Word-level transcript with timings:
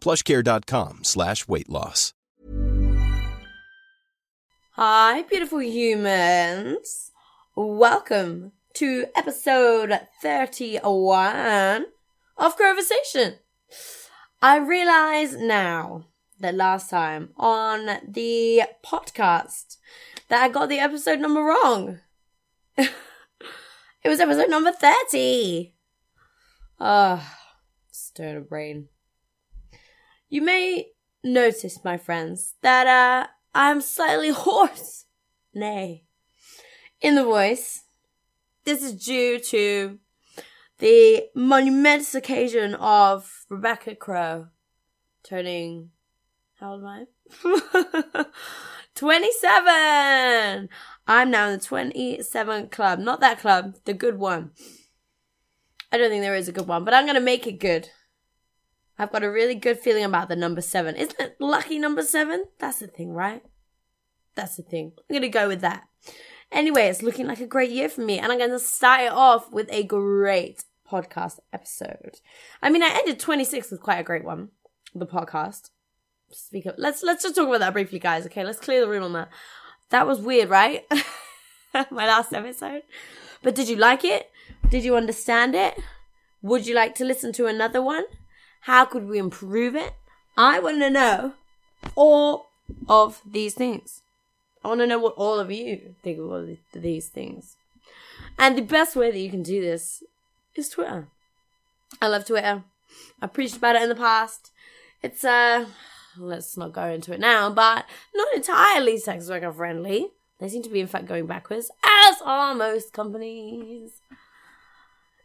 plushcare.com 0.00 1.04
slash 1.04 1.46
weight 1.46 1.68
loss. 1.68 2.14
Hi, 4.72 5.22
beautiful 5.22 5.60
humans. 5.60 7.10
Welcome 7.54 8.52
to 8.74 9.06
episode 9.14 10.00
31 10.22 11.86
of 12.38 12.56
Crowversation. 12.56 13.34
I 14.40 14.56
realize 14.56 15.36
now 15.36 16.06
that 16.38 16.54
last 16.54 16.88
time 16.88 17.30
on 17.36 17.98
the 18.08 18.62
podcast 18.82 19.76
that 20.28 20.42
I 20.42 20.48
got 20.48 20.70
the 20.70 20.78
episode 20.78 21.20
number 21.20 21.42
wrong. 21.42 21.98
it 22.78 22.88
was 24.04 24.20
episode 24.20 24.48
number 24.48 24.72
30. 24.72 25.74
Ah, 26.80 27.38
stir 27.90 28.34
the 28.34 28.40
brain. 28.40 28.88
You 30.32 30.42
may 30.42 30.92
notice, 31.24 31.84
my 31.84 31.96
friends, 31.96 32.54
that 32.62 32.86
uh, 32.86 33.26
I'm 33.52 33.80
slightly 33.80 34.30
hoarse. 34.34 35.06
Nay. 35.52 36.04
In 37.00 37.16
the 37.16 37.24
voice. 37.24 37.82
This 38.64 38.82
is 38.84 38.92
due 38.92 39.40
to 39.40 39.98
the 40.78 41.24
monumentous 41.34 42.14
occasion 42.14 42.76
of 42.76 43.44
Rebecca 43.48 43.96
Crow 43.96 44.46
turning. 45.24 45.90
How 46.60 46.74
old 46.74 46.84
am 46.84 47.06
I? 48.14 48.24
27! 48.94 50.68
I'm 51.08 51.30
now 51.30 51.48
in 51.48 51.58
the 51.58 51.64
27 51.64 52.68
club. 52.68 53.00
Not 53.00 53.18
that 53.20 53.40
club, 53.40 53.76
the 53.84 53.94
good 53.94 54.18
one. 54.18 54.52
I 55.90 55.98
don't 55.98 56.10
think 56.10 56.22
there 56.22 56.36
is 56.36 56.48
a 56.48 56.52
good 56.52 56.68
one, 56.68 56.84
but 56.84 56.94
I'm 56.94 57.06
going 57.06 57.14
to 57.14 57.20
make 57.20 57.48
it 57.48 57.58
good. 57.58 57.88
I've 59.00 59.12
got 59.12 59.22
a 59.22 59.30
really 59.30 59.54
good 59.54 59.78
feeling 59.78 60.04
about 60.04 60.28
the 60.28 60.36
number 60.36 60.60
seven. 60.60 60.94
Isn't 60.94 61.18
it 61.18 61.36
lucky 61.40 61.78
number 61.78 62.02
seven? 62.02 62.44
That's 62.58 62.80
the 62.80 62.86
thing, 62.86 63.14
right? 63.14 63.42
That's 64.34 64.56
the 64.56 64.62
thing. 64.62 64.92
I'm 64.98 65.14
going 65.14 65.22
to 65.22 65.28
go 65.30 65.48
with 65.48 65.62
that. 65.62 65.84
Anyway, 66.52 66.86
it's 66.86 67.02
looking 67.02 67.26
like 67.26 67.40
a 67.40 67.46
great 67.46 67.70
year 67.70 67.88
for 67.88 68.02
me, 68.02 68.18
and 68.18 68.30
I'm 68.30 68.36
going 68.36 68.50
to 68.50 68.58
start 68.58 69.00
it 69.00 69.12
off 69.12 69.50
with 69.50 69.68
a 69.72 69.84
great 69.84 70.64
podcast 70.86 71.38
episode. 71.50 72.18
I 72.60 72.68
mean, 72.68 72.82
I 72.82 72.90
ended 72.90 73.18
26 73.18 73.70
with 73.70 73.80
quite 73.80 74.00
a 74.00 74.04
great 74.04 74.22
one, 74.22 74.50
the 74.94 75.06
podcast. 75.06 75.70
Speak 76.30 76.66
of, 76.66 76.74
let's 76.76 77.02
let's 77.02 77.22
just 77.22 77.34
talk 77.34 77.48
about 77.48 77.60
that 77.60 77.72
briefly, 77.72 77.98
guys. 77.98 78.26
Okay, 78.26 78.44
let's 78.44 78.60
clear 78.60 78.82
the 78.82 78.88
room 78.88 79.02
on 79.02 79.14
that. 79.14 79.30
That 79.88 80.06
was 80.06 80.20
weird, 80.20 80.50
right? 80.50 80.84
My 81.90 82.06
last 82.06 82.34
episode. 82.34 82.82
But 83.42 83.54
did 83.54 83.68
you 83.68 83.76
like 83.76 84.04
it? 84.04 84.30
Did 84.68 84.84
you 84.84 84.94
understand 84.94 85.54
it? 85.54 85.80
Would 86.42 86.66
you 86.66 86.74
like 86.74 86.94
to 86.96 87.04
listen 87.06 87.32
to 87.32 87.46
another 87.46 87.80
one? 87.80 88.04
How 88.60 88.84
could 88.84 89.08
we 89.08 89.18
improve 89.18 89.74
it? 89.74 89.94
I 90.36 90.60
want 90.60 90.80
to 90.80 90.90
know 90.90 91.34
all 91.94 92.46
of 92.88 93.20
these 93.24 93.54
things. 93.54 94.02
I 94.64 94.68
want 94.68 94.80
to 94.80 94.86
know 94.86 94.98
what 94.98 95.14
all 95.16 95.38
of 95.38 95.50
you 95.50 95.94
think 96.02 96.18
of 96.18 96.30
all 96.30 96.56
these 96.72 97.08
things. 97.08 97.56
And 98.38 98.56
the 98.56 98.62
best 98.62 98.96
way 98.96 99.10
that 99.10 99.18
you 99.18 99.30
can 99.30 99.42
do 99.42 99.60
this 99.60 100.02
is 100.54 100.68
Twitter. 100.68 101.08
I 102.00 102.08
love 102.08 102.26
Twitter. 102.26 102.64
I 103.20 103.26
preached 103.26 103.56
about 103.56 103.76
it 103.76 103.82
in 103.82 103.88
the 103.88 103.94
past. 103.94 104.50
It's 105.02 105.24
uh 105.24 105.66
let's 106.18 106.56
not 106.56 106.72
go 106.72 106.86
into 106.86 107.12
it 107.12 107.20
now, 107.20 107.50
but 107.50 107.86
not 108.14 108.34
entirely 108.34 108.98
sex 108.98 109.28
worker 109.28 109.52
friendly. 109.52 110.08
They 110.38 110.48
seem 110.48 110.62
to 110.62 110.70
be 110.70 110.80
in 110.80 110.86
fact 110.86 111.06
going 111.06 111.26
backwards, 111.26 111.70
as 111.84 112.16
are 112.24 112.54
most 112.54 112.92
companies. 112.92 114.00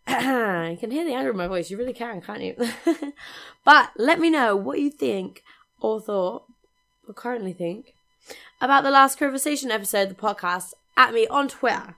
you 0.72 0.78
can 0.78 0.92
hear 0.92 1.06
the 1.06 1.14
anger 1.14 1.32
in 1.32 1.38
my 1.38 1.48
voice. 1.48 1.70
You 1.70 1.78
really 1.78 1.94
can, 1.94 2.22
can't 2.22 2.42
you? 2.42 2.56
but 3.66 3.92
let 3.98 4.20
me 4.20 4.30
know 4.30 4.56
what 4.56 4.80
you 4.80 4.92
think 4.92 5.44
or 5.82 6.00
thought 6.00 6.46
or 7.08 7.14
currently 7.14 7.54
think 7.54 7.94
about 8.62 8.84
the 8.84 8.92
last 8.92 9.20
Crowversation 9.20 9.70
episode 9.70 10.10
of 10.10 10.18
the 10.18 10.22
podcast 10.22 10.74
at 10.96 11.14
me 11.14 11.28
on 11.28 11.48
Twitter. 11.48 11.96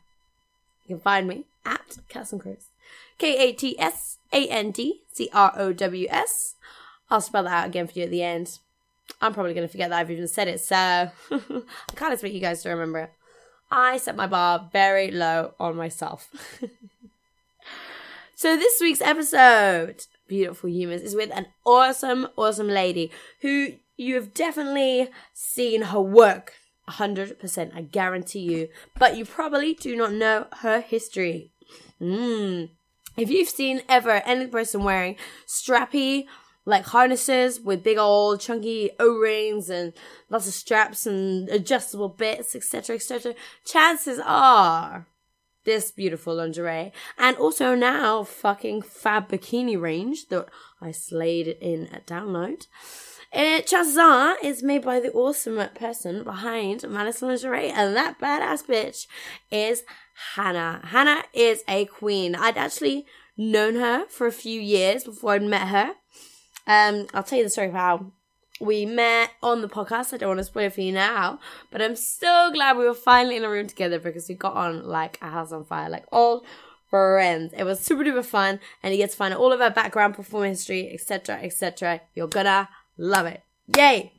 You 0.85 0.95
can 0.95 1.01
find 1.01 1.27
me 1.27 1.45
at 1.65 1.97
Katsan 2.09 2.39
Cruz. 2.39 2.69
K 3.17 3.49
A 3.49 3.53
T 3.53 3.77
S 3.79 4.17
A 4.31 4.47
N 4.47 4.71
D 4.71 5.01
C 5.11 5.29
R 5.33 5.53
O 5.55 5.73
W 5.73 6.07
S. 6.09 6.55
I'll 7.09 7.21
spell 7.21 7.43
that 7.43 7.63
out 7.63 7.67
again 7.67 7.87
for 7.87 7.99
you 7.99 8.05
at 8.05 8.11
the 8.11 8.23
end. 8.23 8.59
I'm 9.21 9.33
probably 9.33 9.53
going 9.53 9.67
to 9.67 9.71
forget 9.71 9.89
that 9.89 9.99
I've 9.99 10.11
even 10.11 10.27
said 10.27 10.47
it, 10.47 10.59
so 10.59 10.75
I 11.31 11.61
can't 11.95 12.13
expect 12.13 12.33
you 12.33 12.41
guys 12.41 12.61
to 12.63 12.69
remember 12.69 12.99
it. 12.99 13.11
I 13.71 13.97
set 13.97 14.15
my 14.15 14.27
bar 14.27 14.69
very 14.71 15.11
low 15.11 15.53
on 15.59 15.75
myself. 15.75 16.29
so 18.37 18.55
this 18.55 18.79
week's 18.79 19.01
episode, 19.01 20.05
Beautiful 20.27 20.69
Humans, 20.69 21.01
is 21.01 21.15
with 21.15 21.31
an 21.33 21.47
awesome, 21.65 22.27
awesome 22.37 22.67
lady 22.67 23.09
who 23.41 23.69
you 23.97 24.13
have 24.13 24.35
definitely 24.35 25.09
seen 25.33 25.81
her 25.81 25.99
work 25.99 26.53
100%, 26.87 27.75
I 27.75 27.81
guarantee 27.81 28.41
you, 28.41 28.69
but 28.99 29.17
you 29.17 29.25
probably 29.25 29.73
do 29.73 29.95
not 29.95 30.13
know 30.13 30.45
her 30.59 30.81
history. 30.81 31.51
Mm. 31.99 32.69
If 33.17 33.31
you've 33.31 33.49
seen 33.49 33.81
ever 33.89 34.21
any 34.23 34.45
person 34.45 34.83
wearing 34.83 35.15
strappy, 35.47 36.27
like 36.63 36.85
harnesses 36.85 37.59
with 37.59 37.81
big 37.81 37.97
old 37.97 38.39
chunky 38.39 38.91
O-rings 38.99 39.67
and 39.67 39.93
lots 40.29 40.47
of 40.47 40.53
straps 40.53 41.07
and 41.07 41.49
adjustable 41.49 42.09
bits, 42.09 42.55
etc., 42.55 42.97
etc., 42.97 43.33
chances 43.65 44.19
are 44.23 45.07
this 45.67 45.91
beautiful 45.91 46.35
lingerie 46.35 46.91
and 47.19 47.37
also 47.37 47.75
now 47.75 48.23
fucking 48.23 48.81
fab 48.81 49.29
bikini 49.29 49.79
range 49.79 50.29
that 50.29 50.47
I 50.81 50.91
slayed 50.91 51.47
in 51.47 51.87
at 51.93 52.07
download 52.07 52.65
it, 53.33 53.67
chances 53.67 53.97
is 54.41 54.63
made 54.63 54.83
by 54.83 54.99
the 54.99 55.11
awesome 55.11 55.61
person 55.75 56.23
behind 56.23 56.87
Malice 56.87 57.21
Lingerie, 57.21 57.69
and 57.69 57.95
that 57.95 58.19
badass 58.19 58.65
bitch 58.65 59.05
is 59.51 59.83
Hannah. 60.35 60.81
Hannah 60.85 61.23
is 61.33 61.61
a 61.67 61.85
queen. 61.85 62.35
I'd 62.35 62.57
actually 62.57 63.05
known 63.35 63.75
her 63.75 64.05
for 64.07 64.27
a 64.27 64.31
few 64.31 64.59
years 64.59 65.03
before 65.03 65.33
I'd 65.33 65.43
met 65.43 65.67
her. 65.67 65.91
Um, 66.65 67.07
I'll 67.13 67.23
tell 67.23 67.37
you 67.37 67.43
the 67.43 67.49
story 67.49 67.67
of 67.67 67.73
how 67.73 68.11
we 68.59 68.85
met 68.85 69.31
on 69.41 69.61
the 69.61 69.67
podcast. 69.67 70.13
I 70.13 70.17
don't 70.17 70.29
want 70.29 70.39
to 70.39 70.43
spoil 70.43 70.65
it 70.65 70.73
for 70.73 70.81
you 70.81 70.91
now, 70.91 71.39
but 71.71 71.81
I'm 71.81 71.95
so 71.95 72.51
glad 72.53 72.77
we 72.77 72.85
were 72.85 72.93
finally 72.93 73.37
in 73.37 73.43
a 73.43 73.49
room 73.49 73.67
together 73.67 73.99
because 73.99 74.27
we 74.27 74.35
got 74.35 74.55
on 74.55 74.87
like 74.87 75.17
a 75.21 75.29
house 75.29 75.51
on 75.51 75.65
fire, 75.65 75.89
like 75.89 76.05
old 76.11 76.45
friends. 76.89 77.53
It 77.55 77.63
was 77.63 77.79
super 77.79 78.03
duper 78.03 78.25
fun, 78.25 78.59
and 78.81 78.93
you 78.93 78.97
get 78.97 79.11
to 79.11 79.17
find 79.17 79.33
out 79.33 79.39
all 79.39 79.53
of 79.53 79.61
our 79.61 79.71
background, 79.71 80.15
performance 80.15 80.59
history, 80.59 80.91
etc., 80.93 81.39
etc. 81.41 82.01
You're 82.15 82.27
gonna 82.27 82.69
Love 82.97 83.27
it. 83.27 83.43
Yay! 83.75 84.11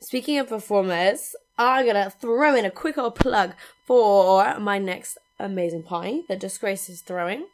Speaking 0.00 0.38
of 0.38 0.48
performers, 0.48 1.36
I'm 1.58 1.84
gonna 1.84 2.10
throw 2.10 2.54
in 2.54 2.64
a 2.64 2.70
quick 2.70 2.96
old 2.96 3.14
plug 3.14 3.54
for 3.84 4.58
my 4.58 4.78
next 4.78 5.18
amazing 5.38 5.82
party 5.82 6.24
that 6.28 6.40
Disgrace 6.40 6.88
is 6.88 7.02
throwing. 7.02 7.46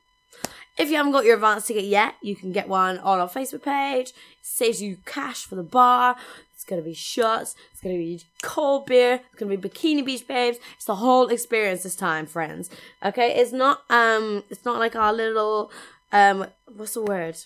If 0.76 0.90
you 0.90 0.96
haven't 0.96 1.12
got 1.12 1.24
your 1.24 1.36
advance 1.36 1.66
ticket 1.66 1.84
yet, 1.84 2.14
you 2.20 2.34
can 2.34 2.50
get 2.50 2.68
one 2.68 2.98
on 2.98 3.20
our 3.20 3.28
Facebook 3.28 3.62
page. 3.62 4.08
It 4.08 4.14
saves 4.42 4.82
you 4.82 4.98
cash 5.06 5.44
for 5.44 5.54
the 5.54 5.62
bar. 5.62 6.16
It's 6.54 6.64
gonna 6.64 6.82
be 6.82 6.94
shots. 6.94 7.54
It's 7.72 7.80
gonna 7.80 7.96
be 7.96 8.22
cold 8.42 8.86
beer. 8.86 9.20
It's 9.30 9.40
gonna 9.40 9.56
be 9.56 9.68
bikini 9.68 10.04
beach 10.04 10.26
babes. 10.26 10.58
It's 10.76 10.86
the 10.86 10.96
whole 10.96 11.28
experience 11.28 11.84
this 11.84 11.94
time, 11.94 12.26
friends. 12.26 12.70
Okay, 13.04 13.38
it's 13.38 13.52
not 13.52 13.82
um, 13.90 14.42
it's 14.50 14.64
not 14.64 14.78
like 14.80 14.96
our 14.96 15.12
little 15.12 15.70
um, 16.10 16.46
what's 16.74 16.94
the 16.94 17.02
word? 17.02 17.36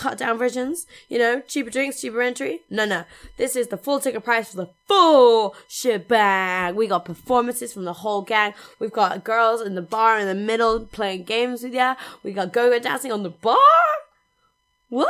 Cut 0.00 0.16
down 0.16 0.38
versions, 0.38 0.86
you 1.10 1.18
know, 1.18 1.42
cheaper 1.42 1.68
drinks, 1.68 2.00
cheaper 2.00 2.22
entry. 2.22 2.60
No, 2.70 2.86
no. 2.86 3.04
This 3.36 3.54
is 3.54 3.68
the 3.68 3.76
full 3.76 4.00
ticket 4.00 4.24
price 4.24 4.50
for 4.50 4.56
the 4.56 4.70
full 4.88 5.54
shebang. 5.68 6.74
We 6.74 6.86
got 6.86 7.04
performances 7.04 7.74
from 7.74 7.84
the 7.84 7.92
whole 7.92 8.22
gang. 8.22 8.54
We've 8.78 8.90
got 8.90 9.24
girls 9.24 9.60
in 9.60 9.74
the 9.74 9.82
bar 9.82 10.18
in 10.18 10.26
the 10.26 10.34
middle 10.34 10.80
playing 10.80 11.24
games 11.24 11.62
with 11.62 11.74
ya. 11.74 11.96
We 12.22 12.32
got 12.32 12.50
go-go 12.54 12.78
dancing 12.78 13.12
on 13.12 13.24
the 13.24 13.30
bar. 13.30 13.58
What? 14.88 15.08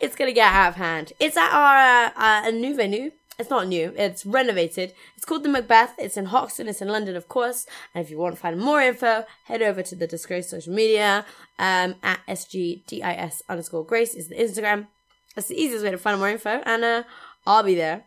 It's 0.00 0.16
gonna 0.16 0.32
get 0.32 0.52
out 0.52 0.70
of 0.70 0.74
hand. 0.74 1.12
It's 1.20 1.36
at 1.36 1.52
our 1.52 1.76
uh, 1.76 2.10
uh, 2.16 2.48
a 2.48 2.52
new 2.52 2.74
venue. 2.74 3.12
It's 3.40 3.48
not 3.48 3.68
new. 3.68 3.94
It's 3.96 4.26
renovated. 4.26 4.92
It's 5.16 5.24
called 5.24 5.44
the 5.44 5.48
Macbeth. 5.48 5.94
It's 5.98 6.18
in 6.18 6.26
Hoxton. 6.26 6.68
It's 6.68 6.82
in 6.82 6.88
London, 6.88 7.16
of 7.16 7.26
course. 7.26 7.66
And 7.94 8.04
if 8.04 8.10
you 8.10 8.18
want 8.18 8.34
to 8.34 8.40
find 8.40 8.60
more 8.60 8.82
info, 8.82 9.24
head 9.46 9.62
over 9.62 9.82
to 9.82 9.94
the 9.96 10.06
Disgrace 10.06 10.50
social 10.50 10.74
media 10.74 11.24
um, 11.58 11.94
at 12.02 12.20
sgdis 12.28 13.40
underscore 13.48 13.82
grace 13.86 14.14
is 14.14 14.28
the 14.28 14.34
Instagram. 14.34 14.88
That's 15.34 15.48
the 15.48 15.58
easiest 15.58 15.82
way 15.82 15.90
to 15.90 15.96
find 15.96 16.18
more 16.18 16.28
info. 16.28 16.60
And 16.66 16.84
uh, 16.84 17.02
I'll 17.46 17.62
be 17.62 17.74
there. 17.74 18.04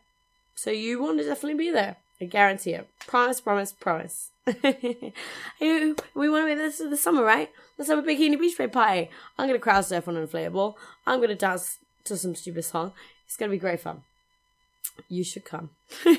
So 0.53 0.69
you 0.69 1.01
want 1.01 1.17
to 1.17 1.23
definitely 1.23 1.57
be 1.57 1.71
there. 1.71 1.95
I 2.21 2.25
guarantee 2.25 2.73
it. 2.73 2.87
Promise, 3.07 3.41
promise, 3.41 3.71
promise. 3.71 4.29
we 4.45 4.53
want 4.61 5.97
to 6.13 6.45
be 6.45 6.53
this 6.53 6.79
is 6.79 6.91
the 6.91 6.97
summer, 6.97 7.23
right? 7.23 7.49
Let's 7.79 7.89
have 7.89 7.97
a 7.97 8.03
bikini 8.03 8.39
beach 8.39 8.55
party 8.55 8.71
party. 8.71 9.09
I'm 9.39 9.47
gonna 9.47 9.57
crowd 9.57 9.85
surf 9.85 10.07
on 10.07 10.15
an 10.15 10.27
inflatable. 10.27 10.75
I'm 11.07 11.19
gonna 11.19 11.33
dance 11.33 11.79
to 12.03 12.17
some 12.17 12.35
stupid 12.35 12.65
song. 12.65 12.93
It's 13.25 13.35
gonna 13.35 13.51
be 13.51 13.57
great 13.57 13.79
fun. 13.79 14.03
You 15.09 15.23
should 15.23 15.45
come. 15.45 15.71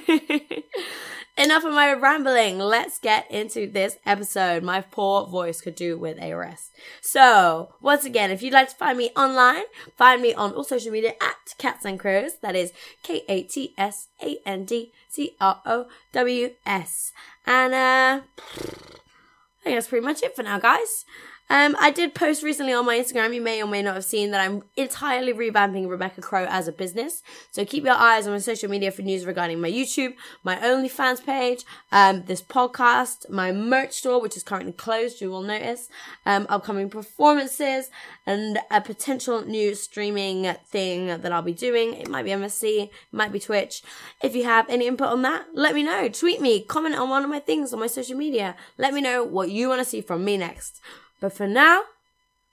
Enough 1.36 1.64
of 1.64 1.74
my 1.74 1.92
rambling. 1.92 2.60
Let's 2.60 3.00
get 3.00 3.28
into 3.28 3.68
this 3.68 3.96
episode. 4.06 4.62
My 4.62 4.82
poor 4.82 5.26
voice 5.26 5.60
could 5.60 5.74
do 5.74 5.98
with 5.98 6.16
a 6.22 6.32
rest. 6.34 6.70
So, 7.00 7.74
once 7.80 8.04
again, 8.04 8.30
if 8.30 8.40
you'd 8.40 8.52
like 8.52 8.68
to 8.68 8.76
find 8.76 8.96
me 8.96 9.10
online, 9.16 9.64
find 9.96 10.22
me 10.22 10.32
on 10.32 10.52
all 10.52 10.62
social 10.62 10.92
media 10.92 11.14
at 11.20 11.54
Kats 11.58 11.84
and 11.84 11.98
Crows. 11.98 12.36
That 12.40 12.54
is 12.54 12.72
K 13.02 13.22
A 13.28 13.42
T 13.42 13.74
S 13.76 14.08
A 14.22 14.38
N 14.46 14.64
D 14.64 14.92
C 15.08 15.34
R 15.40 15.60
O 15.66 15.86
W 16.12 16.50
S. 16.64 17.12
And 17.46 17.74
uh, 17.74 18.20
I 18.54 19.64
think 19.64 19.76
that's 19.76 19.88
pretty 19.88 20.06
much 20.06 20.22
it 20.22 20.36
for 20.36 20.44
now, 20.44 20.60
guys. 20.60 21.04
Um, 21.50 21.76
I 21.78 21.90
did 21.90 22.14
post 22.14 22.42
recently 22.42 22.72
on 22.72 22.86
my 22.86 22.98
Instagram. 22.98 23.34
You 23.34 23.42
may 23.42 23.62
or 23.62 23.66
may 23.66 23.82
not 23.82 23.94
have 23.94 24.04
seen 24.04 24.30
that 24.30 24.40
I'm 24.40 24.62
entirely 24.76 25.32
revamping 25.32 25.88
Rebecca 25.88 26.22
Crow 26.22 26.46
as 26.48 26.66
a 26.68 26.72
business. 26.72 27.22
So 27.50 27.64
keep 27.64 27.84
your 27.84 27.94
eyes 27.94 28.26
on 28.26 28.32
my 28.32 28.38
social 28.38 28.70
media 28.70 28.90
for 28.90 29.02
news 29.02 29.26
regarding 29.26 29.60
my 29.60 29.70
YouTube, 29.70 30.14
my 30.42 30.56
OnlyFans 30.56 31.24
page, 31.24 31.64
um, 31.92 32.24
this 32.26 32.42
podcast, 32.42 33.28
my 33.28 33.52
merch 33.52 33.92
store, 33.92 34.20
which 34.20 34.36
is 34.36 34.42
currently 34.42 34.72
closed. 34.72 35.20
You 35.20 35.30
will 35.30 35.42
notice, 35.42 35.88
um, 36.24 36.46
upcoming 36.48 36.88
performances, 36.88 37.90
and 38.26 38.58
a 38.70 38.80
potential 38.80 39.44
new 39.44 39.74
streaming 39.74 40.54
thing 40.66 41.08
that 41.08 41.30
I'll 41.30 41.42
be 41.42 41.52
doing. 41.52 41.94
It 41.94 42.08
might 42.08 42.24
be 42.24 42.30
MSC, 42.30 42.84
it 42.84 42.90
might 43.12 43.32
be 43.32 43.40
Twitch. 43.40 43.82
If 44.22 44.34
you 44.34 44.44
have 44.44 44.68
any 44.70 44.86
input 44.86 45.08
on 45.08 45.22
that, 45.22 45.46
let 45.52 45.74
me 45.74 45.82
know. 45.82 46.08
Tweet 46.08 46.40
me, 46.40 46.62
comment 46.62 46.94
on 46.94 47.10
one 47.10 47.22
of 47.22 47.30
my 47.30 47.40
things 47.40 47.72
on 47.72 47.80
my 47.80 47.86
social 47.86 48.16
media. 48.16 48.56
Let 48.78 48.94
me 48.94 49.02
know 49.02 49.22
what 49.24 49.50
you 49.50 49.68
want 49.68 49.80
to 49.80 49.84
see 49.84 50.00
from 50.00 50.24
me 50.24 50.38
next. 50.38 50.80
But 51.24 51.32
for 51.32 51.48
now, 51.48 51.80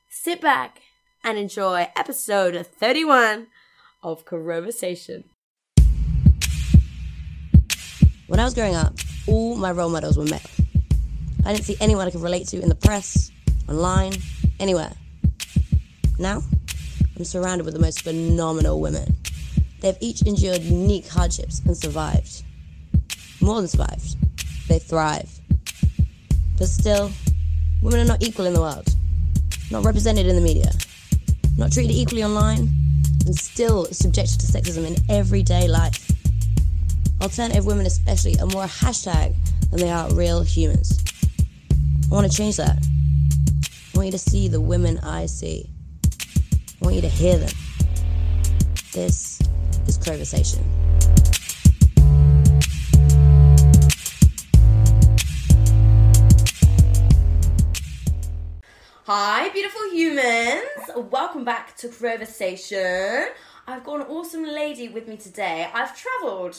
sit 0.09 0.39
back 0.39 0.79
and 1.25 1.37
enjoy 1.37 1.89
episode 1.93 2.65
31 2.65 3.47
of 4.01 4.23
Crowversation. 4.23 5.25
When 8.27 8.39
I 8.39 8.45
was 8.45 8.53
growing 8.53 8.75
up, 8.75 8.93
all 9.27 9.57
my 9.57 9.73
role 9.73 9.89
models 9.89 10.17
were 10.17 10.23
male. 10.23 10.39
I 11.43 11.51
didn't 11.51 11.65
see 11.65 11.75
anyone 11.81 12.07
I 12.07 12.11
could 12.11 12.21
relate 12.21 12.47
to 12.47 12.61
in 12.61 12.69
the 12.69 12.75
press, 12.75 13.29
online, 13.67 14.13
anywhere. 14.57 14.93
Now, 16.17 16.41
I'm 17.17 17.25
surrounded 17.25 17.65
with 17.65 17.73
the 17.73 17.81
most 17.81 18.03
phenomenal 18.03 18.79
women. 18.79 19.17
They've 19.81 19.97
each 19.99 20.21
endured 20.21 20.61
unique 20.61 21.09
hardships 21.09 21.61
and 21.65 21.75
survived. 21.75 22.43
More 23.41 23.57
than 23.57 23.67
survived, 23.67 24.15
they 24.69 24.79
thrive. 24.79 25.29
But 26.57 26.69
still, 26.69 27.11
women 27.81 27.99
are 27.99 28.05
not 28.05 28.21
equal 28.21 28.45
in 28.45 28.53
the 28.53 28.61
world, 28.61 28.87
not 29.71 29.83
represented 29.83 30.27
in 30.27 30.35
the 30.35 30.41
media, 30.41 30.71
not 31.57 31.71
treated 31.71 31.91
equally 31.91 32.23
online, 32.23 32.69
and 33.25 33.35
still 33.35 33.85
subjected 33.85 34.39
to 34.39 34.45
sexism 34.45 34.85
in 34.85 34.95
everyday 35.09 35.67
life. 35.67 36.11
Alternative 37.21 37.65
women, 37.65 37.85
especially, 37.85 38.39
are 38.39 38.47
more 38.47 38.63
a 38.63 38.67
hashtag 38.67 39.33
than 39.69 39.79
they 39.79 39.91
are 39.91 40.13
real 40.13 40.41
humans. 40.41 41.03
I 42.11 42.15
want 42.15 42.29
to 42.29 42.35
change 42.35 42.57
that. 42.57 42.77
I 42.77 43.97
want 43.97 44.07
you 44.07 44.11
to 44.11 44.17
see 44.17 44.47
the 44.47 44.61
women 44.61 44.99
I 44.99 45.25
see. 45.25 45.69
I 46.81 46.85
want 46.85 46.95
you 46.95 47.01
to 47.01 47.09
hear 47.09 47.37
them. 47.37 47.51
This 48.93 49.39
is 49.87 49.97
Crowversation. 49.97 50.80
Hi, 59.13 59.49
beautiful 59.49 59.91
humans. 59.91 61.09
Welcome 61.11 61.43
back 61.43 61.75
to 61.79 61.89
Crowversation. 61.89 63.27
I've 63.67 63.83
got 63.83 63.99
an 63.99 64.07
awesome 64.07 64.45
lady 64.45 64.87
with 64.87 65.09
me 65.09 65.17
today. 65.17 65.67
I've 65.73 65.93
travelled 66.01 66.57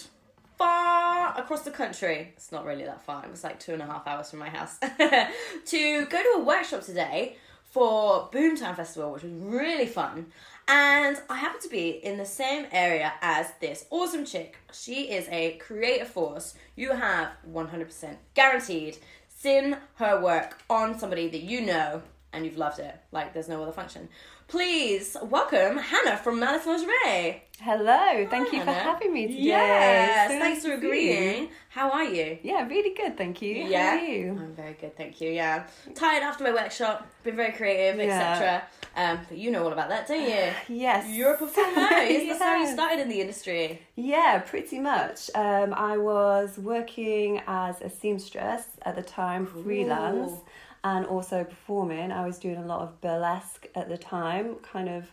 far 0.58 1.34
across 1.40 1.62
the 1.62 1.70
country. 1.70 2.34
It's 2.36 2.52
not 2.52 2.66
really 2.66 2.84
that 2.84 3.00
far. 3.06 3.24
It 3.24 3.30
was 3.30 3.42
like 3.42 3.58
two 3.58 3.72
and 3.72 3.80
a 3.80 3.86
half 3.86 4.06
hours 4.06 4.28
from 4.28 4.40
my 4.40 4.50
house 4.50 4.76
to 5.64 6.04
go 6.04 6.22
to 6.22 6.32
a 6.36 6.44
workshop 6.44 6.82
today 6.82 7.38
for 7.70 8.28
Boomtown 8.30 8.76
Festival, 8.76 9.12
which 9.12 9.22
was 9.22 9.32
really 9.32 9.86
fun. 9.86 10.26
And 10.68 11.16
I 11.30 11.38
happen 11.38 11.62
to 11.62 11.70
be 11.70 11.88
in 12.04 12.18
the 12.18 12.26
same 12.26 12.66
area 12.70 13.14
as 13.22 13.46
this 13.62 13.86
awesome 13.88 14.26
chick. 14.26 14.58
She 14.74 15.10
is 15.10 15.26
a 15.30 15.52
creative 15.56 16.08
force. 16.08 16.54
You 16.76 16.92
have 16.92 17.30
100% 17.50 18.16
guaranteed 18.34 18.98
seen 19.42 19.76
her 19.94 20.22
work 20.22 20.58
on 20.68 20.98
somebody 20.98 21.28
that 21.28 21.42
you 21.42 21.62
know 21.62 22.02
and 22.32 22.44
you've 22.44 22.56
loved 22.58 22.78
it. 22.78 22.94
Like 23.12 23.32
there's 23.34 23.48
no 23.48 23.62
other 23.62 23.72
function. 23.72 24.08
Please 24.48 25.16
welcome 25.22 25.78
Hannah 25.78 26.16
from 26.18 26.38
Malice 26.38 26.66
Lingerie. 26.66 27.42
Hello, 27.60 28.26
thank 28.28 28.48
Hi, 28.50 28.56
you 28.58 28.64
for 28.64 28.72
having 28.72 29.12
me 29.14 29.26
today. 29.28 29.38
Yes, 29.38 30.30
So 30.30 30.38
thanks 30.38 30.64
nice 30.64 30.66
for 30.72 30.76
agreeing. 30.76 31.42
you. 31.44 31.48
How 31.70 31.90
are 31.90 32.04
you? 32.04 32.38
Yeah, 32.42 32.66
really 32.66 32.92
good, 32.94 33.16
thank 33.16 33.40
you. 33.40 33.54
Yeah, 33.54 33.92
How 33.92 33.96
are 33.96 34.04
you? 34.04 34.30
I'm 34.32 34.54
very 34.54 34.74
good, 34.74 34.94
thank 34.96 35.20
you. 35.20 35.30
Yeah, 35.30 35.64
tired 35.94 36.22
after 36.22 36.44
my 36.44 36.52
workshop, 36.52 37.06
been 37.22 37.36
very 37.36 37.52
creative, 37.52 37.98
Yeah. 38.00 38.32
etc. 38.32 38.62
Um, 38.94 39.20
but 39.28 39.38
you 39.38 39.50
know 39.50 39.64
all 39.64 39.72
about 39.72 39.88
that, 39.88 40.06
don't 40.08 40.20
you? 40.28 40.52
Yes. 40.68 41.08
You're 41.08 41.34
a 41.34 41.38
performer. 41.38 41.88
Is 42.02 42.28
this 42.28 42.38
how 42.42 42.56
you 42.60 42.70
started 42.70 43.00
in 43.00 43.08
the 43.08 43.20
industry? 43.20 43.80
Yeah, 43.96 44.40
pretty 44.44 44.78
much. 44.80 45.30
Um, 45.34 45.72
I 45.72 45.96
was 45.96 46.58
working 46.58 47.40
as 47.46 47.80
a 47.80 47.88
seamstress 47.88 48.64
at 48.82 48.96
the 48.96 49.02
time, 49.02 49.46
freelance, 49.46 50.32
Ooh. 50.32 50.40
And 50.84 51.06
also 51.06 51.44
performing. 51.44 52.10
I 52.12 52.26
was 52.26 52.38
doing 52.38 52.56
a 52.56 52.66
lot 52.66 52.80
of 52.82 53.00
burlesque 53.00 53.66
at 53.74 53.88
the 53.88 53.98
time, 53.98 54.56
kind 54.56 54.88
of. 54.88 55.10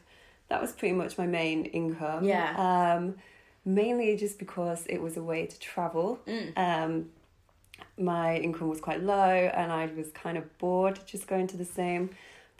That 0.49 0.59
was 0.61 0.71
pretty 0.71 0.95
much 0.95 1.17
my 1.17 1.27
main 1.27 1.65
income. 1.65 2.23
Yeah. 2.23 2.55
Um, 2.97 3.15
mainly 3.65 4.17
just 4.17 4.39
because 4.39 4.85
it 4.87 4.99
was 4.99 5.15
a 5.15 5.21
way 5.23 5.45
to 5.45 5.59
travel. 5.59 6.19
Mm. 6.25 6.57
Um, 6.57 7.09
my 7.97 8.37
income 8.37 8.67
was 8.69 8.79
quite 8.81 9.03
low, 9.03 9.15
and 9.53 9.71
I 9.71 9.85
was 9.95 10.09
kind 10.11 10.37
of 10.37 10.57
bored 10.57 10.99
just 11.05 11.27
going 11.27 11.47
to 11.47 11.57
the 11.57 11.65
same 11.65 12.09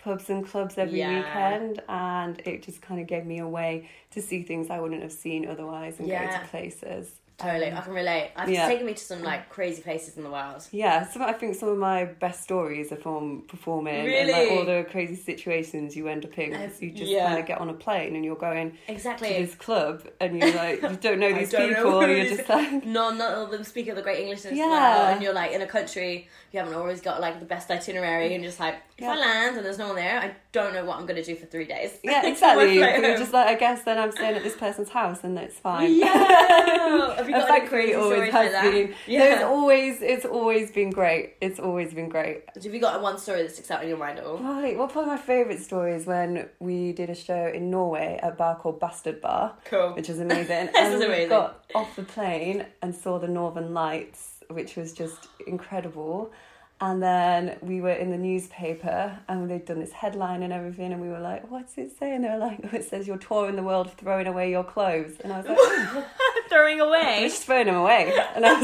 pubs 0.04 0.30
and 0.30 0.46
clubs 0.48 0.78
every 0.78 1.00
Yeah. 1.00 1.18
weekend 1.18 1.82
and 1.90 2.40
it 2.46 2.64
just 2.64 2.82
kind 2.82 3.02
of 3.02 3.08
gave 3.08 3.26
me 3.26 3.40
a 3.40 3.48
way 3.48 3.90
to 4.12 4.22
see 4.22 4.44
things 4.44 4.70
I 4.70 4.80
wouldn't 4.80 5.02
have 5.02 5.12
seen 5.12 5.46
otherwise 5.46 6.00
and 6.00 6.08
go 6.08 6.16
to 6.20 6.48
places. 6.50 7.12
Totally, 7.40 7.72
I 7.72 7.82
can 7.82 7.94
relate. 7.94 8.32
I've 8.36 8.48
Um, 8.50 8.54
yeah. 8.54 8.68
taken 8.68 8.86
me 8.86 8.94
to 8.94 9.04
some 9.04 9.24
like 9.24 9.50
crazy 9.50 9.82
places 9.82 10.18
in 10.18 10.24
the 10.24 10.30
world. 10.30 10.68
Yeah, 10.72 11.08
some 11.08 11.22
I 11.22 11.34
think 11.34 11.56
some 11.56 11.70
of 11.70 11.78
my 11.78 12.06
best 12.06 12.44
stories 12.44 12.92
are 12.92 12.98
from 12.98 13.44
performing 13.48 14.08
and 14.08 14.30
like 14.30 14.52
all 14.52 14.66
the 14.66 14.86
crazy 14.92 15.16
situations 15.16 15.96
you 15.96 16.08
end 16.08 16.26
up 16.26 16.38
in. 16.38 16.54
'cause 16.54 16.82
you 16.82 16.92
just 16.92 17.10
yeah. 17.12 17.28
kind 17.28 17.40
of 17.40 17.46
get 17.46 17.60
on 17.60 17.70
a 17.70 17.74
plane 17.74 18.16
and 18.16 18.26
you're 18.26 18.36
going 18.36 18.78
Exactly. 18.88 19.30
to 19.34 19.46
this 19.46 19.56
club 19.56 20.04
and 20.20 20.38
you're 20.38 20.54
like 20.54 20.82
you 20.82 20.98
don't 20.98 21.20
know 21.20 21.32
these 21.40 21.52
don't 21.52 21.72
know 21.72 21.76
people. 21.78 22.02
who 22.02 22.12
you're 22.12 22.26
just 22.36 22.50
like 22.50 22.86
no, 22.86 23.12
not 23.12 23.34
all 23.36 23.46
of 23.46 23.52
them 23.52 23.64
speak 23.64 23.94
the 23.94 24.02
great 24.02 24.20
English 24.20 24.46
as 24.46 24.52
well, 24.58 24.70
Yeah. 24.70 25.10
and 25.12 25.24
you're 25.24 25.34
like 25.34 25.52
in 25.52 25.62
a 25.62 25.68
country 25.68 26.28
you 26.52 26.60
haven't 26.60 26.74
always 26.76 27.00
got 27.02 27.22
like 27.22 27.40
the 27.40 27.46
best 27.46 27.70
itinerary, 27.72 28.34
and 28.36 28.44
just 28.44 28.60
like 28.60 28.76
if 29.02 29.08
I 29.08 29.16
land 29.18 29.58
and 29.58 29.66
there's 29.66 29.78
no 29.78 29.88
one 29.88 29.96
there, 29.96 30.20
I 30.20 30.36
don't 30.52 30.74
know 30.74 30.86
what 30.86 30.98
I'm 30.98 31.06
gonna 31.06 31.24
do 31.24 31.36
for 31.36 31.46
three 31.46 31.66
days. 31.66 31.92
yeah, 32.04 32.26
exactly. 32.26 32.68
my 32.68 32.76
flight 32.78 33.02
But 33.02 33.08
you're 33.08 33.18
just 33.18 33.34
like 33.34 33.48
I 33.48 33.56
guess 33.56 33.84
then 33.84 33.98
I'm 33.98 34.12
staying 34.12 34.36
at 34.36 34.44
this 34.44 34.56
person's 34.56 34.90
house 34.90 35.24
and 35.24 35.38
it's 35.38 35.58
fine. 35.58 35.94
yeah. 35.96 37.16
Have 37.18 37.28
you 37.30 37.36
got 37.36 37.50
any 37.50 37.68
crazy 37.68 37.94
always 37.96 38.32
has 38.32 38.54
like 38.54 38.72
been. 38.72 38.96
Yeah. 39.08 39.20
No, 39.20 39.26
it's 39.36 39.44
always 39.44 40.02
it's 40.02 40.26
always 40.26 40.72
been 40.72 40.90
great. 40.92 41.36
It's 41.42 41.60
always 41.60 41.94
been 41.94 42.10
great. 42.10 42.44
Have 42.56 42.66
you 42.74 42.80
got 42.80 43.02
one 43.02 43.18
story 43.18 43.44
that 43.44 43.52
sticks 43.52 43.72
out 43.72 43.84
in 43.84 43.90
your 43.90 43.98
mind 43.98 44.20
at 44.20 44.26
all? 44.26 44.38
Probably. 44.38 44.76
Well, 44.76 44.88
probably 44.88 45.12
my 45.12 45.18
favourite 45.18 45.60
story 45.62 45.94
is 45.94 46.06
when 46.06 46.50
we 46.60 46.92
did 46.94 47.10
a 47.10 47.16
show 47.16 47.48
in 47.54 47.70
Norway 47.70 48.20
at 48.22 48.34
a 48.34 48.36
bar 48.36 48.56
called 48.56 48.80
Bastard 48.80 49.22
Bar, 49.22 49.56
Cool. 49.66 49.94
which 49.94 50.10
is 50.10 50.20
amazing. 50.20 50.68
This 50.74 50.76
and 50.76 50.94
is 50.96 51.00
we 51.00 51.06
amazing. 51.06 51.30
got 51.30 51.64
off 51.76 51.96
the 51.96 52.04
plane 52.04 52.66
and 52.82 52.94
saw 52.96 53.20
the 53.20 53.28
Northern 53.28 53.74
Lights, 53.74 54.44
which 54.50 54.76
was 54.76 54.94
just 54.94 55.28
incredible. 55.46 56.32
And 56.82 57.04
then 57.04 57.58
we 57.62 57.82
were 57.82 57.92
in 57.92 58.10
the 58.10 58.18
newspaper 58.18 59.20
and 59.28 59.50
they'd 59.50 59.66
done 59.66 59.80
this 59.80 59.92
headline 59.92 60.44
and 60.44 60.54
everything, 60.54 60.94
and 60.94 61.02
we 61.02 61.10
were 61.10 61.20
like, 61.20 61.52
What's 61.52 61.78
it 61.78 61.92
saying? 62.00 62.16
And 62.16 62.24
they 62.24 62.30
were 62.30 62.38
like, 62.38 62.60
oh, 62.64 62.70
It 62.74 62.86
says 62.86 63.06
you're 63.06 63.18
touring 63.18 63.58
the 63.58 63.64
world 63.64 63.92
throwing 63.98 64.28
away 64.28 64.50
your 64.50 64.64
clothes. 64.64 65.20
And 65.22 65.34
I 65.34 65.38
was 65.40 65.48
like, 65.48 65.58
oh, 65.60 66.06
Throwing 66.50 66.80
away. 66.80 67.20
just 67.30 67.44
throwing 67.44 67.66
them 67.66 67.76
away. 67.76 68.14
And 68.34 68.46
I 68.46 68.54
was 68.54 68.62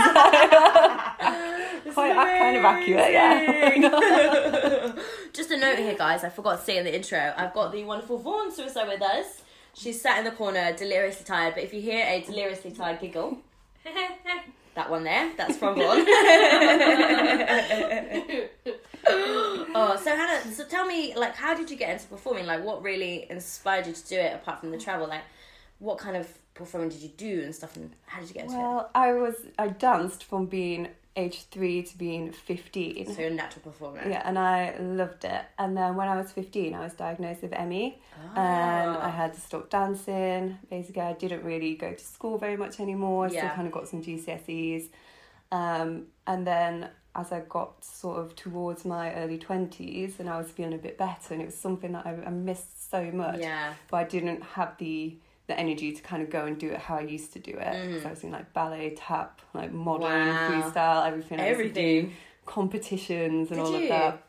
like, 1.85 1.93
Quite 1.93 2.15
kind 2.15 2.57
of 2.57 2.65
accurate, 2.65 3.11
yeah. 3.11 4.93
Just 5.33 5.51
a 5.51 5.57
note 5.57 5.77
here, 5.77 5.95
guys. 5.95 6.23
I 6.23 6.29
forgot 6.29 6.59
to 6.59 6.65
say 6.65 6.77
in 6.77 6.85
the 6.85 6.95
intro. 6.95 7.33
I've 7.37 7.53
got 7.53 7.71
the 7.71 7.83
wonderful 7.83 8.17
Vaughan 8.17 8.51
Suicide 8.51 8.87
with 8.87 9.01
us. 9.01 9.41
She's 9.73 10.01
sat 10.01 10.19
in 10.19 10.25
the 10.25 10.31
corner, 10.31 10.73
deliriously 10.73 11.25
tired. 11.25 11.53
But 11.53 11.63
if 11.63 11.73
you 11.73 11.81
hear 11.81 12.05
a 12.05 12.21
deliriously 12.21 12.71
tired 12.71 13.01
giggle, 13.01 13.37
that 14.75 14.89
one 14.89 15.03
there, 15.03 15.31
that's 15.37 15.57
from 15.57 15.75
Vaughan. 15.75 16.05
oh, 19.07 19.99
so 20.03 20.15
Hannah, 20.15 20.51
so 20.51 20.65
tell 20.65 20.85
me, 20.85 21.15
like, 21.15 21.35
how 21.35 21.53
did 21.53 21.71
you 21.71 21.77
get 21.77 21.89
into 21.91 22.07
performing? 22.07 22.45
Like, 22.45 22.63
what 22.63 22.83
really 22.83 23.25
inspired 23.29 23.87
you 23.87 23.93
to 23.93 24.07
do 24.07 24.17
it 24.17 24.35
apart 24.35 24.59
from 24.59 24.71
the 24.71 24.77
travel? 24.77 25.07
Like, 25.07 25.23
what 25.79 25.97
kind 25.97 26.17
of 26.17 26.27
performing 26.53 26.89
did 26.89 27.01
you 27.01 27.09
do 27.09 27.41
and 27.43 27.55
stuff? 27.55 27.75
And 27.75 27.91
how 28.05 28.19
did 28.19 28.29
you 28.29 28.33
get 28.33 28.43
into 28.45 28.55
it 28.55 28.59
Well, 28.59 28.89
I 28.93 29.13
was, 29.13 29.35
I 29.57 29.69
danced 29.69 30.23
from 30.23 30.45
being 30.45 30.89
age 31.17 31.43
three 31.49 31.81
to 31.83 31.97
being 31.97 32.31
15. 32.31 32.97
it? 32.97 33.07
So 33.15 33.29
natural 33.29 33.61
performer. 33.63 34.01
Yeah, 34.07 34.21
and 34.25 34.37
I 34.37 34.75
loved 34.79 35.23
it. 35.25 35.41
And 35.57 35.75
then 35.77 35.95
when 35.95 36.07
I 36.07 36.17
was 36.17 36.31
15, 36.31 36.73
I 36.73 36.79
was 36.81 36.93
diagnosed 36.93 37.41
with 37.41 37.51
ME 37.51 37.97
and 38.35 38.97
I 38.97 39.09
had 39.09 39.33
to 39.33 39.39
stop 39.39 39.69
dancing. 39.69 40.57
Basically, 40.69 41.01
I 41.01 41.13
didn't 41.13 41.43
really 41.43 41.75
go 41.75 41.93
to 41.93 42.03
school 42.03 42.37
very 42.37 42.57
much 42.57 42.79
anymore. 42.79 43.25
I 43.25 43.29
still 43.29 43.43
Yeah. 43.43 43.55
kind 43.55 43.67
of 43.67 43.73
got 43.73 43.87
some 43.87 44.01
GCSEs. 44.01 44.89
Um, 45.51 46.07
and 46.27 46.45
then 46.45 46.89
as 47.15 47.31
I 47.31 47.39
got 47.41 47.83
sort 47.85 48.19
of 48.19 48.35
towards 48.35 48.83
my 48.83 49.13
early 49.15 49.37
20s 49.37 50.19
and 50.19 50.29
I 50.29 50.37
was 50.37 50.51
feeling 50.51 50.73
a 50.73 50.77
bit 50.77 50.97
better, 50.97 51.33
and 51.33 51.41
it 51.41 51.45
was 51.45 51.55
something 51.55 51.93
that 51.93 52.05
I, 52.05 52.11
I 52.25 52.29
missed 52.29 52.89
so 52.91 53.09
much. 53.11 53.39
Yeah. 53.39 53.73
But 53.89 53.97
I 53.97 54.03
didn't 54.03 54.43
have 54.43 54.77
the 54.79 55.15
the 55.47 55.59
energy 55.59 55.91
to 55.91 56.01
kind 56.01 56.23
of 56.23 56.29
go 56.29 56.45
and 56.45 56.57
do 56.57 56.69
it 56.71 56.77
how 56.79 56.95
I 56.97 57.01
used 57.01 57.33
to 57.33 57.39
do 57.39 57.51
it. 57.59 58.01
So 58.01 58.07
I 58.07 58.11
was 58.11 58.19
doing 58.21 58.33
like 58.33 58.51
ballet, 58.53 58.95
tap, 58.97 59.41
like 59.53 59.71
modern, 59.71 60.09
Mm. 60.11 60.33
Wow. 60.33 60.71
freestyle, 60.71 61.07
everything. 61.07 61.39
Everything. 61.39 62.13
competitions 62.45 63.49
and 63.51 63.57
Did 63.59 63.65
all 63.65 63.71
you? 63.71 63.83
of 63.83 63.89
that. 63.89 64.23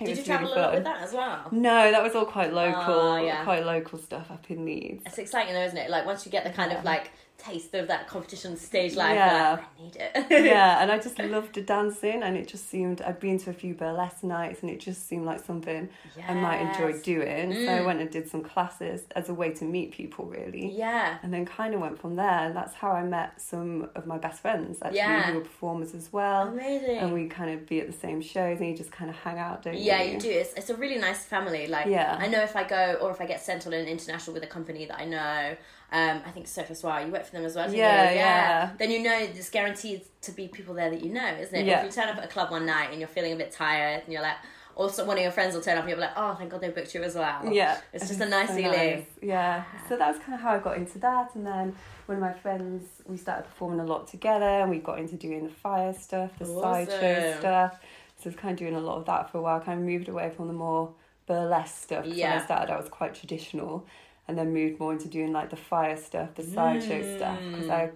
It 0.00 0.06
Did 0.06 0.18
you 0.18 0.24
travel 0.24 0.48
really 0.48 0.60
a 0.60 0.64
lot 0.64 0.74
with 0.74 0.84
that 0.84 1.02
as 1.02 1.12
well? 1.12 1.48
No, 1.52 1.90
that 1.90 2.02
was 2.02 2.14
all 2.14 2.24
quite 2.24 2.52
local, 2.52 2.92
Oh, 2.94 3.16
yeah. 3.24 3.44
quite 3.44 3.64
local 3.64 3.98
stuff 3.98 4.30
up 4.30 4.50
in 4.50 4.64
Leeds. 4.64 5.02
It's 5.06 5.18
exciting 5.18 5.54
though, 5.54 5.62
isn't 5.64 5.76
it? 5.78 5.90
Like 5.90 6.06
once 6.06 6.24
you 6.26 6.32
get 6.32 6.44
the 6.44 6.50
kind 6.50 6.72
of 6.72 6.84
like 6.84 7.10
taste 7.42 7.74
of 7.74 7.88
that 7.88 8.06
competition 8.06 8.56
stage 8.56 8.94
life, 8.94 9.14
Yeah. 9.16 9.50
like, 9.58 9.60
I 9.60 9.82
need 9.82 9.96
it. 9.96 10.44
yeah, 10.46 10.80
and 10.82 10.92
I 10.92 10.98
just 10.98 11.18
loved 11.18 11.54
the 11.54 11.60
dancing, 11.62 12.22
and 12.22 12.36
it 12.36 12.46
just 12.46 12.68
seemed 12.70 13.02
I'd 13.02 13.18
been 13.18 13.38
to 13.40 13.50
a 13.50 13.52
few 13.52 13.74
burlesque 13.74 14.22
nights, 14.22 14.62
and 14.62 14.70
it 14.70 14.78
just 14.80 15.08
seemed 15.08 15.24
like 15.26 15.40
something 15.44 15.88
I 16.28 16.34
might 16.34 16.60
enjoy 16.60 16.88
Yes. 16.88 17.00
Mm. 17.00 17.02
doing. 17.02 17.66
So 17.66 17.72
I 17.72 17.80
went 17.82 18.00
and 18.00 18.10
did 18.10 18.28
some 18.28 18.42
classes 18.42 19.02
as 19.16 19.28
a 19.28 19.34
way 19.34 19.50
to 19.54 19.64
meet 19.64 19.92
people, 19.92 20.24
really. 20.26 20.68
Yeah. 20.72 21.18
And 21.22 21.32
then 21.34 21.44
kind 21.44 21.74
of 21.74 21.80
went 21.80 21.98
from 22.00 22.16
there, 22.16 22.46
and 22.46 22.54
that's 22.56 22.74
how 22.74 22.92
I 22.92 23.02
met 23.02 23.40
some 23.40 23.88
of 23.94 24.06
my 24.06 24.18
best 24.18 24.40
friends 24.40 24.78
actually, 24.82 24.98
Yeah. 24.98 25.22
who 25.22 25.34
were 25.34 25.40
performers 25.40 25.94
as 25.94 26.12
well. 26.12 26.48
Amazing. 26.48 26.98
And 26.98 27.12
we 27.12 27.26
kind 27.26 27.50
of 27.50 27.66
be 27.66 27.80
at 27.80 27.86
the 27.86 27.92
same 27.92 28.20
shows, 28.20 28.60
and 28.60 28.68
you 28.68 28.76
just 28.76 28.92
kind 28.92 29.10
of 29.10 29.16
hang 29.16 29.38
out, 29.38 29.62
don't 29.62 29.76
Yeah, 29.76 30.02
you? 30.02 30.12
you 30.14 30.20
do. 30.20 30.30
It's, 30.30 30.54
it's 30.54 30.70
a 30.70 30.76
really 30.76 30.98
nice 30.98 31.24
family. 31.24 31.66
Like, 31.66 31.86
Yeah. 31.86 32.16
I 32.20 32.28
know 32.28 32.40
if 32.42 32.54
I 32.56 32.64
go 32.64 32.98
or 33.00 33.10
if 33.10 33.20
I 33.20 33.26
get 33.26 33.40
sent 33.42 33.66
on 33.66 33.72
an 33.72 33.86
international 33.86 34.34
with 34.34 34.42
a 34.44 34.46
company 34.46 34.86
that 34.86 34.98
I 34.98 35.04
know, 35.06 35.56
um, 35.92 36.22
I 36.26 36.30
think 36.30 36.48
Sofa 36.48 36.74
Soir, 36.74 37.02
you 37.04 37.12
work 37.12 37.24
for 37.26 37.32
them 37.32 37.44
as 37.44 37.54
well, 37.54 37.72
Yeah, 37.72 38.10
you? 38.10 38.16
yeah. 38.16 38.70
Then 38.78 38.90
you 38.90 39.02
know 39.02 39.16
it's 39.16 39.50
guaranteed 39.50 40.02
to 40.22 40.32
be 40.32 40.48
people 40.48 40.74
there 40.74 40.90
that 40.90 41.04
you 41.04 41.12
know, 41.12 41.26
isn't 41.38 41.54
it? 41.54 41.66
Yeah. 41.66 41.80
If 41.80 41.84
you 41.86 41.92
turn 42.02 42.08
up 42.08 42.16
at 42.18 42.24
a 42.24 42.28
club 42.28 42.50
one 42.50 42.64
night 42.66 42.88
and 42.90 42.98
you're 42.98 43.08
feeling 43.08 43.32
a 43.32 43.36
bit 43.36 43.52
tired 43.52 44.02
and 44.04 44.12
you're 44.12 44.22
like, 44.22 44.36
also 44.74 45.04
one 45.04 45.18
of 45.18 45.22
your 45.22 45.30
friends 45.32 45.54
will 45.54 45.60
turn 45.60 45.76
up 45.76 45.82
and 45.82 45.90
you'll 45.90 45.98
be 45.98 46.02
like, 46.06 46.14
oh, 46.16 46.34
thank 46.34 46.50
God 46.50 46.62
they 46.62 46.70
booked 46.70 46.94
you 46.94 47.02
as 47.02 47.14
well. 47.14 47.44
Yeah, 47.52 47.78
It's 47.92 48.08
just 48.08 48.20
a 48.22 48.26
nice 48.28 48.48
so 48.48 48.54
feeling. 48.56 48.72
nice. 49.00 49.06
Yeah, 49.20 49.64
so 49.86 49.96
that 49.98 50.08
was 50.08 50.18
kind 50.22 50.34
of 50.34 50.40
how 50.40 50.52
I 50.54 50.58
got 50.60 50.78
into 50.78 50.98
that, 51.00 51.34
and 51.34 51.46
then 51.46 51.76
one 52.06 52.16
of 52.16 52.22
my 52.22 52.32
friends, 52.32 52.84
we 53.06 53.18
started 53.18 53.44
performing 53.44 53.80
a 53.80 53.84
lot 53.84 54.08
together, 54.08 54.44
and 54.46 54.70
we 54.70 54.78
got 54.78 54.98
into 54.98 55.16
doing 55.16 55.44
the 55.44 55.50
fire 55.52 55.92
stuff, 55.92 56.30
the 56.38 56.46
sideshow 56.46 57.38
stuff. 57.38 57.78
So 58.16 58.24
I 58.24 58.28
was 58.28 58.36
kind 58.36 58.52
of 58.52 58.58
doing 58.58 58.74
a 58.74 58.80
lot 58.80 58.96
of 58.96 59.04
that 59.06 59.30
for 59.30 59.38
a 59.38 59.42
while. 59.42 59.60
Kind 59.60 59.78
of 59.80 59.84
moved 59.84 60.08
away 60.08 60.30
from 60.34 60.46
the 60.46 60.54
more 60.54 60.94
burlesque 61.26 61.82
stuff. 61.82 62.04
'cause 62.04 62.10
When 62.10 62.18
Yeah. 62.18 62.40
I 62.40 62.44
started, 62.44 62.72
I 62.72 62.76
was 62.78 62.88
quite 62.88 63.14
traditional, 63.14 63.84
and 64.28 64.38
then 64.38 64.52
moved 64.52 64.78
more 64.80 64.92
into 64.92 65.08
doing 65.08 65.32
like 65.32 65.50
the 65.50 65.56
fire 65.56 65.96
stuff, 65.96 66.34
the 66.34 66.42
sideshow 66.42 67.16
stuff, 67.16 67.38
because 67.50 67.68
I 67.68 67.90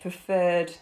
preferred 0.00 0.72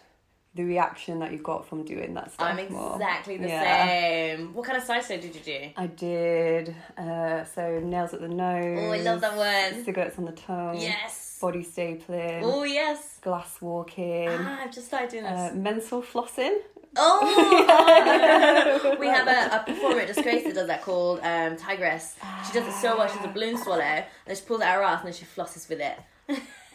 the 0.55 0.65
reaction 0.65 1.21
that 1.21 1.31
you 1.31 1.39
got 1.39 1.69
from 1.69 1.85
doing 1.85 2.13
that 2.15 2.33
stuff. 2.33 2.49
I'm 2.59 2.73
more. 2.73 2.95
exactly 2.95 3.37
the 3.37 3.47
Yeah. 3.49 3.87
same. 3.87 4.53
What 4.53 4.67
kind 4.67 4.77
of 4.79 4.83
sideshow 4.83 5.17
did 5.21 5.33
you 5.35 5.41
do? 5.43 5.71
I 5.77 5.87
did 5.87 6.75
uh, 6.99 7.45
so 7.45 7.79
nails 7.79 8.15
at 8.15 8.21
the 8.21 8.29
nose. 8.29 8.79
Oh, 8.83 8.91
I 8.91 8.97
love 8.99 9.21
that 9.21 9.37
one. 9.37 9.85
Cigarettes 9.85 10.19
on 10.19 10.25
the 10.25 10.33
tongue. 10.33 10.77
Yes. 10.81 11.39
Body 11.41 11.63
stapling. 11.65 12.41
Oh, 12.43 12.65
yes. 12.65 13.19
Glass 13.23 13.61
walking. 13.63 14.29
Ah, 14.29 14.63
I've 14.65 14.73
just 14.75 14.89
started 14.89 15.11
doing 15.11 15.23
this. 15.23 15.53
uh, 15.53 15.55
mental 15.55 16.03
flossing. 16.03 16.59
Oh, 16.97 18.97
we 19.01 19.07
have 19.07 19.29
a, 19.29 19.57
a 19.57 19.65
performer 19.65 20.01
at 20.01 20.09
Disgrace 20.09 20.45
that 20.45 20.55
does 20.55 20.67
that 20.67 20.83
called 20.83 21.21
um, 21.21 21.57
Tigress. 21.57 22.17
She 22.47 22.53
does 22.53 22.67
it 22.67 22.75
so 22.81 22.99
well. 22.99 23.09
She's 23.09 23.25
a 23.25 23.29
balloon 23.29 23.57
swallow, 23.57 23.81
and 23.83 24.05
then 24.27 24.37
she 24.37 24.43
pulls 24.43 24.61
it 24.61 24.67
out 24.67 24.75
her 24.77 24.83
ass, 24.83 25.01
and 25.01 25.07
then 25.13 25.15
she 25.15 25.25
flosses 25.25 25.69
with 25.69 25.81
it. 25.81 25.97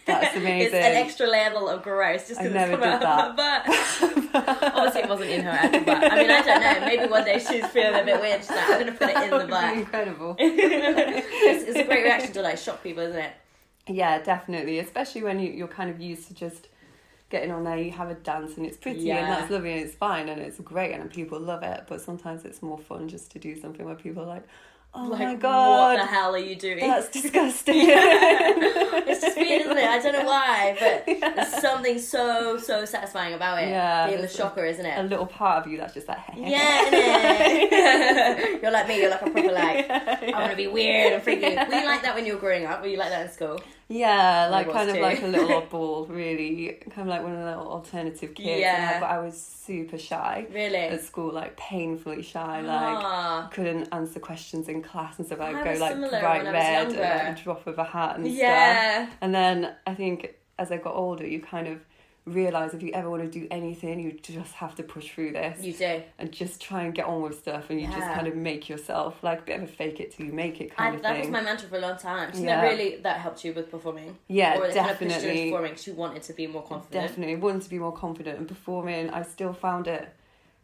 That's 0.06 0.36
amazing. 0.38 0.62
it's 0.68 0.74
an 0.74 0.96
extra 0.96 1.28
level 1.28 1.68
of 1.68 1.84
gross 1.84 2.28
just 2.28 2.40
because 2.40 2.46
it's 2.46 2.54
never 2.54 2.78
come 2.78 2.84
out 2.84 3.04
of 3.04 3.10
her 3.10 3.34
butt. 3.36 3.66
Obviously, 4.76 5.02
it 5.02 5.10
wasn't 5.10 5.30
in 5.32 5.44
her 5.44 5.52
actual 5.52 5.82
butt. 5.82 6.12
I 6.12 6.16
mean, 6.18 6.32
I 6.32 6.42
don't 6.42 6.62
know. 6.62 6.80
Maybe 6.86 7.08
one 7.12 7.26
day 7.26 7.40
she's 7.40 7.66
feeling 7.68 8.02
a 8.02 8.06
bit 8.06 8.22
weird. 8.22 8.40
She's 8.42 8.50
like, 8.52 8.70
I'm 8.70 8.80
gonna 8.80 8.92
put 8.94 9.10
it 9.10 9.18
in 9.18 9.30
the 9.38 9.48
butt. 9.48 9.78
incredible. 9.78 10.36
It's, 10.40 11.64
it's 11.70 11.80
a 11.80 11.84
great 11.84 12.04
reaction 12.04 12.32
to 12.34 12.42
like 12.42 12.58
shock 12.58 12.82
people, 12.84 13.04
isn't 13.04 13.20
it? 13.20 13.34
yeah, 13.88 14.22
definitely. 14.22 14.80
Especially 14.80 15.24
when 15.24 15.40
you, 15.40 15.52
you're 15.52 15.68
kind 15.68 15.90
of 15.90 16.00
used 16.00 16.28
to 16.28 16.34
just 16.34 16.68
getting 17.30 17.52
on 17.52 17.64
there, 17.64 17.78
you 17.78 17.92
have 17.92 18.10
a 18.10 18.14
dance 18.16 18.56
and 18.58 18.66
it's 18.66 18.78
pretty 18.78 19.02
Yeah. 19.02 19.18
and 19.18 19.28
that's 19.32 19.52
lovely 19.52 19.72
and 19.74 19.82
it's 19.82 19.96
fine 19.96 20.30
and 20.30 20.40
it's 20.42 20.60
great 20.60 20.94
and 20.94 21.10
people 21.12 21.40
love 21.40 21.64
it. 21.64 21.86
But 21.88 22.02
sometimes 22.02 22.46
it's 22.46 22.62
more 22.62 22.78
fun 22.78 23.08
just 23.10 23.32
to 23.32 23.40
do 23.40 23.60
something 23.60 23.86
where 23.86 23.96
people 23.96 24.24
are 24.24 24.28
like, 24.28 24.48
oh 24.94 25.06
Like, 25.08 25.20
my 25.20 25.36
god! 25.36 25.98
what 25.98 26.02
the 26.02 26.06
hell 26.06 26.34
are 26.36 26.38
you 26.38 26.56
doing? 26.56 26.80
that's 26.80 27.10
disgusting. 27.22 27.76
It's 29.08 29.22
just 29.22 29.38
weird, 29.38 29.62
isn't 29.62 29.78
it? 29.78 29.84
I 29.84 30.00
don't 30.00 30.14
know 30.14 30.26
why, 30.36 30.76
but 30.80 31.36
there's 31.36 31.62
something 31.62 32.00
so 32.00 32.58
so 32.58 32.86
satisfying 32.86 33.34
about 33.34 33.62
it. 33.64 33.70
Yeah, 33.70 34.08
being 34.08 34.22
the 34.22 34.28
shocker, 34.28 34.64
isn't 34.66 34.86
it? 34.86 34.98
a 34.98 35.04
little 35.04 35.26
part 35.26 35.66
of 35.66 35.72
you 35.72 35.78
that's 35.78 35.94
just 35.94 36.08
like, 36.08 36.20
Yeah, 36.36 36.86
innit? 36.86 38.62
you're 38.62 38.72
like 38.72 38.88
me. 38.88 39.02
You're 39.02 39.10
like 39.10 39.22
a 39.24 39.30
proper 39.30 39.52
like. 39.52 39.90
I 39.90 40.32
want 40.40 40.52
to 40.52 40.58
be 40.58 40.68
weird 40.68 41.14
and 41.14 41.24
freaky. 41.24 41.56
Were 41.56 41.76
you 41.76 41.86
like 41.86 42.04
that 42.04 42.14
when 42.16 42.26
you 42.26 42.34
were 42.36 42.40
growing 42.40 42.66
up? 42.66 42.82
Were 42.82 42.88
you 42.88 42.98
like 42.98 43.10
that 43.10 43.26
in 43.26 43.32
school? 43.32 43.60
Yeah, 43.88 44.48
like 44.52 44.72
kind 44.72 44.90
of 44.90 44.96
too. 44.96 45.02
like 45.02 45.22
a 45.22 45.28
little 45.28 45.62
oddball, 45.62 46.10
really, 46.10 46.80
kind 46.90 47.02
of 47.02 47.08
like 47.08 47.22
one 47.22 47.34
of 47.34 47.40
the 47.40 47.46
little 47.46 47.72
alternative 47.72 48.34
kids. 48.34 48.60
Yeah. 48.62 48.76
And 48.76 48.96
I, 48.96 49.00
but 49.00 49.06
I 49.12 49.20
was 49.20 49.40
super 49.40 49.98
shy 50.00 50.48
Really? 50.52 50.76
at 50.76 51.04
school, 51.04 51.32
like 51.32 51.56
painfully 51.56 52.24
shy. 52.24 52.64
Ah. 52.68 53.42
Like 53.44 53.52
couldn't 53.52 53.88
answer 53.92 54.20
questions 54.20 54.68
in 54.70 54.82
class 54.82 55.20
and 55.20 55.28
stuff. 55.28 55.40
I'd 55.40 55.64
go 55.64 55.80
like 55.80 55.98
bright 56.10 56.44
when 56.46 56.56
I 56.56 56.84
was 56.86 56.96
red 56.96 57.04
at 57.06 57.26
like, 57.28 57.40
a 57.40 57.44
drop 57.44 57.68
of 57.68 57.78
a 57.78 57.84
hat 57.84 58.18
and 58.18 58.28
Yeah. 58.28 59.06
stuff. 59.06 59.18
And 59.22 59.36
then 59.36 59.76
I 59.86 59.94
think 59.94 60.34
as 60.58 60.72
I 60.72 60.78
got 60.78 60.96
older, 60.96 61.26
you 61.28 61.40
kind 61.42 61.68
of 61.68 61.80
realize 62.26 62.74
if 62.74 62.82
you 62.82 62.92
ever 62.92 63.10
want 63.10 63.22
to 63.22 63.30
do 63.30 63.48
anything, 63.52 64.00
you 64.00 64.12
just 64.22 64.54
have 64.56 64.74
to 64.76 64.84
push 64.84 65.12
through 65.12 65.32
this 65.34 65.62
You 65.64 65.74
do. 65.74 66.02
and 66.18 66.32
just 66.32 66.60
try 66.60 66.82
and 66.84 66.94
get 66.94 67.06
on 67.06 67.22
with 67.22 67.38
stuff, 67.38 67.70
and 67.70 67.80
you 67.80 67.86
just 67.88 68.00
kind 68.00 68.26
of 68.28 68.36
make 68.36 68.68
yourself 68.68 69.24
like 69.24 69.42
a 69.42 69.44
bit 69.44 69.58
of 69.58 69.64
a 69.64 69.68
fake 69.68 70.00
it 70.00 70.12
till 70.14 70.26
you 70.26 70.34
make 70.34 70.60
it 70.60 70.76
kind 70.76 70.96
of 70.96 71.04
that 71.04 71.12
thing. 71.14 71.22
was 71.22 71.30
my 71.30 71.42
mantra 71.42 71.70
for 71.70 71.78
a 71.78 71.80
long 71.82 71.98
time. 71.98 72.34
So 72.34 72.40
Yeah. 72.42 72.62
that 72.62 72.68
really 72.72 72.96
that 72.98 73.20
helped 73.20 73.46
you 73.46 73.54
with 73.54 73.70
performing. 73.70 74.18
Yeah, 74.28 74.58
or 74.58 74.66
it 74.66 74.74
kind 74.76 74.90
of 74.90 75.02
you 75.02 75.08
definitely. 75.10 75.44
performing 75.52 75.72
because 75.72 75.88
you 75.88 75.94
wanted 75.94 76.24
to 76.24 76.34
be 76.34 76.48
more 76.48 76.64
confident. 76.64 77.08
Definitely 77.08 77.36
wanted 77.36 77.62
to 77.62 77.70
be 77.70 77.78
more 77.80 77.94
confident 77.94 78.40
and 78.40 78.48
performing. 78.48 79.10
I 79.12 79.22
still 79.22 79.54
found 79.54 79.88
it 79.88 80.10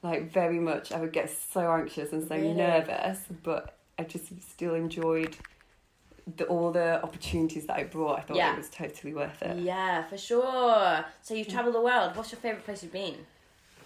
like 0.01 0.31
very 0.31 0.59
much. 0.59 0.91
I 0.91 0.99
would 0.99 1.13
get 1.13 1.29
so 1.29 1.71
anxious 1.71 2.11
and 2.11 2.27
so 2.27 2.35
Really? 2.35 2.53
nervous, 2.53 3.19
but 3.43 3.77
I 3.99 4.03
just 4.03 4.25
still 4.51 4.73
enjoyed 4.73 5.35
the, 6.37 6.45
all 6.45 6.71
the 6.71 7.01
opportunities 7.03 7.65
that 7.67 7.77
I 7.77 7.83
brought. 7.83 8.19
I 8.19 8.21
thought 8.21 8.37
Yeah. 8.37 8.53
it 8.53 8.57
was 8.57 8.69
totally 8.69 9.13
worth 9.13 9.41
it. 9.41 9.57
Yeah, 9.59 10.03
for 10.03 10.17
sure. 10.17 11.05
So 11.21 11.33
you've 11.33 11.47
mm. 11.47 11.51
travelled 11.53 11.75
the 11.75 11.81
world. 11.81 12.15
What's 12.15 12.31
your 12.31 12.39
favourite 12.39 12.65
place 12.65 12.83
you've 12.83 12.93
been? 12.93 13.15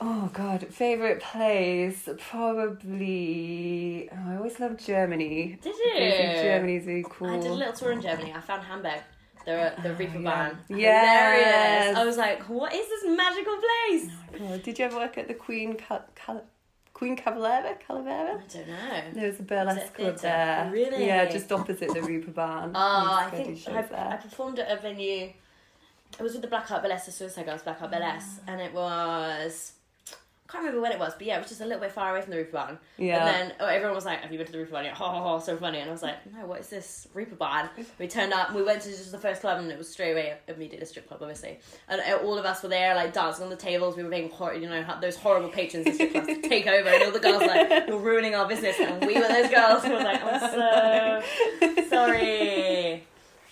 Oh 0.02 0.30
god, 0.34 0.68
favorite 0.68 1.22
place 1.22 2.10
probably. 2.30 4.10
Oh, 4.12 4.32
I 4.32 4.36
always 4.38 4.60
loved 4.60 4.86
Germany. 4.86 5.58
Did 5.62 5.74
I 5.74 5.78
think 5.78 6.38
you? 6.38 6.44
Germany's 6.44 6.86
really 6.86 7.06
cool. 7.10 7.30
I 7.30 7.38
did 7.40 7.52
a 7.52 7.54
little 7.54 7.74
tour 7.74 7.92
in 7.92 8.02
Germany. 8.02 8.34
I 8.36 8.42
found 8.42 8.64
Hamburg. 8.64 9.02
The 9.46 9.74
the 9.84 9.90
Oh, 9.90 9.98
yeah. 10.00 10.18
Bahn. 10.24 10.58
Yes. 10.70 11.84
Hilarious. 11.86 11.98
I 11.98 12.06
was 12.06 12.18
like, 12.18 12.44
what 12.50 12.74
is 12.74 12.88
this 12.88 13.04
magical 13.16 13.54
place? 13.56 14.10
Oh, 14.42 14.58
did 14.58 14.80
you 14.80 14.86
ever 14.86 14.98
work 14.98 15.18
at 15.18 15.28
the 15.28 15.34
Queen 15.36 15.76
Cal- 15.76 16.06
Cal- 16.16 16.44
Queen 16.96 17.18
Cavalera? 17.18 17.76
Calavera? 17.86 18.42
I 18.42 18.48
don't 18.54 18.68
know. 18.70 19.02
There 19.14 19.28
was 19.28 19.40
a 19.42 19.44
burlesque 19.44 19.94
club 19.94 20.18
there. 20.20 20.70
Really? 20.72 21.06
Yeah, 21.06 21.26
just 21.30 21.52
opposite 21.52 21.94
the 21.94 22.00
Reeperbahn. 22.00 22.72
Oh, 22.74 23.30
I 23.34 23.36
Used 23.36 23.66
to 23.66 23.72
go 23.72 23.82
do 23.82 23.88
think 23.88 24.00
I. 24.00 24.14
I 24.14 24.16
performed 24.16 24.60
at 24.60 24.72
a 24.72 24.82
venue. 24.82 25.34
It 26.18 26.24
was 26.24 26.32
with 26.32 26.42
the 26.42 26.48
Black 26.48 26.68
Heart 26.68 26.84
Burlesque, 26.84 27.08
the 27.08 27.12
Suicide 27.12 27.48
Girls 27.48 27.64
Black 27.64 27.80
Heart 27.80 27.92
Burlesque, 27.92 28.42
mm. 28.42 28.44
and 28.48 28.62
it 28.62 28.74
was. 28.74 29.74
I 30.56 30.60
can't 30.60 30.68
remember 30.68 30.82
when 30.84 30.92
it 30.94 31.00
was, 31.00 31.14
but 31.16 31.28
yeah, 31.28 31.36
it 31.36 31.40
was 31.40 31.50
just 31.50 31.60
a 31.60 31.66
little 31.66 31.82
bit 31.82 31.92
far 31.92 32.12
away 32.12 32.22
from 32.22 32.32
the 32.32 32.38
Reeperbahn. 32.38 32.78
Yeah. 32.98 33.18
And 33.18 33.28
then 33.28 33.56
oh, 33.60 33.66
everyone 33.66 33.94
was 33.94 34.06
like, 34.06 34.22
"Have 34.22 34.32
you 34.32 34.38
been 34.38 34.48
to 34.48 34.54
the 34.54 34.60
Reeperbahn 34.60 34.86
yet?" 34.86 34.94
Ha 34.96 35.12
ha 35.12 35.22
ha, 35.22 35.40
so 35.40 35.58
funny. 35.58 35.80
And 35.80 35.90
I 35.90 35.92
was 35.92 36.02
like, 36.02 36.16
"No, 36.34 36.46
what 36.46 36.62
is 36.62 36.70
this 36.70 37.08
Reeperbahn?" 37.14 37.70
We 38.00 38.08
turned 38.08 38.32
up. 38.32 38.54
We 38.54 38.64
went 38.64 38.82
to 38.84 38.90
just 38.90 39.12
the 39.12 39.18
first 39.18 39.42
club, 39.42 39.60
and 39.60 39.70
it 39.70 39.78
was 39.78 39.90
straight 39.90 40.14
away 40.14 40.38
immediately 40.48 40.84
a 40.84 40.86
strip 40.86 41.08
club, 41.10 41.20
obviously. 41.22 41.60
And 41.90 42.00
uh, 42.00 42.20
all 42.24 42.38
of 42.38 42.46
us 42.46 42.64
were 42.64 42.70
there, 42.70 42.96
like 42.96 43.12
dancing 43.14 43.44
on 43.44 43.50
the 43.50 43.58
tables. 43.58 43.98
We 43.98 44.04
were 44.04 44.10
being, 44.10 44.30
hor- 44.30 44.54
you 44.54 44.70
know, 44.70 44.86
those 45.02 45.18
horrible 45.18 45.50
patrons 45.50 45.94
strip 45.94 46.12
clubs 46.12 46.28
to 46.28 46.42
take 46.42 46.68
over, 46.68 46.88
and 46.88 47.04
all 47.04 47.12
the 47.12 47.20
girls 47.20 47.42
like, 47.42 47.70
"You're 47.90 48.00
ruining 48.00 48.34
our 48.36 48.48
business," 48.48 48.78
and 48.80 49.06
we 49.06 49.16
were 49.16 49.28
those 49.28 49.50
girls. 49.50 49.84
who 49.84 49.92
were 49.92 50.04
like, 50.04 50.24
"I'm 50.24 50.40
so 50.40 51.84
sorry," 51.90 53.04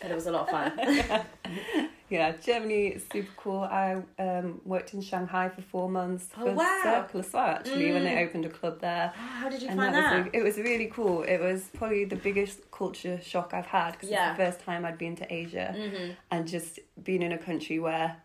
but 0.03 0.11
it 0.11 0.15
was 0.15 0.27
a 0.27 0.31
lot 0.31 0.47
of 0.47 0.49
fun. 0.49 1.25
Yeah, 2.09 2.33
Germany 2.45 2.87
is 2.89 3.03
super 3.11 3.31
cool. 3.37 3.61
I 3.61 3.99
um, 4.19 4.61
worked 4.65 4.93
in 4.93 5.01
Shanghai 5.01 5.49
for 5.49 5.63
four 5.63 5.89
months 5.89 6.27
Oh, 6.37 6.45
for 6.45 6.53
wow. 6.53 6.79
Circle 6.83 7.23
well, 7.33 7.45
actually, 7.55 7.91
when 7.91 8.03
they 8.03 8.23
opened 8.23 8.45
a 8.45 8.49
club 8.49 8.79
there. 8.81 9.07
How 9.15 9.49
did 9.49 9.63
you 9.63 9.69
and 9.69 9.79
find 9.79 9.95
that, 9.95 10.11
that? 10.11 10.25
was 10.25 10.29
it 10.33 10.43
was 10.43 10.57
really 10.57 10.87
cool. 10.93 11.23
It 11.23 11.39
was 11.39 11.69
probably 11.73 12.05
the 12.05 12.17
biggest 12.17 12.69
culture 12.69 13.19
shock 13.23 13.51
I've 13.55 13.65
had 13.65 13.93
because 13.93 14.09
Yeah. 14.11 14.29
it's 14.29 14.37
the 14.37 14.45
first 14.45 14.59
time 14.59 14.85
I'd 14.85 14.99
been 14.99 15.15
to 15.15 15.33
Asia, 15.33 15.73
Mm-hmm. 15.75 16.11
and 16.29 16.47
just 16.47 16.79
being 17.03 17.23
in 17.23 17.31
a 17.31 17.37
country 17.39 17.79
where 17.79 18.17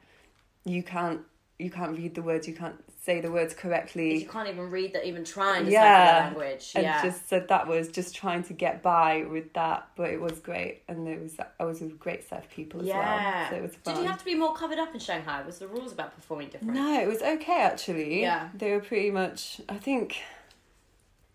you 0.67 0.83
can't 0.83 1.23
you 1.59 1.71
can't 1.71 1.97
read 1.97 2.15
the 2.15 2.23
words, 2.23 2.47
you 2.47 2.55
can't 2.55 2.79
say 3.09 3.21
the 3.23 3.31
words 3.31 3.55
correctly. 3.55 4.19
you 4.19 4.29
can't 4.29 4.49
even 4.49 4.71
read 4.71 4.93
that, 4.93 5.07
even 5.07 5.25
try 5.25 5.57
and 5.57 5.65
decipher 5.65 5.83
yeah, 5.83 6.31
the 6.31 6.39
language. 6.39 6.73
and 6.75 6.85
yeah. 6.85 7.03
just 7.03 7.27
so 7.27 7.41
that 7.41 7.67
was 7.67 7.89
just 7.89 8.15
trying 8.15 8.43
to 8.43 8.53
get 8.53 8.83
by 8.83 9.25
with 9.31 9.51
that, 9.55 9.89
but 9.97 10.11
it 10.11 10.21
was 10.21 10.39
great, 10.41 10.83
and 10.89 11.09
it 11.09 11.19
was 11.21 11.37
I 11.59 11.65
was 11.65 11.81
with 11.81 11.93
a 11.93 11.95
great 11.95 12.29
set 12.29 12.45
of 12.45 12.51
people 12.51 12.83
as 12.83 12.87
yeah. 12.87 12.99
well, 12.99 13.51
so 13.51 13.57
it 13.57 13.63
was 13.63 13.75
fun. 13.77 13.95
Did 13.95 14.03
you 14.03 14.09
have 14.09 14.19
to 14.19 14.25
be 14.27 14.35
more 14.35 14.55
covered 14.55 14.79
up 14.79 14.93
in 14.93 15.01
Shanghai? 15.01 15.43
Was 15.43 15.59
the 15.59 15.69
rules 15.69 15.93
about 15.93 16.15
performing 16.15 16.49
different? 16.49 16.75
No, 16.75 17.01
it 17.01 17.09
was 17.09 17.23
okay 17.23 17.63
actually. 17.63 18.21
Yeah. 18.21 18.51
They 18.55 18.73
were 18.73 18.81
pretty 18.81 19.11
much 19.11 19.63
I 19.71 19.79
think 19.79 20.17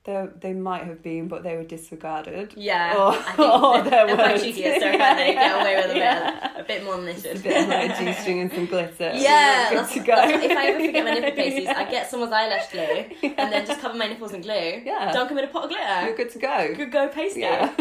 they 0.05 0.27
they 0.41 0.53
might 0.53 0.83
have 0.83 1.01
been, 1.01 1.27
but 1.29 1.43
they 1.43 1.55
were 1.55 1.63
disregarded. 1.63 2.53
Yeah, 2.57 2.95
Or, 2.98 3.12
I 3.13 3.22
think 3.22 3.39
or 3.63 3.81
they're, 3.81 3.89
there 3.89 4.07
they're 4.07 4.15
quite 4.15 4.41
cheeky, 4.41 4.63
so 4.63 4.67
yeah. 4.91 5.15
they 5.15 5.33
get 5.33 5.62
away 5.62 5.75
with 5.77 5.86
a 5.86 5.88
bit, 5.89 5.98
Yeah. 5.98 6.57
a 6.60 6.63
bit 6.63 6.83
more 6.83 6.98
than 6.98 7.05
they 7.05 7.15
should. 7.15 7.38
A 7.38 7.39
bit 7.39 7.63
of 7.63 7.69
like 7.69 7.98
G 8.00 8.13
string 8.22 8.39
and 8.41 8.51
some 8.51 8.65
glitter. 8.65 9.12
Yeah, 9.15 9.69
Good 9.69 9.77
that's, 9.79 9.93
to 9.93 10.00
go. 10.00 10.15
that's- 10.15 10.43
if 10.43 10.51
I 10.57 10.65
ever 10.67 10.86
forget 10.86 11.05
my 11.05 11.12
nipple 11.13 11.31
pasties, 11.31 11.67
I 11.69 11.89
get 11.89 12.10
someone's 12.12 12.33
eyelash 12.33 12.69
glue 12.72 13.05
and 13.38 13.51
then 13.53 13.65
just 13.65 13.79
cover 13.79 13.98
my 13.98 14.07
nipples 14.07 14.33
in 14.33 14.41
glue. 14.41 14.81
Yeah. 14.83 15.12
Dunk 15.13 15.29
them 15.29 15.38
in 15.38 15.45
a 15.45 15.48
pot 15.48 15.63
of 15.65 15.69
glitter. 15.69 16.05
You're 16.05 16.15
good 16.17 16.31
to 16.31 16.39
go. 16.39 16.74
Good 16.75 16.91
go 16.91 17.07
pasty. 17.07 17.39
Yeah. 17.41 17.74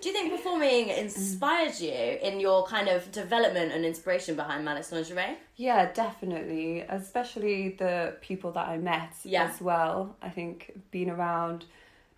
Do 0.00 0.08
you 0.10 0.14
think 0.14 0.30
performing 0.30 0.88
inspired 0.88 1.78
you 1.80 1.90
in 1.90 2.38
your 2.38 2.66
kind 2.66 2.88
of 2.88 3.10
development 3.12 3.72
and 3.72 3.84
inspiration 3.84 4.36
behind 4.36 4.64
Malice 4.64 4.92
Lingerie? 4.92 5.36
Yeah, 5.56 5.90
definitely. 5.92 6.80
Especially 6.82 7.70
the 7.78 8.16
people 8.20 8.52
that 8.52 8.68
I 8.68 8.76
met 8.76 9.12
Yeah. 9.24 9.44
as 9.44 9.60
well. 9.60 10.16
I 10.20 10.28
think 10.28 10.72
being 10.90 11.08
around 11.10 11.64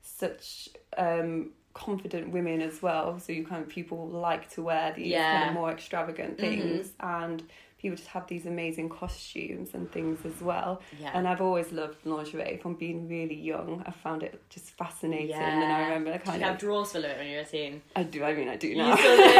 such 0.02 0.68
um, 0.96 1.50
confident 1.74 2.30
women 2.32 2.60
as 2.60 2.82
well. 2.82 3.20
So 3.20 3.32
you 3.32 3.46
kind 3.46 3.62
of 3.62 3.68
people 3.68 4.08
like 4.08 4.50
to 4.54 4.62
wear 4.62 4.92
these 4.96 5.06
Yeah. 5.06 5.22
Mm-hmm. 5.22 5.38
kind 5.38 5.48
of 5.50 5.54
more 5.54 5.70
extravagant 5.70 6.38
things 6.38 6.90
and 6.98 7.42
people 7.80 7.96
just 7.96 8.08
have 8.08 8.26
these 8.26 8.44
amazing 8.46 8.88
costumes 8.88 9.70
and 9.72 9.90
things 9.92 10.18
as 10.24 10.40
well. 10.42 10.82
Yeah. 11.00 11.12
And 11.14 11.28
I've 11.28 11.40
always 11.40 11.70
loved 11.72 12.04
lingerie 12.04 12.58
from 12.60 12.74
being 12.74 13.08
really 13.08 13.36
young. 13.36 13.82
I 13.86 13.90
found 13.92 14.22
it 14.22 14.40
just 14.50 14.70
fascinating. 14.70 15.34
And 15.34 15.72
I 15.72 15.82
remember 15.84 16.12
Did 16.12 16.24
kind 16.24 16.40
you 16.40 16.46
have 16.46 16.58
drawers 16.58 16.92
full 16.92 17.04
of 17.04 17.10
it 17.10 17.18
when 17.18 17.28
you 17.28 17.36
were 17.36 17.42
a 17.42 17.46
teen? 17.46 17.82
I 17.94 18.02
do 18.02 18.24
I 18.24 18.34
mean 18.34 18.48
I 18.48 18.56
do 18.56 18.68
You 18.68 18.76
now. 18.78 18.96
still 18.96 19.16
do? 19.16 19.22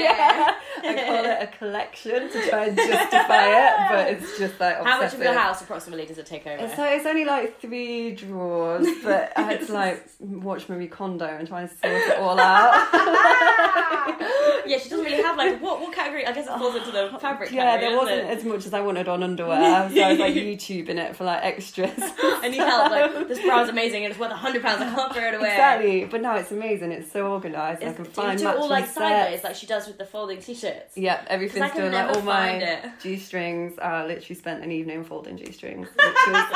Yeah. 0.00 0.54
I 0.82 0.94
call 1.04 1.24
it 1.24 1.38
a 1.42 1.46
collection 1.58 2.30
to 2.30 2.48
try 2.48 2.66
and 2.66 2.76
justify 2.76 3.46
it, 3.48 3.88
but 3.90 4.08
it's 4.08 4.38
just 4.38 4.58
like 4.60 4.82
How 4.82 5.00
much 5.00 5.12
of 5.14 5.20
your 5.20 5.34
house 5.34 5.60
approximately 5.60 6.06
does 6.06 6.18
it 6.18 6.26
take 6.26 6.46
over? 6.46 6.68
So 6.74 6.84
it's 6.84 7.06
only 7.06 7.24
like 7.24 7.60
three 7.60 8.12
drawers, 8.14 8.86
but 9.02 9.32
I 9.36 9.42
had 9.42 9.66
to 9.66 9.72
like 9.72 10.06
watch 10.20 10.68
Marie 10.68 10.88
Kondo 10.88 11.26
and 11.26 11.46
try 11.48 11.62
and 11.62 11.70
sort 11.70 11.92
it 11.92 12.18
all 12.18 12.38
out. 12.38 12.88
yeah, 14.66 14.78
she 14.78 14.88
doesn't 14.88 15.04
really 15.04 15.22
have 15.22 15.36
like 15.36 15.60
what 15.60 15.80
what 15.80 15.94
category? 15.94 16.26
I 16.26 16.32
guess 16.32 16.46
it 16.46 16.58
falls 16.58 16.76
into 16.76 16.90
the 16.92 17.08
fabric. 17.30 17.52
yeah, 17.52 17.76
there 17.78 17.96
wasn't 17.96 18.18
it? 18.18 18.38
as 18.38 18.44
much 18.44 18.66
as 18.66 18.74
I 18.74 18.80
wanted 18.80 19.08
on 19.08 19.22
underwear, 19.22 19.90
so 19.94 20.00
I 20.00 20.10
was 20.10 20.18
like 20.18 20.34
YouTubing 20.34 20.96
it 20.96 21.16
for 21.16 21.24
like 21.24 21.42
extras. 21.44 21.90
I 21.98 22.48
need 22.48 22.58
help. 22.58 22.90
Like 22.90 23.28
this 23.28 23.40
brown's 23.40 23.68
amazing 23.68 24.04
and 24.04 24.12
it's 24.12 24.20
worth 24.20 24.32
a 24.32 24.36
hundred 24.36 24.62
pounds. 24.62 24.82
I 24.82 24.90
can't 24.94 25.12
throw 25.12 25.28
it 25.28 25.34
away. 25.34 25.50
exactly, 25.50 26.04
but 26.04 26.20
no, 26.20 26.34
it's 26.34 26.50
amazing. 26.50 26.92
It's 26.92 27.10
so 27.12 27.26
organised. 27.32 27.82
I 27.82 27.92
can 27.92 28.04
do 28.04 28.10
find 28.10 28.38
do 28.38 28.48
it 28.48 28.56
all 28.56 28.68
like 28.68 28.86
sideways, 28.86 29.44
like 29.44 29.56
she 29.56 29.66
does 29.66 29.86
with 29.86 29.98
the 29.98 30.06
folding 30.06 30.40
t-shirts? 30.40 30.96
Yeah, 30.96 31.22
everything's 31.28 31.72
done. 31.72 31.92
Like 31.92 32.16
all 32.16 32.22
my. 32.22 32.90
G 33.02 33.16
strings. 33.18 33.78
I 33.78 34.06
literally 34.06 34.34
spent 34.34 34.62
an 34.62 34.72
evening 34.72 35.04
folding 35.04 35.36
G 35.36 35.52
strings, 35.52 35.88
which 35.94 36.14
was 36.26 36.46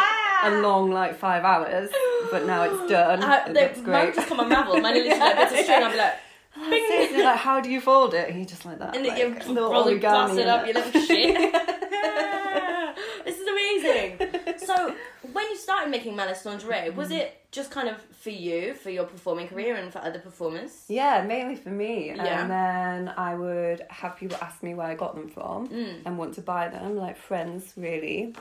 a 0.44 0.60
long 0.60 0.90
like 0.90 1.18
five 1.18 1.44
hours. 1.44 1.90
But 2.30 2.46
now 2.46 2.62
it's 2.64 2.90
done. 2.90 3.22
Uh, 3.22 3.44
it 3.46 3.52
looks 3.52 3.76
mine 3.78 3.84
great. 3.84 4.14
just 4.14 4.28
come 4.28 4.40
unraveled. 4.40 4.82
Mine 4.82 4.94
literally 4.94 5.18
like 5.18 5.36
bits 5.36 5.52
of 5.52 5.58
string. 5.60 5.82
I'll 5.82 5.90
be 5.90 5.96
like, 5.98 6.14
Seriously, 6.70 7.22
like, 7.22 7.36
how 7.38 7.60
do 7.60 7.70
you 7.70 7.80
fold 7.80 8.14
it? 8.14 8.28
And 8.30 8.38
you 8.38 8.44
just 8.44 8.64
like 8.64 8.78
that. 8.78 8.96
and 8.96 9.06
like, 9.06 9.18
you 9.18 9.28
little 9.52 9.72
roll 9.72 9.88
it, 9.88 9.96
it 9.96 10.04
up, 10.04 10.66
you 10.66 10.72
little 10.72 11.00
shit. 11.00 11.52
this 13.24 13.38
is 13.38 13.46
amazing. 13.46 14.18
So, 14.58 14.94
when 15.32 15.44
you 15.50 15.56
started 15.56 15.90
making 15.90 16.14
Malice 16.16 16.44
lingerie, 16.44 16.90
was 16.90 17.10
it 17.10 17.40
just 17.50 17.70
kind 17.70 17.88
of 17.88 18.00
for 18.12 18.30
you, 18.30 18.74
for 18.74 18.90
your 18.90 19.04
performing 19.04 19.48
career, 19.48 19.74
and 19.76 19.92
for 19.92 19.98
other 19.98 20.18
performers? 20.18 20.84
Yeah, 20.88 21.22
mainly 21.26 21.56
for 21.56 21.70
me. 21.70 22.08
Yeah. 22.14 22.42
And 22.42 22.50
then 22.50 23.14
I 23.16 23.34
would 23.34 23.84
have 23.90 24.16
people 24.16 24.36
ask 24.40 24.62
me 24.62 24.74
where 24.74 24.86
I 24.86 24.94
got 24.94 25.14
them 25.14 25.28
from 25.28 25.68
Mm. 25.68 26.02
and 26.04 26.18
want 26.18 26.34
to 26.34 26.40
buy 26.40 26.68
them, 26.68 26.96
like 26.96 27.16
friends, 27.16 27.72
really. 27.76 28.34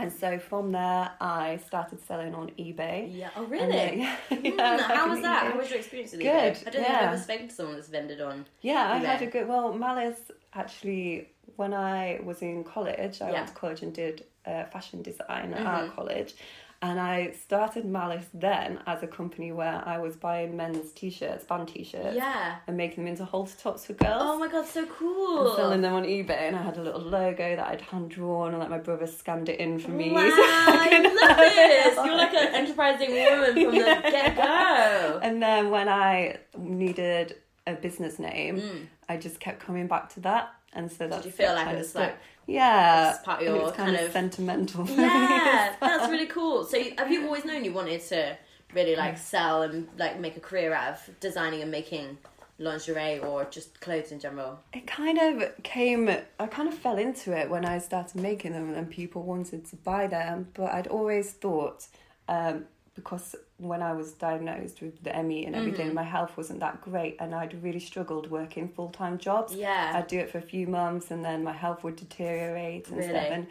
And 0.00 0.12
so 0.12 0.38
from 0.38 0.72
there, 0.72 1.10
I 1.20 1.58
started 1.66 2.00
selling 2.06 2.34
on 2.34 2.50
eBay. 2.58 3.14
Yeah. 3.16 3.30
Oh, 3.36 3.44
really? 3.44 3.70
then- 3.70 3.98
yeah, 4.00 4.16
Mm, 4.30 4.56
yeah, 4.56 4.78
how 4.94 5.08
was 5.10 5.20
that? 5.20 5.44
eBay. 5.44 5.52
How 5.52 5.58
was 5.58 5.68
your 5.70 5.78
experience 5.78 6.12
with 6.12 6.20
Good, 6.22 6.30
eBay? 6.54 6.60
I 6.66 6.70
don't 6.70 6.72
think 6.72 6.76
I've 6.86 6.92
yeah. 7.02 7.10
ever 7.12 7.18
spoken 7.18 7.48
to 7.48 7.54
someone 7.54 7.74
that's 7.76 7.88
vended 7.88 8.20
on. 8.20 8.46
Yeah, 8.62 8.92
I 8.92 8.98
had 8.98 9.22
a 9.22 9.26
good. 9.26 9.46
Well, 9.46 9.72
Malice 9.74 10.20
actually, 10.54 11.28
when 11.56 11.74
I 11.74 12.20
was 12.24 12.40
in 12.42 12.64
college, 12.64 13.20
I 13.20 13.26
Yeah. 13.26 13.30
Mm-hmm. 13.30 13.32
went 13.34 13.48
to 13.48 13.54
college 13.54 13.82
and 13.82 13.92
did 13.94 14.24
uh, 14.46 14.64
fashion 14.64 15.02
design 15.02 15.52
at 15.54 15.66
art 15.66 15.94
college, 15.94 16.34
and 16.82 16.98
I 16.98 17.32
started 17.32 17.84
Malice 17.84 18.24
then 18.32 18.78
as 18.86 19.02
a 19.02 19.06
company 19.06 19.52
where 19.52 19.82
I 19.86 19.98
was 19.98 20.16
buying 20.16 20.56
men's 20.56 20.92
t-shirts, 20.92 21.44
band 21.44 21.68
t-shirts, 21.68 22.16
Yeah. 22.16 22.56
and 22.66 22.76
making 22.76 23.04
them 23.04 23.08
into 23.12 23.24
halter 23.26 23.54
tops 23.58 23.84
for 23.86 23.92
girls. 23.92 24.22
Oh 24.24 24.38
my 24.38 24.48
god, 24.48 24.66
so 24.66 24.80
and 24.80 24.90
cool. 24.90 25.54
selling 25.56 25.82
them 25.82 25.92
on 25.92 26.04
eBay, 26.04 26.30
and 26.48 26.56
I 26.56 26.62
had 26.62 26.78
a 26.78 26.82
little 26.82 27.02
logo 27.02 27.56
that 27.56 27.66
I'd 27.68 27.82
hand 27.82 28.10
drawn, 28.10 28.50
and 28.50 28.58
like 28.58 28.70
my 28.70 28.78
brother 28.78 29.06
scanned 29.06 29.48
it 29.50 29.60
in 29.60 29.78
for 29.78 29.90
me. 29.90 30.10
Wow, 30.10 30.20
so 30.28 30.42
I 30.42 30.88
I 30.92 31.00
love 31.02 31.36
this. 31.54 31.96
You're 32.06 32.16
like 32.16 32.34
an 32.34 32.54
enterprising 32.54 33.10
woman 33.10 33.52
from 33.52 33.74
the 33.74 33.80
get 34.10 34.36
go. 34.36 35.20
And 35.22 35.42
then 35.42 35.70
when 35.70 35.88
I 35.88 36.38
needed 36.56 37.36
a 37.66 37.74
business 37.74 38.18
name, 38.18 38.88
I 39.08 39.16
just 39.16 39.38
kept 39.40 39.60
coming 39.60 39.86
back 39.86 40.08
to 40.14 40.20
that, 40.20 40.54
and 40.72 40.90
so 40.90 41.06
that's 41.08 41.22
Mm. 41.22 41.26
you 41.26 41.30
feel 41.32 41.52
like 41.54 41.64
kind 41.66 41.78
it's 41.78 41.94
like-. 41.94 42.16
Yeah, 42.46 43.10
it's 43.14 43.24
part 43.24 43.40
of 43.42 43.46
your 43.46 43.64
kind, 43.72 43.76
kind 43.76 43.96
of, 43.96 44.06
of- 44.06 44.12
sentimental. 44.12 44.86
Yeah, 44.88 45.74
that's 45.80 46.10
really 46.10 46.26
cool. 46.26 46.64
So, 46.64 46.82
have 46.98 47.10
you 47.10 47.24
always 47.26 47.44
known 47.44 47.64
you 47.64 47.72
wanted 47.72 48.02
to 48.08 48.36
really 48.74 48.96
like 48.96 49.18
sell 49.18 49.62
and 49.62 49.88
like 49.98 50.20
make 50.20 50.36
a 50.36 50.40
career 50.40 50.72
out 50.72 50.94
of 50.94 51.20
designing 51.20 51.62
and 51.62 51.70
making 51.70 52.18
lingerie 52.58 53.18
or 53.18 53.44
just 53.46 53.80
clothes 53.80 54.12
in 54.12 54.20
general? 54.20 54.60
It 54.72 54.86
kind 54.86 55.18
of 55.18 55.62
came, 55.62 56.08
I 56.38 56.46
kind 56.46 56.68
of 56.68 56.74
fell 56.74 56.98
into 56.98 57.36
it 57.36 57.50
when 57.50 57.64
I 57.64 57.78
started 57.78 58.20
making 58.20 58.52
them 58.52 58.74
and 58.74 58.88
people 58.88 59.22
wanted 59.22 59.64
to 59.66 59.76
buy 59.76 60.06
them. 60.06 60.48
But 60.54 60.72
I'd 60.72 60.86
always 60.86 61.32
thought, 61.32 61.86
um, 62.28 62.66
because 63.00 63.34
when 63.58 63.82
I 63.82 63.92
was 64.00 64.12
diagnosed 64.12 64.80
with 64.82 65.02
the 65.06 65.12
ME 65.22 65.44
and 65.46 65.54
everything, 65.56 65.86
Mm-hmm. 65.88 65.94
my 66.02 66.08
health 66.16 66.32
wasn't 66.36 66.60
that 66.60 66.76
great 66.88 67.14
and 67.20 67.34
I'd 67.34 67.54
really 67.62 67.80
struggled 67.80 68.30
working 68.30 68.68
full 68.68 68.90
time 68.90 69.16
jobs. 69.18 69.54
Yeah. 69.54 69.92
I'd 69.96 70.06
do 70.14 70.18
it 70.18 70.30
for 70.30 70.38
a 70.38 70.42
few 70.54 70.66
months 70.66 71.10
and 71.10 71.24
then 71.24 71.42
my 71.50 71.52
health 71.64 71.82
would 71.84 71.96
deteriorate 71.96 72.88
and 72.88 72.96
Really? 72.98 73.10
stuff. 73.10 73.28
And 73.36 73.46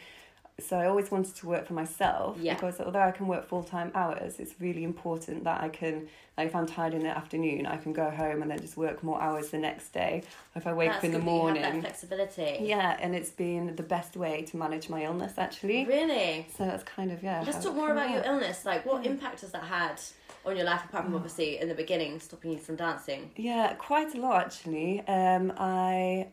so 0.59 0.77
I 0.77 0.85
always 0.87 1.09
wanted 1.11 1.35
to 1.35 1.47
work 1.47 1.67
for 1.67 1.73
myself 1.73 2.37
Yeah. 2.39 2.53
because 2.55 2.79
although 2.79 3.01
I 3.01 3.11
can 3.11 3.27
work 3.27 3.47
full 3.47 3.63
time 3.63 3.91
hours, 3.95 4.39
it's 4.39 4.53
really 4.59 4.83
important 4.83 5.43
that 5.45 5.61
I 5.61 5.69
can, 5.69 6.07
like 6.37 6.47
if 6.47 6.55
I'm 6.55 6.65
tired 6.67 6.93
in 6.93 7.01
the 7.03 7.09
afternoon, 7.09 7.65
I 7.65 7.77
can 7.77 7.93
go 7.93 8.09
home 8.09 8.41
and 8.41 8.49
then 8.51 8.59
just 8.59 8.77
work 8.77 9.03
more 9.03 9.21
hours 9.21 9.49
the 9.49 9.57
next 9.57 9.89
day. 9.89 10.23
If 10.55 10.67
I 10.67 10.73
wake 10.73 10.89
That's 10.89 10.99
up 10.99 11.03
in 11.05 11.11
the 11.11 11.19
good 11.19 11.27
that 11.27 11.31
you 11.31 11.37
have 11.47 11.53
that 11.55 11.61
morning. 11.63 11.81
flexibility. 11.81 12.57
Yeah, 12.65 12.97
and 12.99 13.15
it's 13.15 13.29
been 13.31 13.75
the 13.75 13.83
best 13.83 14.15
way 14.17 14.43
to 14.43 14.57
manage 14.57 14.89
my 14.89 15.03
illness 15.03 15.33
actually. 15.37 15.85
Really? 15.85 16.47
So 16.57 16.65
that's 16.65 16.83
kind 16.83 17.11
of 17.11 17.23
yeah. 17.23 17.43
Let's 17.45 17.63
talk 17.63 17.75
more 17.75 17.91
about 17.91 18.09
your 18.11 18.23
illness. 18.23 18.65
Like, 18.65 18.85
what 18.85 19.05
impact 19.05 19.41
has 19.41 19.51
that 19.51 19.63
had 19.63 19.99
on 20.45 20.55
your 20.55 20.65
life, 20.65 20.81
apart 20.85 21.03
from 21.05 21.15
obviously 21.15 21.59
in 21.59 21.67
the 21.67 21.75
beginning 21.75 22.19
stopping 22.19 22.51
you 22.53 22.57
from 22.57 22.75
dancing? 22.77 23.31
Yeah, 23.35 23.73
quite 23.73 24.15
a 24.15 24.19
lot 24.19 24.41
actually. 24.45 25.01
Um, 25.07 25.51
I 25.57 26.27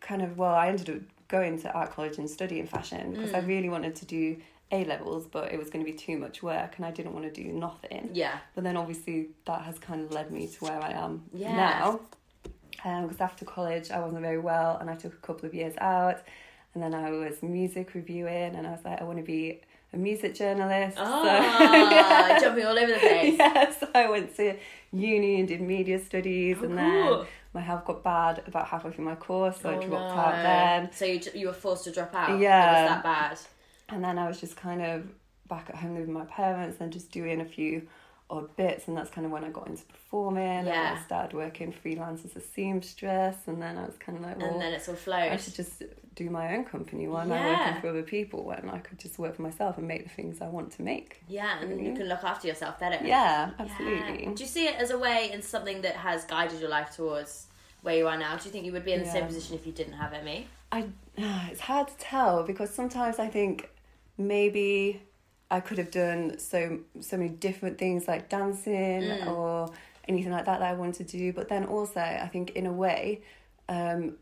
kind 0.00 0.22
of 0.22 0.38
well, 0.38 0.54
I 0.54 0.68
ended 0.68 0.88
up 0.90 1.02
going 1.30 1.60
to 1.62 1.72
art 1.72 1.90
college 1.92 2.18
and 2.18 2.28
studying 2.28 2.66
fashion 2.66 3.12
because 3.14 3.30
Mm. 3.30 3.36
I 3.36 3.40
really 3.52 3.68
wanted 3.70 3.94
to 3.96 4.04
do 4.04 4.36
A 4.72 4.84
levels, 4.84 5.26
but 5.26 5.44
it 5.52 5.58
was 5.58 5.68
going 5.70 5.84
to 5.84 5.90
be 5.92 5.96
too 5.96 6.16
much 6.18 6.42
work, 6.42 6.70
and 6.76 6.84
I 6.84 6.90
didn't 6.90 7.12
want 7.16 7.24
to 7.32 7.42
do 7.42 7.48
nothing. 7.52 8.10
Yeah. 8.12 8.36
But 8.54 8.64
then 8.64 8.76
obviously 8.76 9.28
that 9.48 9.62
has 9.62 9.78
kind 9.78 10.00
of 10.04 10.12
led 10.12 10.30
me 10.30 10.46
to 10.54 10.58
where 10.64 10.80
I 10.88 10.92
am 10.92 11.12
Yeah. 11.32 11.56
now. 11.56 12.00
Because 13.02 13.20
after 13.20 13.44
college 13.44 13.90
I 13.90 13.98
wasn't 14.00 14.22
very 14.22 14.38
well, 14.50 14.76
and 14.80 14.88
I 14.88 14.94
took 14.96 15.12
a 15.12 15.22
couple 15.28 15.46
of 15.46 15.54
years 15.54 15.74
out, 15.78 16.18
and 16.74 16.82
then 16.82 16.94
I 16.94 17.10
was 17.10 17.42
music 17.42 17.94
reviewing, 17.94 18.54
and 18.56 18.66
I 18.66 18.70
was 18.70 18.84
like, 18.84 19.00
I 19.00 19.04
want 19.04 19.18
to 19.18 19.24
be 19.24 19.60
a 19.92 19.96
music 19.96 20.34
journalist. 20.34 20.96
Ah, 21.00 22.38
jumping 22.40 22.64
all 22.64 22.78
over 22.78 22.92
the 22.92 22.98
place. 22.98 23.34
yeah, 23.38 23.70
so 23.78 23.88
I 23.94 24.08
went 24.08 24.34
to 24.36 24.56
uni 24.92 25.40
and 25.40 25.48
did 25.48 25.60
media 25.60 25.98
studies, 25.98 26.58
Oh, 26.60 26.64
and 26.64 26.78
cool. 26.78 27.16
then 27.18 27.26
my 27.52 27.60
health 27.60 27.84
got 27.84 28.02
bad 28.04 28.42
about 28.46 28.66
halfway 28.68 28.92
through 28.92 29.04
my 29.04 29.16
course, 29.16 29.60
so 29.60 29.70
I 29.70 29.74
Oh, 29.74 29.80
dropped 29.80 30.14
no. 30.14 30.20
out 30.20 30.42
then. 30.42 30.90
So 30.92 31.04
you, 31.04 31.20
you 31.34 31.46
were 31.48 31.52
forced 31.52 31.84
to 31.84 31.92
drop 31.92 32.14
out? 32.14 32.38
Yeah. 32.38 32.68
It 32.68 32.82
was 32.82 32.90
that 32.90 33.02
bad? 33.02 33.38
And 33.88 34.04
then 34.04 34.18
I 34.18 34.28
was 34.28 34.40
just 34.40 34.56
kind 34.56 34.82
of 34.82 35.08
back 35.48 35.68
at 35.68 35.76
home 35.76 35.96
with 35.98 36.08
my 36.08 36.24
parents 36.26 36.76
and 36.80 36.92
just 36.92 37.10
doing 37.10 37.40
a 37.40 37.44
few 37.44 37.88
odd 38.30 38.54
bits, 38.56 38.88
and 38.88 38.96
that's 38.96 39.10
kind 39.10 39.26
of 39.26 39.32
when 39.32 39.44
I 39.44 39.50
got 39.50 39.66
into 39.66 39.84
performing. 39.84 40.42
And 40.60 40.68
Yeah. 40.68 40.96
I 40.98 41.04
started 41.04 41.34
working 41.34 41.72
freelance 41.72 42.24
as 42.24 42.36
a 42.36 42.40
seamstress, 42.40 43.36
and 43.46 43.60
then 43.60 43.76
I 43.76 43.84
was 43.84 43.96
kind 43.96 44.16
of 44.18 44.24
like, 44.24 44.38
well, 44.38 44.52
And 44.52 44.60
then 44.60 44.72
it's 44.72 44.88
all 44.88 44.96
I 45.12 45.36
should 45.36 45.54
just 45.54 45.82
do 46.14 46.30
my 46.30 46.54
own 46.54 46.64
company. 46.64 47.08
Why 47.08 47.22
am 47.22 47.32
I 47.32 47.36
Yeah. 47.36 47.58
working 47.58 47.80
for 47.80 47.88
other 47.88 48.02
people 48.02 48.44
when 48.44 48.68
I 48.70 48.78
could 48.78 48.98
just 48.98 49.18
work 49.18 49.36
for 49.36 49.42
myself 49.42 49.78
and 49.78 49.86
make 49.86 50.04
the 50.04 50.10
things 50.10 50.40
I 50.40 50.48
want 50.48 50.72
to 50.72 50.82
make? 50.82 51.22
Yeah, 51.28 51.60
and 51.60 51.84
you 51.84 51.94
can 51.94 52.08
look 52.08 52.24
after 52.24 52.46
yourself 52.48 52.78
better. 52.78 52.96
Yeah, 53.04 53.06
Yeah. 53.06 53.50
absolutely. 53.58 54.34
Do 54.34 54.42
you 54.42 54.48
see 54.48 54.66
it 54.66 54.76
as 54.76 54.90
a 54.90 54.98
way 54.98 55.30
and 55.32 55.42
something 55.42 55.82
that 55.82 55.96
has 55.96 56.24
guided 56.24 56.60
your 56.60 56.70
life 56.70 56.94
towards 56.94 57.46
where 57.82 57.96
you 57.96 58.06
are 58.08 58.18
now? 58.18 58.36
Do 58.36 58.44
you 58.46 58.50
think 58.50 58.64
you 58.64 58.72
would 58.72 58.84
be 58.84 58.92
in 58.92 59.00
the 59.00 59.06
same 59.06 59.26
position 59.26 59.54
if 59.56 59.66
you 59.66 59.72
didn't 59.72 59.94
have 59.94 60.12
ME? 60.24 60.46
I 60.72 60.86
it's 61.50 61.60
hard 61.60 61.88
to 61.88 61.96
tell 61.98 62.42
because 62.44 62.70
sometimes 62.72 63.18
I 63.18 63.28
think 63.28 63.70
maybe 64.18 65.02
I 65.50 65.60
could 65.60 65.78
have 65.78 65.90
done 65.90 66.38
so 66.38 66.80
so 67.00 67.16
many 67.16 67.30
different 67.30 67.78
things 67.78 68.06
like 68.06 68.28
dancing 68.28 69.02
Mm. 69.02 69.26
or 69.26 69.70
anything 70.08 70.32
like 70.32 70.44
that 70.46 70.60
that 70.60 70.70
I 70.70 70.74
wanted 70.74 71.08
to 71.08 71.16
do. 71.18 71.32
But 71.32 71.48
then 71.48 71.64
also 71.64 72.00
I 72.00 72.28
think 72.28 72.50
in 72.50 72.66
a 72.66 72.72
way, 72.72 73.22
um, 73.68 74.16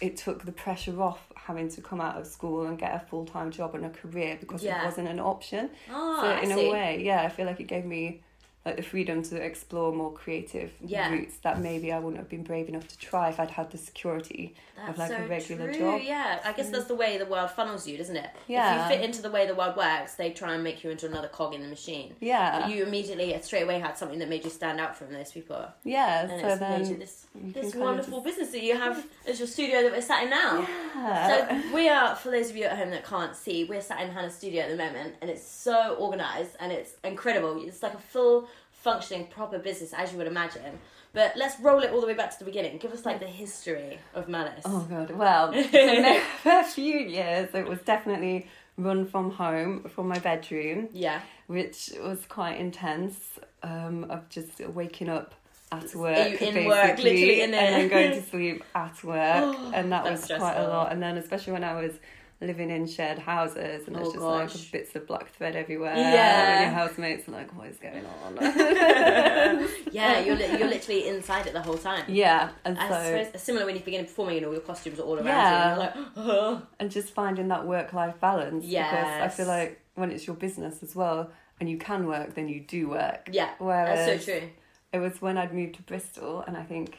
it 0.00 0.16
took 0.16 0.44
the 0.44 0.52
pressure 0.52 1.00
off 1.00 1.20
having 1.36 1.68
to 1.70 1.80
come 1.80 2.00
out 2.00 2.16
of 2.20 2.26
school 2.26 2.66
and 2.66 2.78
get 2.78 2.94
a 2.94 3.00
full 3.06 3.24
time 3.24 3.50
job 3.50 3.74
and 3.74 3.84
a 3.86 3.90
career 3.90 4.36
because 4.40 4.62
Yeah. 4.62 4.82
it 4.82 4.84
wasn't 4.84 5.08
an 5.08 5.20
option. 5.20 5.70
Oh, 5.90 6.18
so 6.20 6.40
in 6.44 6.52
a 6.52 6.70
way, 6.70 7.02
yeah, 7.02 7.22
I 7.22 7.28
feel 7.28 7.46
like 7.46 7.60
it 7.60 7.68
gave 7.68 7.84
me 7.84 8.22
like 8.66 8.76
the 8.76 8.82
freedom 8.82 9.22
to 9.22 9.36
explore 9.36 9.92
more 9.92 10.12
creative 10.12 10.72
Yeah. 10.84 11.12
routes 11.12 11.36
that 11.44 11.60
maybe 11.60 11.92
I 11.92 12.00
wouldn't 12.00 12.18
have 12.18 12.28
been 12.28 12.42
brave 12.42 12.68
enough 12.68 12.88
to 12.88 12.98
try 12.98 13.28
if 13.28 13.38
I'd 13.38 13.52
had 13.52 13.70
the 13.70 13.78
security 13.78 14.56
of 14.88 14.98
like 14.98 15.08
so 15.08 15.16
a 15.18 15.26
regular 15.28 15.68
true. 15.72 15.78
job. 15.78 16.00
Yeah, 16.02 16.40
I 16.44 16.52
guess 16.52 16.70
that's 16.70 16.86
mm. 16.86 16.88
the 16.88 16.96
way 16.96 17.16
the 17.16 17.26
world 17.26 17.52
funnels 17.52 17.86
you, 17.86 17.96
doesn't 17.96 18.16
it? 18.16 18.28
Yeah. 18.48 18.86
If 18.86 18.90
you 18.90 18.96
fit 18.96 19.04
into 19.04 19.22
the 19.22 19.30
way 19.30 19.46
the 19.46 19.54
world 19.54 19.76
works, 19.76 20.14
they 20.14 20.32
try 20.32 20.54
and 20.54 20.64
make 20.64 20.82
you 20.82 20.90
into 20.90 21.06
another 21.06 21.28
cog 21.28 21.54
in 21.54 21.62
the 21.62 21.68
machine. 21.68 22.16
Yeah. 22.20 22.60
But 22.60 22.70
you 22.70 22.82
immediately, 22.82 23.36
uh, 23.36 23.40
straight 23.40 23.62
away, 23.62 23.78
had 23.78 23.96
something 23.96 24.18
that 24.18 24.28
made 24.28 24.42
you 24.42 24.50
stand 24.50 24.80
out 24.80 24.96
from 24.96 25.12
those 25.12 25.30
people. 25.30 25.64
Yeah, 25.84 26.22
And 26.22 26.40
so 26.40 26.48
it's 26.48 26.58
then 26.58 26.82
made 26.82 26.88
you 26.88 26.96
this, 26.96 27.26
this 27.36 27.52
can 27.54 27.62
kind 27.62 27.74
of 27.74 27.80
wonderful 27.80 28.20
business 28.20 28.50
that 28.50 28.64
you 28.64 28.76
have 28.76 29.06
as 29.28 29.38
your 29.38 29.46
studio 29.46 29.82
that 29.82 29.92
we're 29.92 30.02
sat 30.02 30.24
in 30.24 30.30
now. 30.30 30.66
Yeah. 30.96 31.28
So 31.28 31.74
we 31.74 31.88
are, 31.88 32.16
for 32.16 32.30
those 32.32 32.50
of 32.50 32.56
you 32.56 32.64
at 32.64 32.76
home 32.76 32.90
that 32.90 33.04
can't 33.04 33.36
see, 33.36 33.62
we're 33.62 33.80
sat 33.80 34.00
in 34.00 34.10
Hannah's 34.10 34.34
studio 34.34 34.64
at 34.64 34.70
the 34.70 34.76
moment, 34.76 35.14
and 35.20 35.30
it's 35.30 35.46
so 35.46 35.96
organised 36.00 36.56
and 36.58 36.72
it's 36.72 36.94
incredible. 37.04 37.62
It's 37.64 37.82
like 37.82 37.94
a 37.94 37.98
full 37.98 38.48
functioning 38.90 39.26
proper 39.38 39.58
business, 39.58 39.92
as 39.92 40.12
you 40.12 40.18
would 40.18 40.28
imagine. 40.28 40.78
But 41.12 41.32
let's 41.36 41.58
roll 41.60 41.80
it 41.82 41.90
all 41.92 42.00
the 42.00 42.06
way 42.06 42.14
back 42.14 42.30
to 42.34 42.38
the 42.38 42.44
beginning. 42.44 42.78
Give 42.78 42.92
us 42.92 43.04
like 43.04 43.18
the 43.20 43.26
history 43.42 43.98
of 44.14 44.28
Malice. 44.28 44.62
Oh 44.64 44.86
god. 44.88 45.10
Well, 45.10 45.52
for 45.52 45.60
the 45.62 46.20
first 46.42 46.74
few 46.80 46.98
years, 46.98 47.48
it 47.54 47.66
was 47.66 47.80
definitely 47.80 48.46
run 48.78 49.06
from 49.06 49.30
home, 49.32 49.70
from 49.94 50.06
my 50.08 50.18
bedroom, 50.18 50.88
Yeah. 50.92 51.20
which 51.48 51.90
was 52.00 52.20
quite 52.28 52.58
intense. 52.60 53.16
Um, 53.62 54.04
of 54.10 54.28
just 54.28 54.60
waking 54.60 55.08
up 55.08 55.34
at 55.72 55.92
work, 55.96 56.16
Are 56.18 56.28
you 56.28 56.36
in 56.36 56.66
work, 56.66 56.98
literally 56.98 57.40
in 57.40 57.52
and 57.54 57.74
then 57.74 57.88
going 57.88 58.12
to 58.12 58.22
sleep 58.32 58.62
at 58.76 59.02
work, 59.02 59.56
and 59.74 59.90
that 59.90 60.04
was 60.04 60.28
That's 60.28 60.38
quite 60.38 60.56
a 60.58 60.68
lot. 60.68 60.92
And 60.92 61.02
then 61.02 61.16
especially 61.16 61.52
when 61.54 61.64
I 61.64 61.74
was 61.82 61.92
living 62.40 62.70
in 62.70 62.86
shared 62.86 63.18
houses, 63.18 63.86
and 63.86 63.96
there's 63.96 64.08
Oh, 64.08 64.12
just 64.12 64.18
gosh. 64.22 64.54
like 64.54 64.72
bits 64.72 64.94
of 64.96 65.06
black 65.06 65.30
thread 65.34 65.56
everywhere. 65.56 65.94
Yeah. 65.96 66.62
and 66.62 66.64
your 66.70 66.74
housemates 66.78 67.26
are 67.28 67.32
like, 67.32 67.56
"What 67.56 67.68
is 67.68 67.78
going 67.78 68.04
on?" 68.04 68.36
Yeah, 69.92 70.18
you're, 70.20 70.36
li- 70.36 70.58
you're 70.58 70.68
literally 70.68 71.08
inside 71.08 71.46
it 71.46 71.52
the 71.54 71.62
whole 71.62 71.78
time. 71.78 72.04
yeah, 72.08 72.50
and 72.64 72.78
I 72.78 72.88
so 72.88 73.24
suppose 73.24 73.42
similar 73.42 73.64
when 73.66 73.74
you 73.76 73.80
begin 73.82 74.04
performing 74.04 74.36
and 74.38 74.46
all 74.46 74.52
your 74.52 74.60
costumes 74.60 74.98
are 74.98 75.02
all 75.04 75.16
around 75.16 75.26
Yeah. 75.26 75.76
you. 75.76 75.82
And 75.82 75.94
you're 75.96 76.04
like, 76.04 76.08
oh. 76.16 76.62
and 76.80 76.90
just 76.90 77.10
finding 77.14 77.48
that 77.48 77.66
work 77.66 77.92
life 77.94 78.20
balance 78.20 78.64
Yeah. 78.66 78.90
because 78.90 79.22
I 79.22 79.28
feel 79.36 79.46
like 79.46 79.80
when 79.94 80.10
it's 80.10 80.26
your 80.26 80.36
business 80.36 80.82
as 80.82 80.94
well 80.94 81.30
and 81.58 81.70
you 81.70 81.78
can 81.78 82.06
work 82.06 82.34
then 82.34 82.48
you 82.48 82.60
do 82.60 82.90
work 82.90 83.30
yeah, 83.32 83.50
Whereas- 83.58 84.06
that's 84.06 84.26
so 84.26 84.38
true. 84.38 84.48
it 84.92 84.98
was 84.98 85.22
when 85.22 85.38
I'd 85.38 85.54
moved 85.54 85.76
to 85.76 85.82
Bristol 85.82 86.44
and 86.46 86.54
I 86.54 86.62
think 86.64 86.98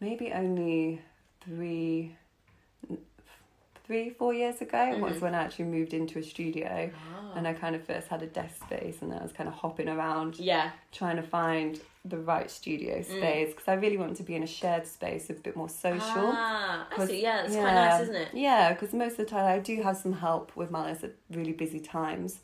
maybe 0.00 0.30
only 0.32 1.00
three 1.42 2.14
three 3.86 4.10
four 4.10 4.32
years 4.34 4.60
ago 4.60 4.76
Mm-hmm. 4.78 5.00
was 5.00 5.20
when 5.20 5.34
I 5.34 5.42
actually 5.44 5.66
moved 5.66 5.92
into 5.94 6.18
a 6.18 6.22
studio 6.22 6.90
Ah. 6.94 7.32
and 7.36 7.46
I 7.46 7.52
kind 7.52 7.74
of 7.76 7.84
first 7.84 8.08
had 8.08 8.22
a 8.22 8.26
desk 8.26 8.56
space 8.64 8.96
and 9.02 9.10
then 9.12 9.18
I 9.18 9.22
was 9.22 9.32
kind 9.32 9.48
of 9.48 9.54
hopping 9.54 9.88
around 9.88 10.38
Yeah, 10.38 10.70
trying 10.92 11.16
to 11.16 11.22
find 11.22 11.80
the 12.04 12.18
right 12.18 12.48
studio 12.50 13.02
space 13.02 13.50
because 13.50 13.66
I 13.68 13.74
really 13.74 13.96
wanted 13.96 14.16
to 14.18 14.22
be 14.22 14.34
in 14.36 14.42
a 14.44 14.46
shared 14.46 14.86
space 14.86 15.28
a 15.30 15.34
bit 15.34 15.56
more 15.56 15.68
social 15.68 16.04
Ah, 16.32 16.86
I 16.90 16.94
'Cause- 16.94 17.08
see. 17.08 17.22
Yeah, 17.22 17.42
that's 17.42 17.54
quite 17.56 17.74
nice, 17.74 18.02
isn't 18.02 18.14
it? 18.14 18.28
Yeah, 18.32 18.72
because 18.72 18.92
most 18.92 19.12
of 19.12 19.18
the 19.18 19.24
time 19.26 19.44
I 19.46 19.58
do 19.58 19.82
have 19.82 19.96
some 19.96 20.12
help 20.14 20.54
with 20.56 20.70
Malice 20.70 21.02
at 21.04 21.12
really 21.30 21.52
busy 21.52 21.80
times, 21.80 22.40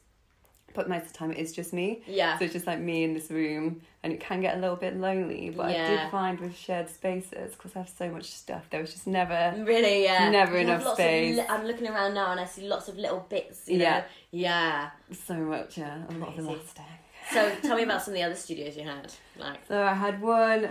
but 0.74 0.88
most 0.88 1.02
of 1.06 1.12
the 1.12 1.18
time 1.18 1.30
it 1.32 1.38
is 1.38 1.52
just 1.52 1.72
me. 1.72 2.02
Yeah. 2.06 2.38
So 2.38 2.44
it's 2.44 2.52
just 2.52 2.66
like 2.66 2.78
me 2.80 3.04
in 3.04 3.14
this 3.14 3.30
room, 3.30 3.80
and 4.02 4.12
it 4.12 4.20
can 4.20 4.40
get 4.40 4.56
a 4.56 4.60
little 4.60 4.76
bit 4.76 4.96
lonely. 4.96 5.50
But 5.50 5.66
I 5.66 5.72
did 5.72 6.10
find 6.10 6.38
with 6.40 6.56
shared 6.56 6.88
spaces, 6.88 7.54
because 7.54 7.74
I 7.76 7.80
have 7.80 7.88
so 7.88 8.08
much 8.10 8.24
stuff, 8.30 8.64
there 8.70 8.80
was 8.80 8.92
just 8.92 9.06
never. 9.06 9.54
Really, 9.58 10.04
yeah. 10.04 10.28
Never 10.30 10.54
You 10.58 10.66
enough 10.68 10.94
space. 10.94 11.36
li- 11.36 11.44
I'm 11.48 11.64
looking 11.66 11.88
around 11.88 12.14
now 12.14 12.30
and 12.32 12.40
I 12.40 12.44
see 12.46 12.66
lots 12.68 12.88
of 12.88 12.96
little 12.96 13.26
bits. 13.28 13.68
You 13.68 13.78
Yeah. 13.78 13.98
know? 13.98 14.04
Yeah. 14.30 14.90
So 15.26 15.34
much, 15.34 15.78
yeah, 15.78 16.02
a 16.08 16.12
lot 16.14 16.30
of 16.30 16.38
elastic. 16.38 16.84
So 17.32 17.50
tell 17.62 17.76
me 17.76 17.84
about 17.84 18.02
some 18.02 18.12
of 18.14 18.16
the 18.16 18.22
other 18.24 18.34
studios 18.34 18.76
you 18.76 18.82
had. 18.84 19.12
Like, 19.38 19.60
So 19.68 19.80
I 19.82 19.94
had 19.94 20.20
one, 20.20 20.62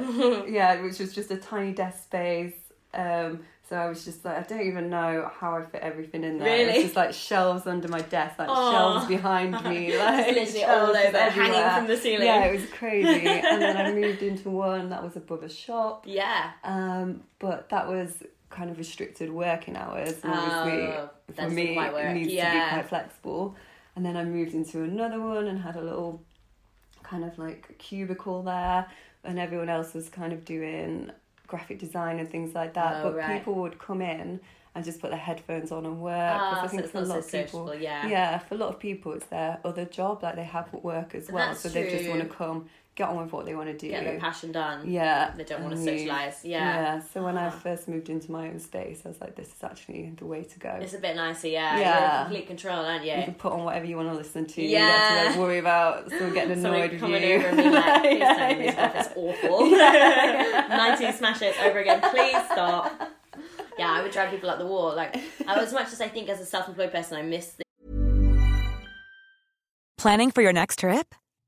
yeah, 0.53 0.81
which 0.81 0.99
was 0.99 1.13
just 1.15 1.31
a 1.31 1.37
tiny 1.37 1.71
desk 1.73 2.03
space. 2.03 2.53
Um, 2.93 3.45
so 3.71 3.77
I 3.77 3.87
was 3.87 4.03
just 4.03 4.25
like, 4.25 4.37
I 4.37 4.41
don't 4.41 4.67
even 4.67 4.89
know 4.89 5.31
how 5.33 5.55
I 5.55 5.63
fit 5.63 5.79
everything 5.81 6.25
in 6.25 6.39
there. 6.39 6.45
Really? 6.57 6.71
It's 6.73 6.83
just 6.83 6.95
like 6.97 7.13
shelves 7.13 7.65
under 7.67 7.87
my 7.87 8.01
desk, 8.01 8.37
like 8.37 8.49
Aw. 8.49 8.71
shelves 8.71 9.05
behind 9.07 9.53
me, 9.63 9.97
like 9.97 10.27
literally 10.27 10.45
shelves 10.59 10.89
all 10.89 11.07
over, 11.07 11.17
hanging 11.17 11.41
everywhere. 11.55 11.77
from 11.77 11.87
the 11.87 11.95
ceiling. 11.95 12.27
Yeah, 12.27 12.43
it 12.47 12.51
was 12.59 12.69
crazy. 12.71 13.27
and 13.27 13.61
then 13.61 13.77
I 13.77 13.93
moved 13.93 14.23
into 14.23 14.49
one 14.49 14.89
that 14.89 15.01
was 15.01 15.15
above 15.15 15.43
a 15.43 15.49
shop. 15.49 16.03
yeah. 16.05 16.51
Um, 16.65 17.23
but 17.39 17.69
that 17.69 17.87
was 17.87 18.21
kind 18.49 18.69
of 18.69 18.77
restricted 18.77 19.31
working 19.31 19.77
hours. 19.77 20.19
And 20.21 20.33
obviously, 20.33 20.87
Oh, 20.87 21.09
for 21.33 21.49
me, 21.49 21.77
it 21.77 22.13
needs 22.13 22.27
to 22.27 22.33
Yeah. 22.35 22.65
be 22.65 22.73
quite 22.75 22.89
flexible. 22.89 23.55
And 23.95 24.05
then 24.05 24.17
I 24.17 24.25
moved 24.25 24.53
into 24.53 24.83
another 24.83 25.21
one 25.21 25.47
and 25.47 25.57
had 25.61 25.77
a 25.77 25.81
little 25.81 26.21
kind 27.03 27.23
of 27.23 27.37
like 27.39 27.77
cubicle 27.77 28.43
there, 28.43 28.85
and 29.23 29.39
everyone 29.39 29.69
else 29.69 29.93
was 29.93 30.09
kind 30.09 30.33
of 30.33 30.43
doing 30.43 31.09
graphic 31.51 31.77
design 31.77 32.17
and 32.19 32.27
things 32.29 32.55
like 32.55 32.73
that. 32.73 32.93
Oh, 32.95 33.03
but 33.03 33.17
right. 33.17 33.37
people 33.37 33.53
would 33.55 33.77
come 33.77 34.01
in 34.01 34.39
and 34.73 34.85
just 34.85 35.01
put 35.01 35.09
their 35.09 35.19
headphones 35.19 35.71
on 35.71 35.85
and 35.85 36.01
work. 36.01 36.13
Ah, 36.15 36.61
I 36.61 36.63
so 36.63 36.69
think 36.69 36.83
it's 36.83 36.91
for 36.91 36.99
a 36.99 37.01
lot 37.01 37.23
so 37.25 37.39
of 37.39 37.45
people, 37.45 37.75
yeah. 37.75 38.07
yeah, 38.07 38.37
for 38.39 38.55
a 38.55 38.57
lot 38.57 38.69
of 38.69 38.79
people, 38.79 39.11
it's 39.11 39.25
their 39.25 39.59
other 39.65 39.85
job. 39.85 40.23
Like 40.23 40.35
they 40.35 40.45
have 40.45 40.71
work 40.73 41.13
as 41.13 41.29
well, 41.29 41.47
That's 41.47 41.59
so 41.59 41.69
they 41.69 41.89
just 41.89 42.09
want 42.09 42.21
to 42.21 42.27
come, 42.27 42.67
get 42.95 43.07
on 43.07 43.21
with 43.23 43.31
what 43.31 43.45
they 43.45 43.55
want 43.55 43.67
to 43.69 43.77
do. 43.77 43.89
Get 43.89 44.03
their 44.03 44.19
passion 44.19 44.51
done. 44.51 44.89
Yeah. 44.89 45.31
They 45.37 45.45
don't 45.45 45.63
wanna 45.63 45.77
socialise, 45.77 46.39
yeah. 46.43 46.97
Yeah. 46.97 47.01
So 47.13 47.23
when 47.23 47.37
I 47.37 47.49
first 47.49 47.87
moved 47.87 48.09
into 48.09 48.31
my 48.31 48.49
own 48.49 48.59
space, 48.59 49.01
I 49.05 49.09
was 49.09 49.21
like, 49.21 49.35
this 49.35 49.47
is 49.47 49.63
actually 49.63 50.11
the 50.17 50.25
way 50.25 50.43
to 50.43 50.59
go. 50.59 50.77
It's 50.81 50.93
a 50.93 50.97
bit 50.97 51.15
nicer, 51.15 51.47
yeah. 51.47 51.71
You're 51.75 51.81
Yeah. 51.85 52.17
in 52.19 52.25
complete 52.25 52.47
control, 52.47 52.85
aren't 52.85 53.05
you? 53.05 53.13
You 53.13 53.23
can 53.23 53.33
put 53.35 53.53
on 53.53 53.63
whatever 53.63 53.85
you 53.85 53.95
want 53.95 54.09
to 54.09 54.13
listen 54.15 54.45
to. 54.45 54.61
You 54.61 54.69
Yeah. 54.69 55.23
don't 55.23 55.23
to 55.23 55.29
like, 55.31 55.39
worry 55.39 55.57
about 55.59 56.09
someone 56.09 56.33
getting 56.33 56.51
annoyed 56.65 56.91
with 56.91 57.01
you. 57.01 57.07
over 57.35 57.47
and 57.47 57.57
being 57.57 57.71
like, 57.71 58.01
please 58.01 58.19
Yeah, 58.19 58.35
turn 58.37 58.57
this 58.59 58.75
yeah. 58.75 58.85
off, 58.87 58.95
it's 58.95 59.09
awful. 59.15 59.65
19 60.77 61.13
smash 61.13 61.41
it 61.41 61.55
over 61.63 61.79
again, 61.79 62.01
please 62.01 62.35
stop. 62.51 62.91
Yeah, 63.79 63.89
I 63.89 64.01
would 64.01 64.11
drive 64.11 64.31
people 64.31 64.49
up 64.49 64.59
the 64.59 64.67
wall. 64.67 64.93
Like, 64.95 65.15
as 65.47 65.71
much 65.73 65.87
as 65.93 66.01
I 66.01 66.09
think 66.09 66.27
as 66.29 66.41
a 66.41 66.45
self 66.45 66.67
employed 66.67 66.91
person, 66.91 67.17
I 67.17 67.21
miss 67.21 67.51
the 67.53 67.63
Planning 69.97 70.31
for 70.31 70.41
your 70.41 70.51
next 70.53 70.79
trip? 70.79 71.13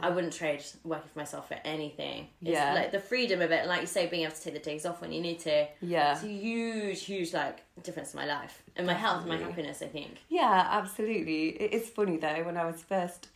I 0.00 0.10
wouldn't 0.10 0.32
trade 0.32 0.62
working 0.84 1.08
for 1.12 1.18
myself 1.18 1.48
for 1.48 1.58
anything. 1.64 2.28
It's 2.40 2.50
Yeah. 2.52 2.72
like 2.74 2.92
the 2.92 3.00
freedom 3.00 3.40
of 3.42 3.50
it, 3.50 3.66
like 3.66 3.80
you 3.80 3.86
say, 3.86 4.06
being 4.06 4.22
able 4.22 4.34
to 4.34 4.42
take 4.42 4.54
the 4.54 4.60
days 4.60 4.86
off 4.86 5.00
when 5.00 5.12
you 5.12 5.20
need 5.20 5.40
to. 5.40 5.66
Yeah. 5.80 6.12
It's 6.12 6.22
a 6.22 6.28
huge, 6.28 7.04
huge 7.04 7.32
like 7.34 7.62
difference 7.82 8.14
in 8.14 8.20
my 8.20 8.26
life 8.26 8.62
and 8.76 8.86
my 8.86 8.94
health 8.94 9.20
and 9.20 9.28
my 9.28 9.38
happiness. 9.38 9.82
I 9.82 9.86
think. 9.86 10.18
Yeah, 10.28 10.68
absolutely. 10.70 11.48
It 11.60 11.72
is 11.74 11.88
funny 11.90 12.16
though, 12.16 12.42
when 12.44 12.56
I 12.56 12.64
was 12.64 12.82
first 12.82 13.28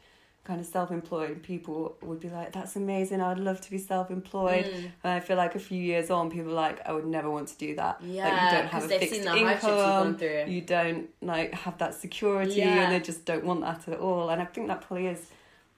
kind 0.44 0.60
of 0.60 0.66
self 0.66 0.92
employed, 0.92 1.42
people 1.42 1.96
would 2.02 2.20
be 2.20 2.30
like, 2.30 2.52
That's 2.52 2.76
amazing, 2.76 3.20
I'd 3.20 3.38
love 3.40 3.60
to 3.62 3.70
be 3.70 3.78
self 3.78 4.12
employed. 4.12 4.64
Mm. 4.66 4.90
And 5.02 5.12
I 5.14 5.18
feel 5.18 5.36
like 5.36 5.56
a 5.56 5.58
few 5.58 5.82
years 5.82 6.08
on, 6.10 6.30
people 6.30 6.52
are 6.52 6.54
like, 6.54 6.86
I 6.88 6.92
would 6.92 7.06
never 7.06 7.28
want 7.28 7.48
to 7.48 7.56
do 7.58 7.74
that. 7.74 8.00
like, 8.00 8.12
Yeah, 8.12 8.44
you 8.52 8.56
don't 8.58 8.68
have 8.68 8.84
a 8.84 8.88
fixed 8.88 9.12
seen 9.14 9.24
the 9.24 9.30
hardships 9.30 9.62
you've 9.64 9.72
gone 9.72 10.06
income, 10.06 10.18
through. 10.18 10.44
you 10.46 10.60
don't 10.60 11.08
like 11.20 11.52
have 11.54 11.78
that 11.78 11.94
security, 11.94 12.54
Yeah. 12.60 12.84
and 12.84 12.92
they 12.92 13.00
just 13.00 13.24
don't 13.24 13.44
want 13.44 13.62
that 13.62 13.88
at 13.88 13.98
all. 13.98 14.28
And 14.30 14.40
I 14.40 14.44
think 14.44 14.68
that 14.68 14.82
probably 14.82 15.08
is 15.08 15.26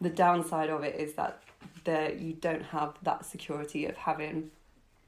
the 0.01 0.11
downside 0.11 0.71
of 0.71 0.83
it 0.85 0.97
is 0.97 1.15
that 1.15 1.43
that 1.85 2.19
you 2.21 2.35
don't 2.35 2.63
have 2.63 2.95
that 3.03 3.25
security 3.25 3.87
of 3.87 3.97
having 3.97 4.51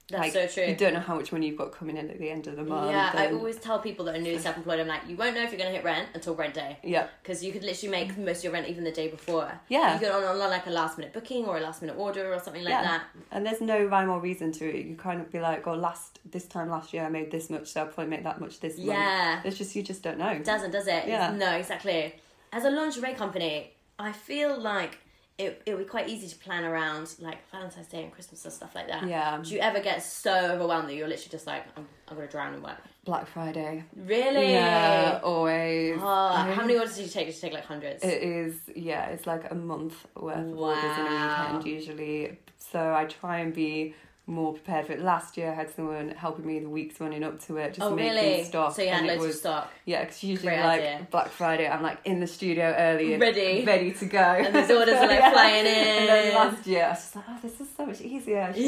That's 0.09 0.23
like 0.23 0.33
so 0.33 0.47
true. 0.47 0.65
you 0.71 0.75
don't 0.75 0.95
know 0.95 1.01
how 1.01 1.15
much 1.17 1.31
money 1.31 1.49
you've 1.49 1.59
got 1.59 1.73
coming 1.73 1.97
in 1.99 2.09
at 2.11 2.19
the 2.19 2.31
end 2.31 2.47
of 2.47 2.57
the 2.57 2.65
month. 2.65 2.91
yeah, 2.91 3.13
I 3.15 3.33
always 3.33 3.57
tell 3.57 3.81
people 3.81 4.05
that 4.07 4.15
are 4.17 4.21
newly 4.21 4.39
self-employed, 4.47 4.81
I'm 4.81 4.89
like, 4.89 5.03
you 5.07 5.15
won't 5.17 5.35
know 5.37 5.43
if 5.43 5.51
you're 5.51 5.59
going 5.59 5.71
to 5.71 5.77
hit 5.77 5.85
rent 5.85 6.09
until 6.15 6.35
rent 6.35 6.55
day. 6.55 6.79
yeah. 6.83 7.09
Because 7.23 7.45
you 7.45 7.53
could 7.53 7.63
literally 7.65 7.91
make 7.91 8.17
most 8.17 8.39
of 8.39 8.45
your 8.45 8.53
rent 8.55 8.67
even 8.69 8.85
the 8.85 8.93
day 8.93 9.09
before. 9.09 9.53
Yeah. 9.69 9.95
You 9.95 10.01
could 10.01 10.11
on, 10.11 10.25
on 10.25 10.39
like 10.39 10.67
a 10.67 10.71
last 10.71 10.97
minute 10.97 11.13
booking 11.13 11.45
or 11.45 11.59
a 11.59 11.61
last 11.61 11.83
minute 11.83 11.97
order 11.99 12.33
or 12.33 12.41
something 12.41 12.65
like 12.65 12.83
that. 12.83 13.03
And 13.31 13.45
there's 13.45 13.61
no 13.61 13.85
rhyme 13.85 14.09
or 14.09 14.21
reason 14.21 14.51
to 14.53 14.65
it. 14.69 14.87
You 14.87 14.97
kind 14.97 15.21
of 15.21 15.31
be 15.31 15.41
like, 15.41 15.67
oh, 15.67 15.75
last 15.75 16.19
this 16.31 16.47
time 16.47 16.71
last 16.71 16.93
year 16.95 17.05
I 17.05 17.11
made 17.11 17.31
this 17.31 17.51
much, 17.51 17.69
so 17.69 17.83
I'll 17.83 17.87
probably 17.89 18.07
make 18.11 18.25
that 18.25 18.41
much 18.41 18.61
this 18.61 18.79
month. 18.79 18.89
Yeah. 18.89 19.43
It's 19.45 19.59
just 19.59 19.77
you 19.77 19.83
just 19.83 20.03
don't 20.03 20.19
know. 20.19 20.31
It 20.31 20.45
doesn't, 20.45 20.71
does 20.71 20.87
it? 20.87 21.07
Yeah. 21.07 21.31
No, 21.37 21.53
exactly. 21.57 22.15
As 22.53 22.65
a 22.65 22.71
lingerie 22.71 23.15
company, 23.15 23.73
I 24.01 24.13
feel 24.13 24.59
like 24.61 24.99
it, 25.39 25.63
it 25.65 25.75
would 25.75 25.85
be 25.85 25.89
quite 25.89 26.09
easy 26.09 26.29
to 26.29 26.37
plan 26.37 26.65
around 26.65 27.15
like 27.19 27.39
Valentine's 27.51 27.87
Day 27.87 28.03
and 28.03 28.13
Christmas 28.13 28.45
and 28.45 28.53
stuff 28.53 28.75
like 28.75 28.89
that. 28.89 29.07
Yeah. 29.09 29.39
Do 29.43 29.55
you 29.55 29.61
ever 29.61 29.81
get 29.81 30.03
so 30.03 30.53
overwhelmed 30.53 30.89
that 30.89 30.95
you're 30.95 31.09
literally 31.09 31.31
just 31.31 31.47
like, 31.47 31.65
I'm, 31.77 31.87
I'm 32.09 32.17
going 32.17 32.29
to 32.29 32.33
drown 32.33 32.53
in 32.55 32.63
work? 32.63 32.79
Black 33.05 33.27
Friday. 33.27 33.85
Really? 33.97 34.53
Yeah, 34.53 35.21
always. 35.23 35.99
Oh, 35.99 36.29
how 36.29 36.61
many 36.61 36.77
orders 36.77 36.97
did 36.97 37.07
you 37.07 37.11
take? 37.11 37.27
Did 37.27 37.35
you 37.37 37.41
take 37.41 37.53
like 37.55 37.65
hundreds? 37.65 38.05
It 38.05 38.23
is, 38.23 38.61
yeah, 38.75 39.07
it's 39.07 39.27
like 39.27 39.51
a 39.51 39.55
month 39.55 40.07
worth 40.15 40.37
of 40.37 40.59
orders 40.59 40.99
in 40.99 41.07
a 41.07 41.55
weekend 41.55 41.67
usually. 41.67 42.39
So 42.59 42.95
I 42.95 43.07
try 43.07 43.39
and 43.39 43.55
be 43.55 43.95
more 44.31 44.53
prepared 44.53 44.87
for 44.87 44.93
it. 44.93 45.01
Last 45.03 45.37
year 45.37 45.51
I 45.51 45.55
had 45.55 45.71
someone 45.75 46.11
helping 46.11 46.47
me 46.47 46.59
the 46.61 46.69
weeks 46.69 47.01
running 47.01 47.23
up 47.25 47.41
to 47.47 47.57
it, 47.59 47.75
just 47.75 47.81
oh, 47.87 47.95
making 47.95 48.13
really? 48.15 48.45
stock. 48.45 48.75
So 48.75 48.83
you 48.83 48.89
had 48.89 49.01
and 49.03 49.11
it 49.11 49.19
loads 49.21 49.35
of 49.35 49.41
stock. 49.41 49.73
Yeah, 49.85 50.01
because 50.05 50.23
usually 50.23 50.49
Great 50.49 50.61
like 50.65 50.81
idea. 50.81 51.07
Black 51.11 51.29
Friday, 51.29 51.69
I'm 51.69 51.83
like 51.83 51.99
in 52.05 52.21
the 52.21 52.27
studio 52.27 52.75
early, 52.79 53.13
and 53.15 53.21
Ready. 53.21 53.65
ready 53.65 53.93
to 53.93 54.05
go, 54.07 54.19
And 54.19 54.55
these 54.55 54.71
orders 54.77 54.95
are, 54.95 55.07
like, 55.07 55.33
flying 55.33 55.67
in. 55.67 55.75
And 56.01 56.09
then 56.09 56.35
last 56.35 56.67
year, 56.67 56.85
I 56.85 56.89
was 56.91 56.99
just 56.99 57.17
like, 57.17 57.25
oh, 57.29 57.39
this 57.43 57.61
is 57.61 57.69
so 57.77 57.87
much 57.87 58.01
easier. 58.01 58.41
I 58.43 58.53
do 58.53 58.61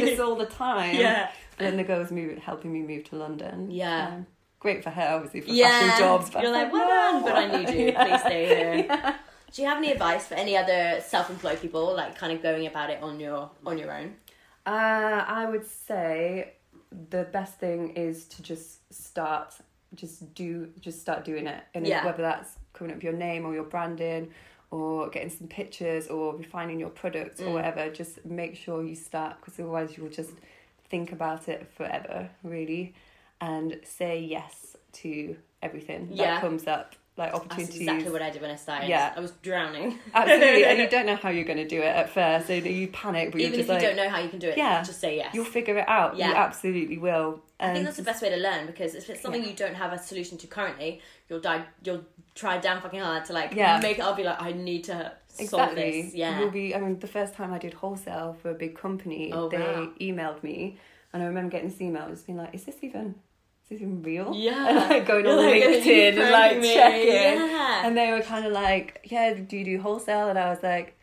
this 0.00 0.18
all 0.24 0.36
the 0.36 0.46
time. 0.46 0.96
Yeah. 0.96 1.30
But 1.56 1.64
then 1.64 1.76
the 1.76 1.84
girl 1.84 1.98
was 2.00 2.10
moving, 2.10 2.38
helping 2.38 2.72
me 2.72 2.80
move 2.82 3.04
to 3.10 3.16
London. 3.16 3.70
Yeah. 3.70 4.08
Um, 4.08 4.26
great 4.58 4.82
for 4.82 4.90
her, 4.90 5.14
obviously 5.16 5.42
for 5.42 5.50
Yeah. 5.50 5.68
fashion 5.80 5.98
jobs. 6.04 6.30
But 6.30 6.42
You're 6.42 6.52
like, 6.52 6.72
was 6.72 6.80
well 6.80 6.88
done, 6.88 7.20
no. 7.20 7.26
but 7.26 7.36
I 7.36 7.56
need 7.64 7.78
you. 7.78 7.86
Yeah. 7.88 8.04
Please 8.06 8.20
stay 8.22 8.46
here. 8.46 9.14
Do 9.52 9.62
you 9.62 9.68
have 9.68 9.78
any 9.78 9.90
advice 9.90 10.26
for 10.28 10.34
any 10.34 10.56
other 10.56 11.00
self-employed 11.04 11.60
people, 11.60 11.92
like 11.96 12.16
kind 12.16 12.32
of 12.32 12.40
going 12.40 12.66
about 12.68 12.88
it 12.90 13.02
on 13.02 13.18
your 13.18 13.50
on 13.66 13.78
your 13.78 13.90
own? 13.92 14.14
Uh, 14.66 15.24
I 15.26 15.46
would 15.46 15.66
say 15.66 16.54
the 17.10 17.24
best 17.24 17.58
thing 17.58 17.90
is 17.96 18.26
to 18.26 18.42
just 18.42 18.92
start, 18.92 19.54
just 19.94 20.34
do, 20.34 20.70
just 20.80 21.00
start 21.00 21.24
doing 21.24 21.46
it, 21.46 21.62
and 21.74 21.86
Yeah. 21.86 22.04
whether 22.04 22.22
that's 22.22 22.56
coming 22.72 22.90
up 22.92 22.96
with 22.98 23.04
your 23.04 23.12
name 23.12 23.44
or 23.46 23.54
your 23.54 23.64
branding, 23.64 24.32
or 24.70 25.08
getting 25.08 25.30
some 25.30 25.48
pictures, 25.48 26.06
or 26.08 26.36
refining 26.36 26.78
your 26.78 26.90
products 26.90 27.40
Mm. 27.40 27.48
or 27.48 27.52
whatever. 27.54 27.90
Just 27.90 28.24
make 28.24 28.54
sure 28.54 28.84
you 28.84 28.94
start, 28.94 29.36
because 29.40 29.58
otherwise 29.58 29.96
you'll 29.96 30.08
just 30.10 30.32
think 30.88 31.10
about 31.12 31.48
it 31.48 31.66
forever, 31.72 32.30
really, 32.44 32.94
and 33.40 33.80
say 33.84 34.20
yes 34.20 34.76
to 34.92 35.36
everything 35.62 36.08
Yeah. 36.12 36.34
that 36.34 36.40
comes 36.40 36.66
up, 36.68 36.94
like 37.20 37.48
That's 37.48 37.76
exactly 37.76 38.10
what 38.10 38.22
I 38.22 38.30
did 38.30 38.42
when 38.42 38.50
I 38.50 38.56
started. 38.56 38.88
Yeah. 38.88 39.12
I 39.16 39.20
was 39.20 39.30
drowning. 39.42 39.98
Absolutely, 40.14 40.64
and 40.64 40.78
you 40.78 40.88
don't 40.96 41.06
know 41.06 41.16
how 41.16 41.28
you're 41.28 41.44
going 41.44 41.58
to 41.58 41.68
do 41.68 41.80
it 41.80 41.84
at 41.94 42.10
first, 42.10 42.46
so 42.48 42.54
you 42.54 42.88
panic, 42.88 43.30
but 43.32 43.40
Even 43.40 43.52
you're 43.52 43.60
if 43.60 43.66
just 43.66 43.68
you 43.68 43.74
like, 43.74 43.82
don't 43.82 43.96
know 43.96 44.08
how 44.08 44.18
you 44.20 44.28
can 44.28 44.38
do 44.38 44.48
it, 44.48 44.56
Yeah. 44.58 44.82
just 44.82 45.00
say 45.00 45.16
yes. 45.16 45.34
You'll 45.34 45.44
figure 45.44 45.76
it 45.78 45.88
out. 45.88 46.14
You 46.16 46.24
Yeah. 46.24 46.32
absolutely 46.34 46.98
will. 46.98 47.40
I 47.60 47.72
think 47.74 47.84
that's 47.84 47.98
the 47.98 48.02
best 48.02 48.22
way 48.22 48.30
to 48.30 48.36
learn 48.38 48.66
because 48.66 48.94
if 48.94 49.08
it's 49.10 49.20
something 49.20 49.42
Yeah. 49.42 49.50
you 49.50 49.54
don't 49.54 49.74
have 49.74 49.92
a 49.92 49.98
solution 49.98 50.38
to 50.38 50.46
currently, 50.46 51.00
you'll 51.28 51.40
die. 51.40 51.64
You'll 51.84 52.04
try 52.34 52.58
damn 52.58 52.80
fucking 52.80 53.00
hard 53.00 53.24
to 53.26 53.32
like 53.34 53.54
Yeah. 53.54 53.78
make 53.80 53.98
it. 53.98 54.02
I'll 54.02 54.14
be 54.14 54.24
like, 54.24 54.40
I 54.40 54.52
need 54.52 54.84
to 54.84 55.12
solve 55.28 55.40
Exactly. 55.72 56.02
this. 56.02 56.14
Yeah. 56.14 56.40
You'll 56.40 56.50
be. 56.50 56.74
I 56.74 56.80
mean, 56.80 56.98
the 56.98 57.06
first 57.06 57.34
time 57.34 57.52
I 57.52 57.58
did 57.58 57.74
wholesale 57.74 58.36
for 58.40 58.50
a 58.50 58.54
big 58.54 58.76
company, 58.76 59.30
Oh, 59.32 59.48
they 59.48 59.58
wow. 59.58 59.88
emailed 60.00 60.42
me, 60.42 60.78
and 61.12 61.22
I 61.22 61.26
remember 61.26 61.50
getting 61.50 61.68
this 61.68 61.80
email, 61.82 62.08
just 62.08 62.26
being 62.26 62.38
like, 62.38 62.54
"Is 62.54 62.64
this 62.64 62.76
even?" 62.82 63.16
Is 63.70 63.78
this 63.78 63.82
even 63.82 64.02
real? 64.02 64.34
Yeah. 64.34 64.68
And 64.68 64.76
like 64.90 65.06
going 65.06 65.24
You're 65.24 65.38
on 65.38 65.46
like, 65.46 65.62
LinkedIn 65.62 66.18
and 66.20 66.30
like 66.32 66.58
me?" 66.58 66.74
checking. 66.74 67.06
Yeah. 67.08 67.86
And 67.86 67.96
they 67.96 68.10
were 68.10 68.20
kind 68.20 68.44
of 68.44 68.52
like, 68.52 69.00
Yeah, 69.04 69.34
do 69.34 69.56
you 69.56 69.64
do 69.64 69.80
wholesale? 69.80 70.28
And 70.28 70.38
I 70.38 70.50
was 70.50 70.62
like, 70.62 70.96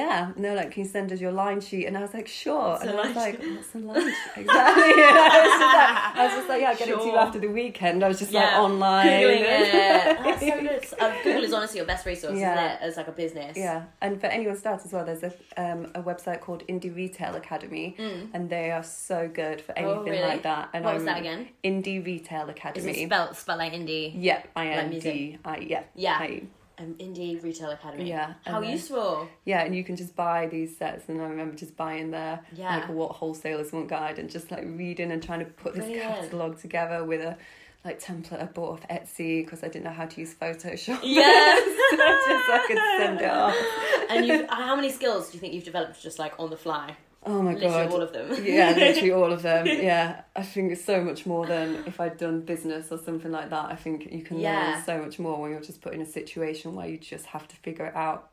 Yeah. 0.00 0.32
And 0.34 0.44
they're 0.44 0.54
like, 0.62 0.70
Can 0.72 0.82
you 0.84 0.88
send 0.96 1.12
us 1.12 1.20
your 1.20 1.32
line 1.32 1.60
sheet? 1.60 1.84
And 1.86 1.96
I 1.98 2.02
was 2.06 2.12
like, 2.18 2.28
Sure. 2.28 2.78
and 2.80 2.90
a 2.90 2.92
I 2.92 2.96
was 3.06 3.16
line 3.16 3.24
like, 3.24 3.36
What's 3.56 3.74
a 3.74 3.78
line 3.78 4.00
sheet? 4.00 4.36
Exactly. 4.42 4.92
And 5.10 5.18
I 5.18 5.38
was 5.44 5.52
just 5.62 5.74
like, 5.76 6.16
I 6.18 6.24
was 6.26 6.34
just 6.38 6.48
like, 6.50 6.60
Yeah, 6.62 6.70
I'll 6.70 6.76
get 6.82 6.88
it 6.88 6.98
to 6.98 7.06
you 7.12 7.16
after 7.16 7.38
the 7.38 7.48
weekend. 7.60 8.04
I 8.04 8.08
was 8.08 8.18
just 8.18 8.32
like 8.32 8.52
online. 8.66 9.06
Googling 9.06 9.44
and- 9.56 9.64
it. 9.64 10.18
That's 10.26 10.40
so 10.40 10.60
good. 10.60 10.84
Uh, 11.00 11.12
Google 11.24 11.44
is 11.44 11.52
honestly 11.52 11.78
your 11.78 11.86
best 11.86 12.04
resource, 12.06 12.36
Yeah. 12.38 12.52
isn't 12.54 12.64
it? 12.72 12.78
As 12.86 12.96
like 12.96 13.08
a 13.08 13.12
business. 13.12 13.56
Yeah, 13.56 13.84
and 14.02 14.20
for 14.20 14.26
anyone 14.26 14.56
starts 14.56 14.84
as 14.86 14.92
well, 14.92 15.04
there's 15.04 15.22
a 15.22 15.32
um, 15.56 15.86
a 15.94 16.02
website 16.02 16.40
called 16.40 16.62
Indie 16.68 16.94
Retail 16.94 17.34
Academy, 17.36 17.94
and 18.34 18.50
they 18.50 18.70
are 18.70 18.82
so 18.82 19.28
good 19.32 19.60
for 19.60 19.72
anything 19.78 19.96
Mm. 19.96 20.00
Oh, 20.00 20.10
really? 20.10 20.20
like 20.32 20.42
that. 20.42 20.68
And 20.74 20.84
What 20.84 20.94
was 20.94 21.04
I'm- 21.06 21.06
that 21.14 21.20
again? 21.20 21.48
Indie 21.64 22.04
Retail 22.04 22.44
Is 22.44 22.50
Academy. 22.50 22.92
it 23.02 23.06
spelled 23.06 23.36
spelled 23.36 23.58
like 23.58 23.72
indie? 23.72 24.12
Yeah, 24.16 24.42
I 24.54 24.68
Like 24.68 24.78
N? 24.78 24.90
D 25.00 25.38
I 25.44 25.56
yeah 25.58 25.82
Yeah. 25.94 26.18
I- 26.20 26.42
Um, 26.78 26.94
indie 26.98 27.42
retail 27.42 27.70
academy. 27.70 28.06
Yeah, 28.08 28.34
How 28.44 28.60
then- 28.60 28.72
useful. 28.72 29.28
yeah, 29.46 29.62
and 29.64 29.74
you 29.74 29.82
can 29.82 29.96
just 29.96 30.14
buy 30.14 30.46
these 30.46 30.76
sets, 30.76 31.08
and 31.08 31.22
I 31.22 31.24
remember 31.24 31.56
just 31.56 31.74
buying 31.74 32.10
their 32.10 32.40
Yeah. 32.54 32.76
like 32.76 32.88
what 32.90 33.12
wholesalers 33.12 33.72
want 33.72 33.88
guide, 33.88 34.18
and 34.18 34.28
just 34.28 34.50
like 34.50 34.62
reading 34.64 35.10
and 35.10 35.22
trying 35.22 35.38
to 35.40 35.46
put 35.46 35.74
this 35.74 35.84
Brilliant. 35.86 36.10
catalog 36.20 36.58
together 36.60 37.02
with 37.04 37.22
a 37.22 37.38
like 37.84 37.98
template 38.02 38.42
I 38.42 38.46
bought 38.46 38.72
off 38.82 38.88
Etsy 38.88 39.42
because 39.44 39.62
I 39.64 39.68
didn't 39.68 39.84
know 39.84 39.90
how 39.92 40.04
to 40.06 40.20
use 40.20 40.34
Photoshop. 40.34 41.00
Yes. 41.04 41.62
so 41.90 41.96
just 41.96 42.50
I 42.50 42.64
could 42.66 42.78
send 42.98 43.20
it 43.22 43.30
off. 43.30 43.56
and 44.10 44.26
you, 44.26 44.46
how 44.50 44.76
many 44.76 44.90
skills 44.90 45.30
do 45.30 45.34
you 45.36 45.40
think 45.40 45.54
you've 45.54 45.64
developed 45.64 46.02
just 46.02 46.18
like 46.18 46.34
on 46.38 46.50
the 46.50 46.56
fly? 46.58 46.94
Oh 47.28 47.42
my 47.42 47.54
Literally 47.54 47.84
god. 47.86 47.92
all 47.92 48.02
of 48.02 48.12
them. 48.12 48.44
yeah, 48.44 48.70
literally 48.76 49.10
all 49.12 49.32
of 49.32 49.42
them. 49.42 49.66
Yeah. 49.66 50.22
I 50.36 50.42
think 50.42 50.70
it's 50.72 50.84
so 50.84 51.02
much 51.02 51.26
more 51.26 51.44
than 51.46 51.82
if 51.86 52.00
I'd 52.00 52.18
done 52.18 52.42
business 52.42 52.92
or 52.92 52.98
something 52.98 53.32
like 53.32 53.50
that. 53.50 53.66
I 53.70 53.74
think 53.74 54.10
you 54.12 54.22
can 54.22 54.38
Yeah. 54.38 54.74
learn 54.74 54.84
so 54.84 54.98
much 55.04 55.18
more 55.18 55.40
when 55.40 55.50
you're 55.50 55.60
just 55.60 55.80
put 55.82 55.92
in 55.92 56.00
a 56.00 56.06
situation 56.06 56.74
where 56.76 56.86
you 56.86 56.98
just 56.98 57.26
have 57.26 57.48
to 57.48 57.56
figure 57.56 57.86
it 57.86 57.96
out. 57.96 58.30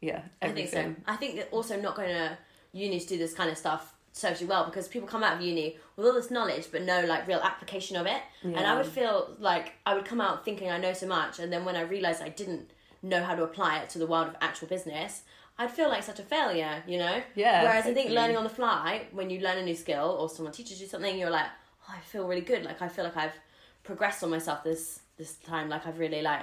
Yeah, 0.00 0.22
I 0.42 0.48
think 0.50 0.70
so. 0.70 0.94
I 1.06 1.16
think 1.16 1.36
that 1.36 1.48
also 1.52 1.80
not 1.80 1.94
going 1.96 2.08
to 2.10 2.36
uni 2.72 3.00
to 3.00 3.06
do 3.06 3.16
this 3.16 3.32
kind 3.32 3.48
of 3.50 3.56
stuff 3.56 3.92
you 4.40 4.46
well 4.46 4.64
because 4.64 4.88
people 4.88 5.06
come 5.06 5.22
out 5.22 5.34
of 5.36 5.42
uni 5.42 5.76
with 5.94 6.06
all 6.06 6.14
this 6.14 6.30
knowledge 6.30 6.68
but 6.72 6.80
no 6.82 7.04
like 7.04 7.26
real 7.28 7.38
application 7.40 7.96
of 7.98 8.06
it. 8.06 8.22
And 8.42 8.56
I 8.58 8.74
would 8.74 8.86
feel 8.86 9.36
like 9.38 9.74
I 9.84 9.94
would 9.94 10.06
come 10.06 10.20
out 10.22 10.42
thinking 10.44 10.70
I 10.70 10.78
know 10.78 10.94
so 10.94 11.06
much, 11.06 11.38
and 11.38 11.52
then 11.52 11.64
when 11.66 11.76
I 11.76 11.82
realized 11.82 12.22
I 12.22 12.30
didn't 12.30 12.70
know 13.08 13.22
how 13.22 13.34
to 13.34 13.42
apply 13.44 13.78
it 13.78 13.88
to 13.90 13.98
the 13.98 14.06
world 14.06 14.28
of 14.28 14.36
actual 14.40 14.68
business. 14.68 15.22
I'd 15.58 15.70
feel 15.70 15.88
like 15.88 16.02
such 16.02 16.18
a 16.18 16.22
failure, 16.22 16.82
you 16.86 16.98
know? 16.98 17.22
Yeah, 17.34 17.62
Whereas 17.62 17.86
I 17.86 17.94
think 17.94 18.10
learning 18.10 18.36
on 18.36 18.44
the 18.44 18.50
fly, 18.50 19.06
when 19.12 19.30
you 19.30 19.40
learn 19.40 19.56
a 19.58 19.62
new 19.64 19.74
skill 19.74 20.16
or 20.20 20.28
someone 20.28 20.52
teaches 20.52 20.80
you 20.82 20.86
something, 20.86 21.18
you're 21.18 21.30
like, 21.30 21.46
oh, 21.88 21.94
I 21.96 22.00
feel 22.00 22.26
really 22.26 22.42
good. 22.42 22.64
Like 22.64 22.82
I 22.82 22.88
feel 22.88 23.04
like 23.04 23.16
I've 23.16 23.32
progressed 23.84 24.22
on 24.22 24.30
myself 24.30 24.62
this 24.64 25.00
this 25.16 25.34
time. 25.36 25.70
Like 25.70 25.86
I've 25.86 25.98
really 25.98 26.20
like 26.20 26.42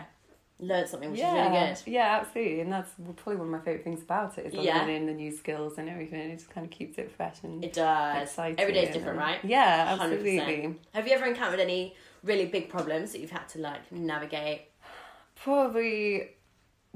learned 0.60 0.88
something, 0.90 1.12
which 1.12 1.20
is 1.20 1.26
really 1.32 1.50
good. 1.50 1.78
Yeah, 1.86 2.20
absolutely. 2.22 2.62
And 2.62 2.72
that's 2.72 2.90
probably 3.18 3.36
one 3.36 3.48
of 3.48 3.52
my 3.52 3.60
favourite 3.60 3.84
things 3.84 4.02
about 4.02 4.38
it 4.40 4.48
is 4.48 4.54
Yeah. 4.56 4.80
learning 4.80 5.06
the 5.06 5.14
new 5.14 5.32
skills 5.32 5.78
and 5.78 5.88
everything. 5.90 6.32
It 6.32 6.38
just 6.38 6.50
kind 6.50 6.66
of 6.66 6.72
keeps 6.72 6.98
it 6.98 7.12
fresh 7.12 7.38
and 7.44 7.64
It 7.64 7.74
does. 7.74 8.30
exciting. 8.30 8.60
Every 8.60 8.74
day's 8.74 8.94
different, 8.94 9.20
right? 9.20 9.40
Yeah, 9.44 9.96
100%. 9.96 10.02
absolutely. 10.02 10.76
Have 10.96 11.08
you 11.08 11.14
ever 11.14 11.26
encountered 11.26 11.60
any 11.60 11.96
really 12.24 12.46
big 12.48 12.70
problems 12.70 13.12
that 13.12 13.20
you've 13.22 13.30
had 13.32 13.48
to 13.50 13.60
like 13.60 13.92
navigate? 13.92 14.62
Probably 15.36 16.30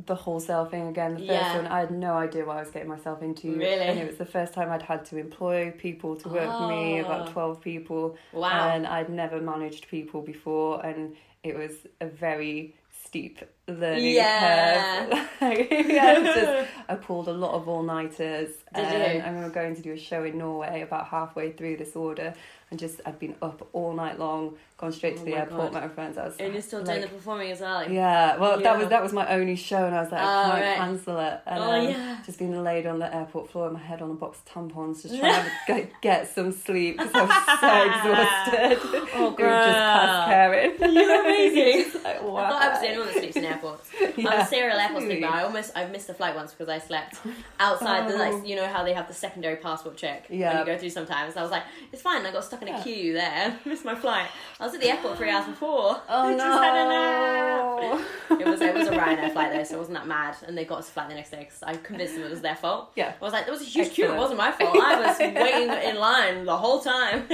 the 0.05 0.15
wholesale 0.15 0.65
thing 0.65 0.88
again. 0.88 1.13
The 1.15 1.19
first 1.21 1.31
Yeah. 1.31 1.55
one, 1.57 1.67
I 1.67 1.79
had 1.79 1.91
no 1.91 2.13
idea 2.13 2.45
what 2.45 2.57
I 2.57 2.60
was 2.60 2.69
getting 2.69 2.88
myself 2.89 3.21
into. 3.23 3.51
Really? 3.57 3.81
And 3.81 3.97
it 3.99 4.05
was 4.07 4.17
the 4.17 4.25
first 4.25 4.53
time 4.53 4.71
I'd 4.71 4.83
had 4.83 5.05
to 5.05 5.17
employ 5.17 5.71
people 5.71 6.15
to 6.17 6.29
work 6.29 6.51
for 6.51 6.67
me, 6.67 6.99
about 6.99 7.29
Oh. 7.29 7.31
12 7.31 7.62
people. 7.62 8.15
Wow. 8.31 8.69
And 8.69 8.86
I'd 8.86 9.10
never 9.10 9.41
managed 9.41 9.88
people 9.88 10.21
before, 10.21 10.86
and 10.86 11.15
it 11.43 11.57
was 11.57 11.88
a 11.99 12.05
very 12.07 12.75
steep 12.91 13.39
learning 13.67 14.13
Yeah. 14.15 15.06
curve. 15.39 15.89
yeah, 15.89 16.13
just, 16.23 16.69
I 16.89 16.95
pulled 16.95 17.27
a 17.27 17.34
lot 17.34 17.53
of 17.53 17.67
all 17.67 17.84
nighters. 17.84 18.49
Did 18.75 18.84
and 18.86 19.13
you? 19.15 19.21
I 19.21 19.27
remember 19.27 19.49
going 19.49 19.75
to 19.75 19.82
do 19.82 19.91
a 19.93 19.97
show 19.97 20.23
in 20.23 20.38
Norway 20.38 20.82
about 20.82 21.08
halfway 21.08 21.51
through 21.51 21.77
this 21.77 21.95
order, 21.95 22.34
and 22.69 22.80
just 22.80 22.99
I'd 23.06 23.17
been 23.19 23.36
up 23.41 23.67
all 23.73 23.93
night 23.93 24.19
long, 24.19 24.56
gone 24.77 24.91
straight 24.91 25.15
to 25.17 25.21
Oh 25.21 25.25
the 25.25 25.32
my 25.32 25.38
airport, 25.38 25.60
God. 25.71 25.73
met 25.73 25.82
my 25.84 25.88
friends. 25.89 26.17
I 26.17 26.25
was 26.25 26.36
And 26.38 26.53
you're 26.53 26.62
still 26.62 26.80
like, 26.80 26.88
doing 26.88 27.01
the 27.01 27.08
performing 27.08 27.51
as 27.51 27.62
well. 27.62 27.89
yeah, 27.89 28.36
well, 28.38 28.60
Yeah. 28.60 28.63
that 28.73 28.80
was 28.80 28.88
that 28.89 29.01
was 29.03 29.13
my 29.13 29.27
only 29.34 29.56
show, 29.56 29.86
and 29.86 29.95
I 29.95 30.01
was 30.01 30.12
like, 30.12 30.21
Oh, 30.21 30.25
I 30.27 30.43
can't 30.43 30.63
right. 30.65 30.75
cancel 30.77 31.19
it. 31.19 31.39
And, 31.45 31.63
Oh, 31.63 31.71
um, 31.71 31.88
yeah. 31.89 32.17
Just 32.25 32.39
being 32.39 32.63
laid 32.63 32.86
on 32.86 32.99
the 32.99 33.13
airport 33.15 33.49
floor, 33.51 33.65
with 33.65 33.73
my 33.73 33.80
head 33.80 34.01
on 34.01 34.12
a 34.12 34.15
box 34.15 34.39
of 34.39 34.53
tampons, 34.53 35.01
just 35.03 35.17
trying 35.17 35.43
to 35.45 35.51
get, 35.67 36.01
get 36.01 36.27
some 36.36 36.51
sleep 36.51 36.97
because 36.97 37.13
I 37.15 37.21
was 37.23 37.60
so 37.62 38.12
exhausted. 38.12 39.10
Oh, 39.15 39.27
it 39.27 39.41
was 39.41 39.65
just 39.65 39.77
past 39.77 40.27
caring. 40.30 40.93
You're 40.93 41.21
amazing. 41.21 42.01
Like, 42.03 42.15
I 42.17 42.19
thought 42.19 42.62
I 42.62 42.69
was 42.69 42.82
the 42.82 42.88
only 42.88 42.97
one 42.99 43.08
that 43.08 43.17
sleeps 43.17 43.36
in 43.38 43.43
airports. 43.58 43.89
I'm 44.02 44.13
Yeah, 44.17 44.43
a 44.43 44.48
serial 44.48 44.78
airport 44.78 45.04
sleeper. 45.04 45.28
I 45.28 45.43
almost 45.43 45.72
I 45.76 45.86
missed 45.88 46.10
a 46.10 46.13
flight 46.13 46.36
once 46.36 46.52
because 46.54 46.70
I 46.70 46.80
slept 46.80 47.15
outside 47.60 48.10
the 48.10 48.13
Oh. 48.15 48.17
like 48.17 48.48
you 48.48 48.56
know 48.56 48.67
how 48.67 48.84
they 48.84 48.93
have 48.93 49.08
the 49.08 49.13
secondary 49.13 49.56
passport 49.58 49.98
check 49.98 50.30
when 50.30 50.39
Yeah. 50.39 50.60
you 50.60 50.65
go 50.65 50.78
through 50.78 50.89
sometimes. 50.91 51.36
I 51.38 51.41
was 51.41 51.52
like, 51.52 51.63
it's 51.91 52.02
fine. 52.02 52.26
I 52.26 52.32
got 52.32 52.43
stuck 52.43 52.62
in 52.62 52.70
a 52.70 52.82
queue 52.84 53.13
there. 53.13 53.58
missed 53.65 53.86
my 53.86 53.96
flight. 53.96 54.28
I 54.60 54.65
was 54.65 54.74
at 54.74 54.82
the 54.82 54.89
airport 54.89 55.17
three 55.17 55.30
hours 55.30 55.46
before. 55.48 56.02
Oh 56.10 56.28
I 56.30 56.34
just 56.38 56.63
had 56.63 56.76
a 56.76 56.89
nap. 56.89 58.02
no! 58.30 58.38
It 58.39 58.46
was 58.48 58.62
it 58.62 58.74
was 58.74 58.88
a 58.88 58.91
Ryanair 58.91 59.32
flight 59.34 59.52
though, 59.54 59.63
so 59.63 59.76
I 59.76 59.80
wasn't 59.80 59.98
that 59.98 60.08
mad. 60.08 60.36
And 60.48 60.58
they 60.58 60.65
got 60.65 60.80
us 60.80 60.89
a 60.89 60.91
flight 60.91 61.10
the 61.10 61.15
next 61.15 61.32
day 61.32 61.39
because 61.39 61.63
I 61.63 61.76
convinced 61.76 62.15
them 62.15 62.24
it 62.24 62.30
was 62.30 62.41
their 62.41 62.56
fault. 62.56 62.91
Yeah. 62.96 63.13
I 63.20 63.24
was 63.24 63.34
like, 63.34 63.46
there 63.46 63.54
was 63.54 63.62
a 63.62 63.65
huge 63.65 63.91
queue. 63.91 64.12
It 64.12 64.17
wasn't 64.17 64.38
my 64.38 64.52
fault. 64.52 64.76
I 64.78 65.00
was 65.08 65.17
waiting 65.20 65.70
in 65.89 65.96
line 65.98 66.46
the 66.46 66.58
whole 66.58 66.80
time. 66.80 67.28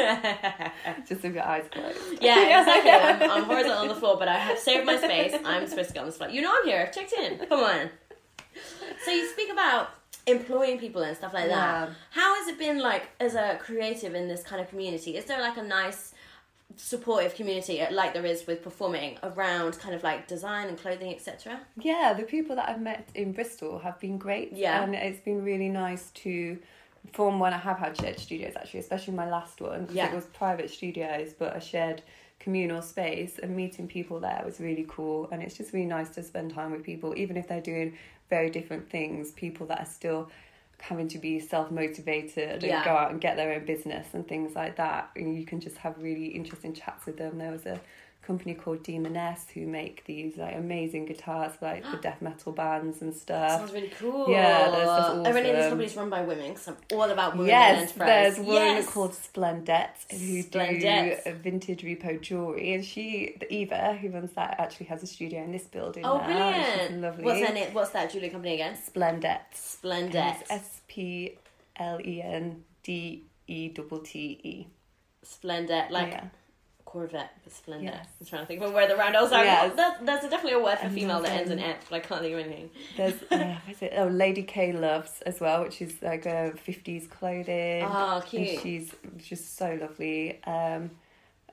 just 1.08 1.24
with 1.24 1.36
your 1.36 1.44
eyes 1.44 1.66
closed. 1.72 1.98
Yeah, 2.22 2.60
exactly. 2.60 2.92
I'm, 2.92 3.32
I'm 3.32 3.44
horizontal 3.44 3.78
on 3.80 3.88
the 3.88 3.96
floor, 3.96 4.18
but 4.18 4.28
I 4.28 4.38
have 4.38 4.60
saved 4.60 4.86
my 4.86 4.98
space. 4.98 5.34
I'm 5.46 5.68
supposed 5.68 5.90
to 5.90 5.94
get 5.94 6.02
on 6.02 6.12
flight. 6.18 6.32
You 6.32 6.42
know 6.42 6.54
I'm 6.58 6.66
here. 6.68 6.80
I've 6.82 6.94
checked 6.94 7.14
in. 7.14 7.38
Come 7.48 7.60
on. 7.64 7.90
So 9.06 9.12
you 9.12 9.28
speak 9.30 9.52
about 9.52 9.90
employing 10.28 10.80
people 10.80 11.02
and 11.02 11.16
stuff 11.18 11.34
like 11.34 11.50
that. 11.50 11.90
How 12.12 12.36
has 12.36 12.48
it 12.48 12.58
been 12.60 12.80
like 12.80 13.10
as 13.20 13.36
a 13.36 13.58
creative 13.60 14.16
in 14.16 14.28
this 14.28 14.44
kind 14.44 14.62
of 14.62 14.70
community? 14.70 15.18
Is 15.18 15.26
there 15.26 15.42
like 15.42 15.58
a 15.58 15.64
nice 15.64 16.14
supportive 16.76 17.36
community 17.36 17.82
uh, 17.82 17.92
like 17.94 18.14
there 18.16 18.26
is 18.26 18.48
with 18.48 18.64
performing 18.64 19.16
around 19.22 19.78
kind 19.80 19.94
of 19.94 20.02
like 20.04 20.28
design 20.28 20.68
and 20.68 20.78
clothing, 20.78 21.14
etc.? 21.14 21.60
Yeah, 21.80 22.14
the 22.18 22.24
people 22.24 22.56
that 22.56 22.70
I've 22.70 22.82
met 22.82 23.10
in 23.16 23.32
Bristol 23.32 23.80
have 23.80 24.00
been 24.00 24.18
great. 24.18 24.54
Yeah. 24.54 24.82
And 24.84 24.96
it's 24.96 25.20
been 25.20 25.44
really 25.44 25.70
nice 25.70 26.10
to, 26.12 26.58
from 27.12 27.40
when 27.40 27.54
I 27.54 27.58
have 27.58 27.78
had 27.78 27.98
shared 27.98 28.18
studios 28.20 28.54
actually, 28.56 28.80
especially 28.82 29.14
my 29.14 29.30
last 29.30 29.60
one, 29.62 29.82
because 29.82 29.96
Yeah. 29.96 30.12
it 30.12 30.16
was 30.16 30.26
private 30.28 30.70
studios, 30.70 31.34
but 31.38 31.56
i 31.56 31.60
shared 31.60 32.02
communal 32.44 32.82
space 32.82 33.40
and 33.42 33.56
meeting 33.56 33.88
people 33.88 34.20
there 34.20 34.42
was 34.46 34.60
really 34.60 34.86
cool. 34.88 35.30
And 35.32 35.42
it's 35.42 35.56
just 35.56 35.72
really 35.74 35.86
nice 35.86 36.10
to 36.12 36.24
spend 36.24 36.54
time 36.54 36.72
with 36.72 36.84
people, 36.84 37.14
even 37.16 37.38
if 37.38 37.48
they're 37.48 37.62
doing 37.62 37.98
very 38.30 38.50
different 38.50 38.90
things, 38.90 39.32
people 39.32 39.66
that 39.68 39.80
are 39.80 39.86
still 39.86 40.30
having 40.82 41.08
to 41.08 41.18
be 41.18 41.40
self-motivated 41.40 42.62
Yeah. 42.62 42.84
go 42.84 42.92
out 42.92 43.12
and 43.12 43.22
get 43.22 43.38
their 43.38 43.54
own 43.54 43.64
business 43.64 44.08
and 44.14 44.28
things 44.28 44.54
like 44.54 44.76
that 44.76 45.12
and 45.16 45.34
you 45.38 45.46
can 45.46 45.62
just 45.62 45.78
have 45.78 45.96
really 46.04 46.26
interesting 46.26 46.74
chats 46.74 47.06
with 47.06 47.16
them 47.16 47.38
there 47.38 47.52
was 47.52 47.66
a 47.66 47.80
company 48.26 48.54
called 48.54 48.84
Demoness 48.84 49.46
who 49.54 49.68
make 49.68 50.06
these 50.06 50.38
like 50.38 50.56
amazing 50.56 51.06
guitars 51.06 51.54
for, 51.58 51.66
like 51.66 51.84
the 51.92 51.98
death 51.98 52.22
metal 52.22 52.52
bands 52.54 53.02
and 53.02 53.14
stuff 53.14 53.60
Sounds 53.60 53.74
really 53.74 53.90
cool. 54.00 54.30
Yeah, 54.30 54.70
that's- 54.70 54.88
that's 54.88 55.28
Are 55.28 55.38
any 55.38 55.50
of 55.50 55.56
these 55.58 55.66
companies 55.70 55.96
run 55.98 56.10
by 56.10 56.22
women? 56.22 56.50
Because 56.54 56.68
I'm 56.70 56.78
all 56.94 57.04
about 57.10 57.34
women 57.34 57.48
Yes, 57.48 57.92
there's 57.94 58.38
one 58.40 58.56
Yes. 58.56 58.90
called 58.90 59.14
Splendette 59.14 59.98
who 60.10 60.42
Splendette. 60.42 61.24
do 61.26 61.32
vintage 61.34 61.84
repo 61.84 62.20
jewelry, 62.22 62.74
and 62.74 62.84
she, 62.86 63.36
Eva, 63.50 63.94
who 64.02 64.10
runs 64.10 64.32
that, 64.34 64.60
actually 64.60 64.86
has 64.88 65.04
a 65.04 65.08
studio 65.08 65.44
in 65.44 65.52
this 65.52 65.66
building. 65.66 66.06
Oh, 66.06 66.18
now, 66.18 66.26
brilliant! 66.26 67.02
Lovely. 67.02 67.24
What's 67.26 67.46
her 67.48 67.54
name? 67.54 67.74
What's 67.74 67.90
that 67.92 68.12
jewelry 68.12 68.30
company 68.30 68.54
again? 68.54 68.78
Splendette. 68.78 69.56
Splendette. 69.56 70.44
S 70.50 70.82
P 70.88 71.38
L 71.78 72.00
E 72.06 72.22
N 72.22 72.64
D 72.84 73.24
E 73.48 73.68
double 73.70 74.00
T 74.00 74.40
E. 74.44 74.68
Splendette, 75.24 75.92
like 75.92 76.12
Yeah. 76.12 76.26
Corvette, 76.94 77.32
Splendette. 77.50 77.84
Yes. 77.96 78.08
I'm 78.22 78.28
trying 78.28 78.42
to 78.44 78.46
think 78.46 78.62
of 78.62 78.72
where 78.72 78.88
the 78.88 78.96
roundels 78.96 79.32
are. 79.32 79.44
Yes. 79.44 79.76
That, 79.76 80.06
that's 80.06 80.30
definitely 80.30 80.60
a 80.60 80.64
word 80.64 80.78
for 80.78 80.86
And 80.86 80.94
female 80.94 81.22
that 81.24 81.32
ends 81.32 81.50
in 81.50 81.58
et, 81.58 81.82
but 81.90 81.96
I 81.96 82.00
can't 82.02 82.22
think 82.22 82.34
of 82.36 82.40
anything. 82.40 82.70
There's 82.96 83.16
uh, 83.32 83.58
what 83.66 83.76
is 83.76 83.82
it? 83.82 83.94
Oh, 83.98 84.06
Lady 84.08 84.44
K 84.44 84.74
Loves 84.74 85.22
as 85.26 85.40
well, 85.42 85.64
which 85.64 85.82
is 85.82 85.96
like 86.04 86.28
a 86.28 86.54
fifties 86.56 87.08
clothing. 87.08 87.84
Oh, 87.84 88.18
And 88.18 88.26
cute. 88.26 88.62
she's 88.62 88.94
just 89.18 89.58
so 89.58 89.76
lovely. 89.82 90.40
Um, 90.44 90.92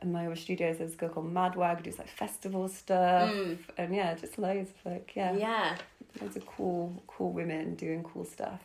and 0.03 0.13
my 0.13 0.27
other 0.27 0.37
studios, 0.37 0.77
there's 0.79 0.93
a 0.93 0.97
girl 0.97 1.09
called 1.09 1.33
Madwag 1.33 1.79
who 1.79 1.83
does 1.85 1.99
like 1.99 2.09
festival 2.09 2.69
stuff, 2.69 3.33
and 3.79 3.95
yeah, 3.95 4.15
just 4.15 4.39
loads 4.39 4.71
of 4.71 4.93
like 4.93 5.13
yeah, 5.15 5.33
Mm. 5.33 5.41
Yeah, 5.41 5.77
loads 6.21 6.37
of 6.37 6.45
cool, 6.47 7.03
cool 7.07 7.33
women 7.33 7.77
doing 7.77 8.03
cool 8.03 8.25
stuff. 8.27 8.61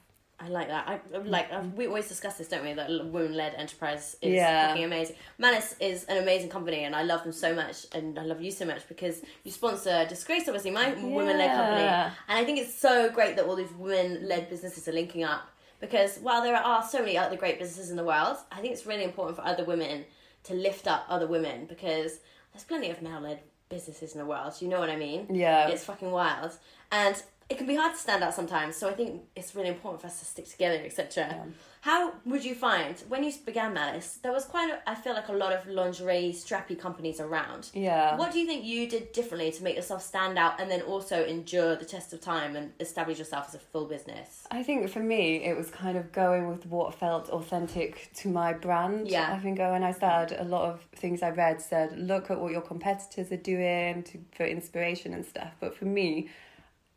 I 0.45 0.49
like 0.49 0.67
that. 0.67 0.87
I 0.87 1.17
like. 1.17 1.51
I, 1.51 1.61
we 1.61 1.87
always 1.87 2.07
discuss 2.07 2.37
this, 2.37 2.47
don't 2.47 2.63
we? 2.63 2.73
That 2.73 2.89
women-led 2.89 3.55
enterprise 3.55 4.15
is 4.21 4.33
Yeah. 4.33 4.67
fucking 4.67 4.83
amazing. 4.83 5.15
Manus 5.39 5.75
is 5.79 6.03
an 6.05 6.17
amazing 6.21 6.49
company, 6.49 6.83
and 6.83 6.95
I 6.95 7.01
love 7.03 7.23
them 7.23 7.33
so 7.33 7.55
much, 7.55 7.87
and 7.93 8.19
I 8.19 8.23
love 8.23 8.41
you 8.41 8.51
so 8.51 8.65
much 8.65 8.87
because 8.87 9.21
you 9.43 9.51
sponsor 9.51 10.05
Disgrace, 10.07 10.47
obviously 10.47 10.71
my 10.71 10.89
women-led 10.93 11.51
company, 11.55 11.87
and 12.27 12.39
I 12.39 12.43
think 12.45 12.59
it's 12.59 12.73
so 12.73 13.09
great 13.09 13.35
that 13.37 13.45
all 13.45 13.55
these 13.55 13.71
women-led 13.77 14.49
businesses 14.49 14.87
are 14.87 14.93
linking 14.93 15.23
up. 15.23 15.49
Because 15.81 16.17
while 16.19 16.41
there 16.41 16.55
are 16.55 16.83
so 16.87 16.99
many 16.99 17.17
other 17.17 17.35
great 17.35 17.59
businesses 17.59 17.89
in 17.89 17.97
the 17.97 18.03
world, 18.03 18.37
I 18.51 18.61
think 18.61 18.71
it's 18.73 18.85
really 18.85 19.03
important 19.03 19.37
for 19.37 19.45
other 19.45 19.65
women 19.65 20.05
to 20.43 20.53
lift 20.53 20.87
up 20.87 21.05
other 21.09 21.27
women 21.27 21.65
because 21.65 22.19
there's 22.53 22.63
plenty 22.63 22.89
of 22.91 23.01
male-led 23.01 23.39
businesses 23.67 24.13
in 24.13 24.19
the 24.19 24.25
world. 24.25 24.53
You 24.61 24.67
know 24.69 24.79
what 24.79 24.89
I 24.89 24.95
mean? 24.95 25.27
Yeah. 25.33 25.67
It's 25.67 25.83
fucking 25.83 26.11
wild, 26.11 26.51
and 26.91 27.21
it 27.47 27.57
can 27.57 27.67
be 27.67 27.75
hard 27.75 27.93
to 27.93 27.99
stand 27.99 28.23
out 28.23 28.33
sometimes. 28.33 28.75
So 28.75 28.89
I 28.89 28.93
think 28.93 29.21
it's 29.35 29.55
really 29.55 29.69
important 29.69 30.01
for 30.01 30.07
us 30.07 30.19
to 30.19 30.25
stick 30.25 30.49
together, 30.49 30.81
etc. 30.83 31.45
How 31.81 32.13
would 32.25 32.43
you 32.43 32.55
find 32.55 32.95
when 33.09 33.23
you 33.23 33.31
began 33.45 33.75
Malice? 33.75 34.17
There 34.23 34.31
was 34.31 34.45
quite, 34.45 34.71
a, 34.71 34.89
I 34.89 34.95
feel 34.95 35.13
like 35.13 35.27
a 35.27 35.33
lot 35.33 35.53
of 35.53 35.67
lingerie 35.67 36.33
strappy 36.35 36.77
companies 36.79 37.19
around. 37.19 37.69
Yeah. 37.75 38.17
What 38.17 38.31
do 38.31 38.39
you 38.39 38.47
think 38.47 38.65
you 38.65 38.89
did 38.89 39.11
differently 39.11 39.51
to 39.51 39.63
make 39.63 39.75
yourself 39.75 40.01
stand 40.01 40.39
out 40.39 40.59
and 40.59 40.71
then 40.71 40.81
also 40.81 41.23
endure 41.23 41.75
the 41.75 41.85
test 41.85 42.11
of 42.11 42.21
time 42.21 42.55
and 42.55 42.71
establish 42.79 43.19
yourself 43.19 43.49
as 43.49 43.53
a 43.53 43.59
full 43.59 43.85
business? 43.85 44.47
I 44.49 44.63
think 44.63 44.89
for 44.89 45.01
me, 45.01 45.45
it 45.45 45.55
was 45.55 45.69
kind 45.69 45.95
of 45.95 46.11
going 46.11 46.47
with 46.47 46.65
what 46.65 46.95
felt 46.95 47.29
authentic 47.29 48.09
to 48.15 48.29
my 48.29 48.53
brand. 48.53 49.07
Yeah. 49.07 49.31
I 49.31 49.37
think 49.37 49.59
uh, 49.59 49.69
when 49.69 49.83
I 49.83 49.91
started, 49.91 50.41
a 50.41 50.45
lot 50.45 50.67
of 50.67 50.81
things 50.95 51.21
I 51.21 51.29
read 51.29 51.61
said, 51.61 51.95
look 51.99 52.31
at 52.31 52.39
what 52.39 52.51
your 52.51 52.61
competitors 52.61 53.31
are 53.31 53.37
doing 53.37 54.01
to, 54.01 54.17
for 54.35 54.47
inspiration 54.47 55.13
and 55.13 55.23
stuff. 55.23 55.53
But 55.59 55.77
for 55.77 55.85
me, 55.85 56.29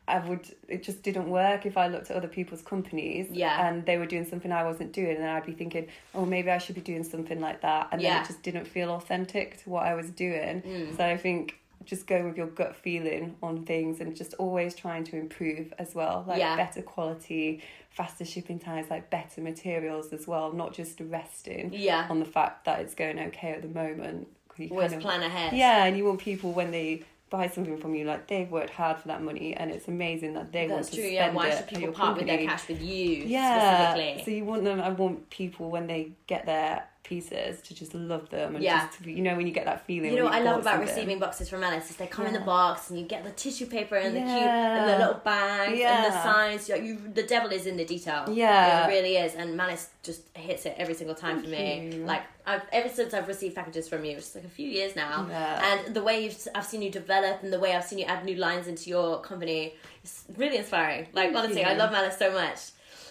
I 0.08 0.26
would, 0.26 0.48
it 0.68 0.82
just 0.82 1.02
didn't 1.02 1.28
work 1.30 1.66
if 1.66 1.76
I 1.76 1.88
looked 1.88 2.10
at 2.10 2.16
other 2.16 2.28
people's 2.28 2.62
companies 2.62 3.28
Yeah. 3.30 3.66
and 3.68 3.84
they 3.86 3.98
were 3.98 4.06
doing 4.06 4.24
something 4.24 4.50
I 4.52 4.64
wasn't 4.64 4.92
doing. 4.92 5.16
And 5.16 5.26
I'd 5.26 5.46
be 5.46 5.52
thinking, 5.52 5.88
oh, 6.14 6.24
maybe 6.24 6.50
I 6.50 6.58
should 6.58 6.74
be 6.74 6.80
doing 6.80 7.04
something 7.04 7.40
like 7.40 7.60
that. 7.62 7.88
And 7.92 8.00
then 8.00 8.06
Yeah. 8.12 8.18
Mm. 8.20 8.24
it 8.24 8.26
just 8.28 8.42
didn't 8.42 8.66
feel 8.66 8.90
authentic 8.90 9.62
to 9.62 9.70
what 9.70 9.84
I 9.84 9.94
was 9.94 10.10
doing. 10.10 10.62
So 10.96 11.04
I 11.04 11.16
think 11.16 11.56
just 11.84 12.06
going 12.06 12.24
with 12.26 12.36
your 12.36 12.48
gut 12.48 12.76
feeling 12.76 13.36
on 13.42 13.64
things 13.64 14.00
and 14.00 14.14
just 14.16 14.34
always 14.34 14.74
trying 14.74 15.04
to 15.04 15.16
improve 15.16 15.72
as 15.78 15.94
well 15.94 16.24
like 16.28 16.38
Yeah. 16.38 16.54
better 16.56 16.82
quality 16.82 17.62
faster 17.90 18.24
shipping 18.26 18.58
times 18.58 18.90
like 18.90 19.08
better 19.08 19.40
materials 19.40 20.12
as 20.12 20.26
well 20.26 20.52
not 20.52 20.74
just 20.74 21.00
resting 21.00 21.70
Yeah. 21.72 22.06
on 22.10 22.18
the 22.18 22.26
fact 22.26 22.66
that 22.66 22.80
it's 22.80 22.94
going 22.94 23.18
okay 23.28 23.52
at 23.52 23.62
the 23.62 23.68
moment 23.68 24.28
you 24.58 24.68
Always 24.70 24.90
kind 24.90 24.94
of- 24.96 25.02
plan 25.02 25.22
ahead. 25.22 25.52
yeah 25.56 25.84
and 25.84 25.96
you 25.96 26.04
want 26.04 26.18
people 26.20 26.52
when 26.52 26.72
they 26.72 27.04
buy 27.30 27.48
something 27.48 27.76
from 27.78 27.94
you, 27.94 28.04
like 28.04 28.26
they've 28.26 28.50
worked 28.50 28.70
hard 28.70 28.98
for 28.98 29.08
that 29.08 29.22
money, 29.22 29.54
and 29.54 29.70
it's 29.70 29.88
amazing 29.88 30.34
that 30.34 30.52
they 30.52 30.66
want 30.68 30.82
That's 30.82 30.90
to 30.90 30.96
true. 30.96 31.04
spend 31.04 31.14
Yeah. 31.14 31.32
Why 31.32 31.48
it 31.48 31.56
should 31.58 31.66
people 31.68 31.92
part 31.94 32.16
with 32.16 32.26
their 32.26 32.38
cash 32.46 32.68
with 32.68 32.80
you 32.82 33.24
Yeah, 33.26 33.92
specifically? 33.92 34.24
so 34.24 34.30
you 34.30 34.44
want 34.44 34.64
them. 34.64 34.80
I 34.80 34.90
want 34.90 35.28
people 35.30 35.70
when 35.70 35.86
they 35.86 36.12
get 36.26 36.46
their 36.46 36.84
pieces 37.08 37.60
to 37.62 37.74
just 37.74 37.94
love 37.94 38.28
them 38.30 38.54
and 38.54 38.62
Yeah. 38.62 38.86
just 38.86 38.98
to 38.98 39.02
be, 39.04 39.12
you 39.14 39.22
know 39.22 39.34
when 39.36 39.46
you 39.46 39.52
get 39.52 39.64
that 39.64 39.86
feeling. 39.86 40.10
You 40.12 40.18
know 40.18 40.24
what 40.24 40.34
I 40.34 40.40
love 40.40 40.60
about 40.60 40.74
something. 40.76 40.88
receiving 40.94 41.18
boxes 41.18 41.48
from 41.48 41.60
Malice 41.60 41.88
is 41.90 41.96
they 41.96 42.06
come 42.06 42.26
in 42.26 42.34
the 42.34 42.40
box 42.40 42.90
and 42.90 42.98
you 43.00 43.06
get 43.06 43.24
the 43.24 43.30
tissue 43.30 43.66
paper 43.66 43.96
and 43.96 44.14
the 44.14 44.20
cute 44.20 44.30
and 44.30 44.88
the 44.90 44.98
little 44.98 45.20
bags 45.24 45.80
and 45.80 46.04
the 46.12 46.22
signs. 46.22 46.68
You, 46.68 46.76
you, 46.76 46.98
the 47.14 47.22
devil 47.22 47.50
is 47.50 47.64
in 47.66 47.76
the 47.76 47.84
detail. 47.84 48.24
Yeah. 48.30 48.86
it 48.86 48.88
really 48.94 49.16
is. 49.16 49.34
And 49.34 49.56
Malice 49.56 49.88
just 50.02 50.22
hits 50.36 50.66
it 50.66 50.74
every 50.78 50.94
single 50.94 51.14
time 51.16 51.42
for 51.42 51.48
me. 51.48 51.90
you. 51.94 52.04
Like 52.04 52.22
I've, 52.46 52.62
ever 52.72 52.88
since 52.88 53.14
I've 53.14 53.28
received 53.28 53.54
packages 53.56 53.88
from 53.88 54.04
you, 54.04 54.14
which 54.16 54.24
is 54.24 54.34
like 54.34 54.44
a 54.44 54.48
few 54.48 54.68
years 54.68 54.94
now, 54.94 55.26
Yeah. 55.28 55.62
and 55.86 55.94
the 55.94 56.02
way 56.02 56.22
you've 56.24 56.38
I've 56.54 56.64
seen 56.66 56.82
you 56.82 56.90
develop 56.90 57.42
and 57.42 57.52
the 57.52 57.58
way 57.60 57.74
I've 57.74 57.84
seen 57.84 57.98
you 57.98 58.04
add 58.06 58.24
new 58.24 58.36
lines 58.36 58.66
into 58.68 58.90
your 58.90 59.20
company 59.20 59.74
is 60.04 60.24
really 60.36 60.58
inspiring. 60.58 61.06
Like 61.12 61.34
honestly, 61.34 61.64
I 61.64 61.74
love 61.74 61.90
Malice 61.92 62.18
so 62.18 62.30
much. 62.32 62.58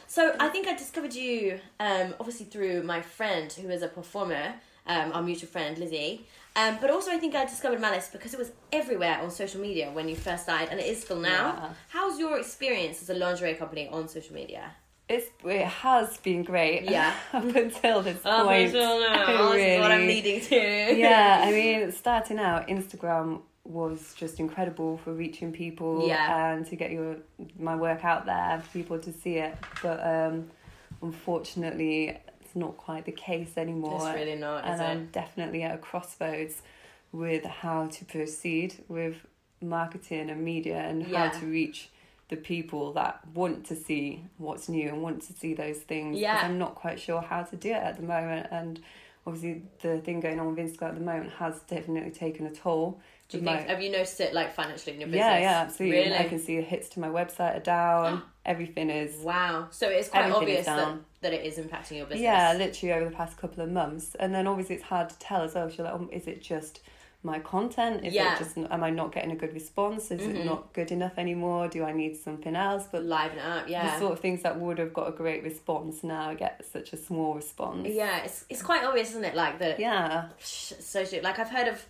So 0.08 0.36
I 0.40 0.48
think 0.50 0.68
I 0.68 0.74
discovered 0.76 1.14
you 1.14 1.60
um, 1.80 2.16
obviously 2.20 2.46
through 2.46 2.84
my 2.84 3.02
friend 3.02 3.52
who 3.52 3.70
is 3.70 3.82
a 3.82 3.88
performer, 3.88 4.54
um, 4.86 5.12
our 5.14 5.22
mutual 5.22 5.50
friend 5.50 5.78
Lizzie. 5.78 6.26
Um, 6.56 6.78
but 6.82 6.90
also 6.90 7.12
I 7.12 7.18
think 7.18 7.36
I 7.36 7.46
discovered 7.46 7.80
Malice 7.80 8.10
because 8.12 8.34
it 8.34 8.40
was 8.40 8.52
everywhere 8.72 9.20
on 9.22 9.30
social 9.30 9.62
media 9.62 9.92
when 9.92 10.08
you 10.10 10.16
first 10.16 10.44
started, 10.44 10.70
and 10.72 10.80
it 10.80 10.88
is 10.88 11.02
still 11.02 11.20
now. 11.20 11.54
Yeah. 11.56 11.70
How's 11.90 12.18
your 12.20 12.40
experience 12.40 13.02
as 13.02 13.10
a 13.12 13.14
lingerie 13.14 13.54
company 13.54 13.88
on 13.90 14.08
social 14.08 14.34
media? 14.34 14.72
It's 15.10 15.28
it 15.46 15.66
has 15.68 16.18
been 16.18 16.44
great. 16.44 16.90
Yeah. 16.90 17.14
up 17.34 17.44
until 17.56 18.02
this 18.02 18.20
Oh, 18.26 18.46
point. 18.46 18.72
this 18.74 18.82
is 18.82 19.80
what 19.82 19.92
I'm 19.92 20.08
leading 20.08 20.42
to. 20.42 20.96
yeah, 20.98 21.44
I 21.46 21.52
mean, 21.58 21.92
starting 21.92 22.40
out, 22.40 22.68
Instagram 22.68 23.42
was 23.68 24.14
just 24.16 24.40
incredible 24.40 24.98
for 24.98 25.14
reaching 25.14 25.52
people 25.52 26.08
Yeah. 26.08 26.54
and 26.54 26.66
to 26.68 26.76
get 26.76 26.92
your 26.92 27.18
my 27.60 27.76
work 27.76 28.04
out 28.06 28.26
there 28.26 28.62
for 28.64 28.70
people 28.72 29.00
to 29.00 29.12
see 29.12 29.36
it. 29.38 29.56
But 29.84 30.00
um, 30.06 30.50
unfortunately, 31.02 32.18
it's 32.42 32.56
not 32.56 32.78
quite 32.78 33.06
the 33.06 33.12
case 33.12 33.52
anymore. 33.58 33.96
It's 34.08 34.16
really 34.16 34.36
not, 34.36 34.66
and 34.66 34.82
I'm 34.82 34.98
it? 35.04 35.12
definitely 35.12 35.64
at 35.64 35.76
a 35.76 35.78
crossroads 35.78 36.62
with 37.12 37.44
how 37.44 37.88
to 37.88 38.06
proceed 38.06 38.76
with 38.88 39.16
marketing 39.62 40.30
and 40.30 40.44
media 40.44 40.78
and 40.80 41.06
Yeah. 41.08 41.30
how 41.30 41.40
to 41.40 41.46
reach 41.46 41.90
the 42.30 42.36
people 42.38 42.94
that 42.94 43.26
want 43.34 43.66
to 43.68 43.76
see 43.76 44.24
what's 44.38 44.68
new 44.70 44.90
and 44.90 45.02
want 45.02 45.22
to 45.24 45.34
see 45.34 45.54
those 45.54 45.80
things. 45.80 46.20
Yeah. 46.20 46.42
I'm 46.44 46.58
not 46.58 46.76
quite 46.76 47.00
sure 47.00 47.22
how 47.22 47.44
to 47.44 47.56
do 47.56 47.70
it 47.70 47.82
at 47.90 47.96
the 47.98 48.04
moment 48.04 48.48
and 48.52 48.80
obviously 49.26 49.64
the 49.82 50.00
thing 50.00 50.20
going 50.20 50.40
on 50.40 50.54
with 50.54 50.58
Instagram 50.58 50.90
at 50.90 50.96
the 50.96 51.02
moment 51.02 51.32
has 51.34 51.60
definitely 51.62 52.12
taken 52.12 52.46
a 52.46 52.52
toll. 52.52 53.00
Do 53.30 53.38
you 53.38 53.44
think? 53.44 53.62
my- 53.62 53.68
Have 53.68 53.82
you 53.82 53.92
noticed 53.92 54.20
it 54.22 54.34
like 54.34 54.54
financially 54.54 54.94
in 54.94 55.02
your 55.02 55.08
business? 55.08 55.26
yeah, 55.26 55.40
yeah, 55.40 55.62
absolutely. 55.62 56.00
Really? 56.00 56.16
I 56.18 56.24
can 56.24 56.40
see 56.40 56.58
the 56.58 56.62
hits 56.62 56.90
to 56.90 57.00
my 57.00 57.10
website 57.10 57.58
are 57.58 57.60
down. 57.60 58.22
Everything 58.46 58.90
is 58.90 59.18
Wow. 59.18 59.68
So 59.72 59.90
it's 59.90 60.08
quite 60.08 60.32
obvious 60.32 60.66
that, 60.66 60.96
that 61.22 61.34
it 61.34 61.46
is 61.46 61.58
impacting 61.58 61.98
your 61.98 62.06
business. 62.06 62.22
Yeah, 62.22 62.54
literally 62.54 62.94
over 62.94 63.06
the 63.06 63.16
past 63.16 63.38
couple 63.38 63.62
of 63.64 63.70
months, 63.70 64.16
and 64.20 64.34
then 64.34 64.48
obviously 64.48 64.76
it's 64.76 64.86
hard 64.86 65.10
to 65.10 65.20
tell 65.20 65.42
as 65.42 65.56
well. 65.56 65.70
You're 65.70 65.86
like, 65.86 65.96
oh, 65.96 66.10
is 66.12 66.28
it 66.28 66.42
just 66.42 66.80
my 67.24 67.40
content? 67.40 68.06
Is 68.06 68.14
Yeah. 68.14 68.36
it 68.36 68.38
just 68.40 68.58
am 68.58 68.84
I 68.84 68.90
not 68.90 69.12
getting 69.12 69.32
a 69.32 69.36
good 69.36 69.54
response? 69.54 70.12
Is 70.12 70.22
it 70.22 70.34
mm-hmm. 70.34 70.46
not 70.46 70.72
good 70.74 70.92
enough 70.92 71.18
anymore? 71.18 71.68
Do 71.68 71.84
I 71.84 71.92
need 71.92 72.16
something 72.16 72.56
else? 72.56 72.86
But 72.92 73.04
Liven 73.04 73.38
it 73.38 73.46
up. 73.46 73.68
Yeah. 73.68 73.92
the 73.92 74.00
sort 74.00 74.14
of 74.14 74.20
things 74.20 74.44
that 74.44 74.60
would 74.60 74.78
have 74.78 74.94
got 74.94 75.10
a 75.10 75.12
great 75.12 75.44
response 75.44 76.04
now 76.04 76.34
get 76.34 76.64
such 76.72 76.94
a 76.94 76.98
small 76.98 77.34
response. 77.34 77.88
Yeah, 77.90 78.24
it's 78.24 78.46
it's 78.50 78.62
quite 78.62 78.84
obvious, 78.84 79.10
isn't 79.10 79.26
it? 79.26 79.36
Like 79.36 79.60
that. 79.60 79.80
Yeah. 79.80 80.30
So 80.40 81.04
Like 81.22 81.40
I've 81.40 81.50
heard 81.50 81.68
of 81.68 81.86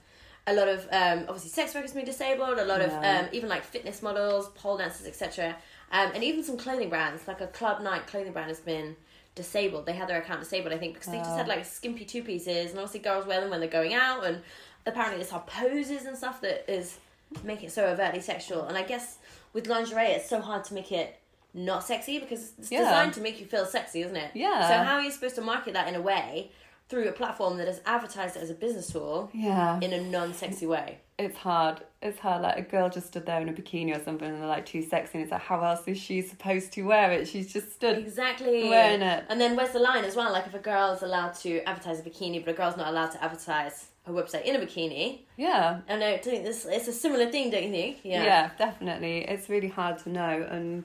a 0.48 0.54
lot 0.54 0.68
of 0.68 0.88
um, 0.92 1.26
obviously 1.28 1.50
sex 1.50 1.76
workers 1.76 1.92
being 1.94 2.06
disabled. 2.06 2.58
A 2.58 2.66
lot 2.66 2.82
of 2.82 2.90
Yeah. 2.92 3.20
um, 3.22 3.28
even 3.32 3.50
like 3.50 3.64
fitness 3.64 4.02
models, 4.02 4.50
pole 4.56 4.78
dancers, 4.78 5.06
etc. 5.06 5.56
Um, 5.92 6.12
and 6.16 6.24
even 6.24 6.44
some 6.44 6.58
clothing 6.58 6.90
brands, 6.90 7.28
like 7.28 7.42
a 7.42 7.48
Club 7.48 7.82
Night 7.82 8.08
clothing 8.08 8.32
brand, 8.34 8.50
has 8.50 8.60
been 8.60 8.96
disabled. 9.36 9.86
They 9.86 9.94
had 9.94 10.08
their 10.08 10.20
account 10.20 10.40
disabled, 10.40 10.74
I 10.74 10.78
think, 10.78 10.94
because 10.96 11.12
they 11.12 11.18
just 11.20 11.38
had 11.38 11.48
like 11.48 11.64
skimpy 11.66 12.06
two 12.06 12.24
pieces, 12.24 12.72
and 12.72 12.80
obviously 12.80 13.02
girls 13.02 13.26
wear 13.28 13.42
them 13.42 13.50
when 13.50 13.60
they're 13.60 13.70
going 13.70 13.94
out, 13.94 14.26
and 14.26 14.42
apparently 14.86 15.22
it's 15.22 15.32
our 15.34 15.42
poses 15.42 16.06
and 16.06 16.18
stuff 16.18 16.42
that 16.42 16.70
is 16.72 16.98
making 17.44 17.68
it 17.68 17.72
so 17.72 17.86
overtly 17.86 18.22
sexual. 18.22 18.64
And 18.66 18.78
I 18.78 18.84
guess 18.84 19.18
with 19.54 19.68
lingerie, 19.68 20.08
it's 20.08 20.30
so 20.30 20.40
hard 20.42 20.64
to 20.66 20.74
make 20.74 20.92
it 20.92 21.20
not 21.54 21.84
sexy 21.84 22.20
because 22.20 22.54
it's 22.58 22.72
Yeah. 22.72 22.84
designed 22.84 23.14
to 23.16 23.22
make 23.22 23.40
you 23.40 23.46
feel 23.46 23.66
sexy, 23.66 24.02
isn't 24.02 24.16
it? 24.16 24.32
Yeah. 24.34 24.68
So 24.68 24.76
how 24.84 24.96
are 24.96 25.02
you 25.02 25.12
supposed 25.12 25.36
to 25.36 25.42
market 25.42 25.74
that 25.74 25.88
in 25.88 25.96
a 25.96 26.02
way 26.02 26.52
through 26.90 27.08
a 27.08 27.12
platform 27.12 27.58
that 27.58 27.68
has 27.68 27.82
advertised 27.86 28.38
it 28.38 28.42
as 28.44 28.50
a 28.50 28.54
business 28.54 28.88
tool 28.92 29.30
Yeah. 29.34 29.80
in 29.82 29.92
a 29.94 30.02
non-sexy 30.02 30.66
way? 30.66 31.00
It's 31.20 31.36
hard. 31.38 31.82
It's 32.02 32.20
hard. 32.20 32.44
Like 32.44 32.58
a 32.58 32.62
girl 32.62 32.90
just 32.90 33.08
stood 33.08 33.26
there 33.26 33.42
in 33.42 33.50
a 33.50 33.54
bikini 33.54 33.94
or 34.00 34.04
something 34.04 34.28
and 34.30 34.40
they're 34.40 34.48
like 34.48 34.66
too 34.68 34.82
sexy 34.84 35.12
and 35.18 35.24
it's 35.24 35.32
like 35.32 35.42
how 35.42 35.62
else 35.64 35.82
is 35.88 35.98
she 35.98 36.22
supposed 36.22 36.72
to 36.74 36.84
wear 36.84 37.12
it? 37.12 37.28
She's 37.28 37.52
just 37.52 37.74
stood 37.74 37.98
Exactly. 37.98 38.70
Wearing 38.70 39.02
it. 39.02 39.26
And 39.28 39.42
then 39.42 39.56
where's 39.56 39.72
the 39.72 39.80
line 39.80 40.06
as 40.06 40.16
well? 40.16 40.32
Like 40.32 40.46
if 40.48 40.54
a 40.54 40.60
girl's 40.60 41.02
allowed 41.02 41.34
to 41.40 41.60
advertise 41.68 42.00
a 42.00 42.04
bikini, 42.04 42.44
but 42.46 42.54
a 42.54 42.58
girl's 42.58 42.78
not 42.78 42.88
allowed 42.88 43.12
to 43.12 43.24
advertise 43.24 43.88
her 44.06 44.14
website 44.14 44.44
in 44.46 44.56
a 44.56 44.60
bikini. 44.60 45.22
Yeah. 45.36 45.80
And 45.88 46.02
I 46.04 46.12
know. 46.12 46.18
This 46.24 46.66
it's 46.66 46.88
a 46.88 46.94
similar 46.94 47.30
thing? 47.32 47.50
Don't 47.50 47.64
you 47.64 47.72
think? 47.72 47.98
Yeah. 48.04 48.24
Yeah. 48.24 48.50
definitely. 48.58 49.26
It's 49.28 49.50
really 49.50 49.68
hard 49.70 49.98
to 50.04 50.10
know, 50.10 50.48
and 50.50 50.84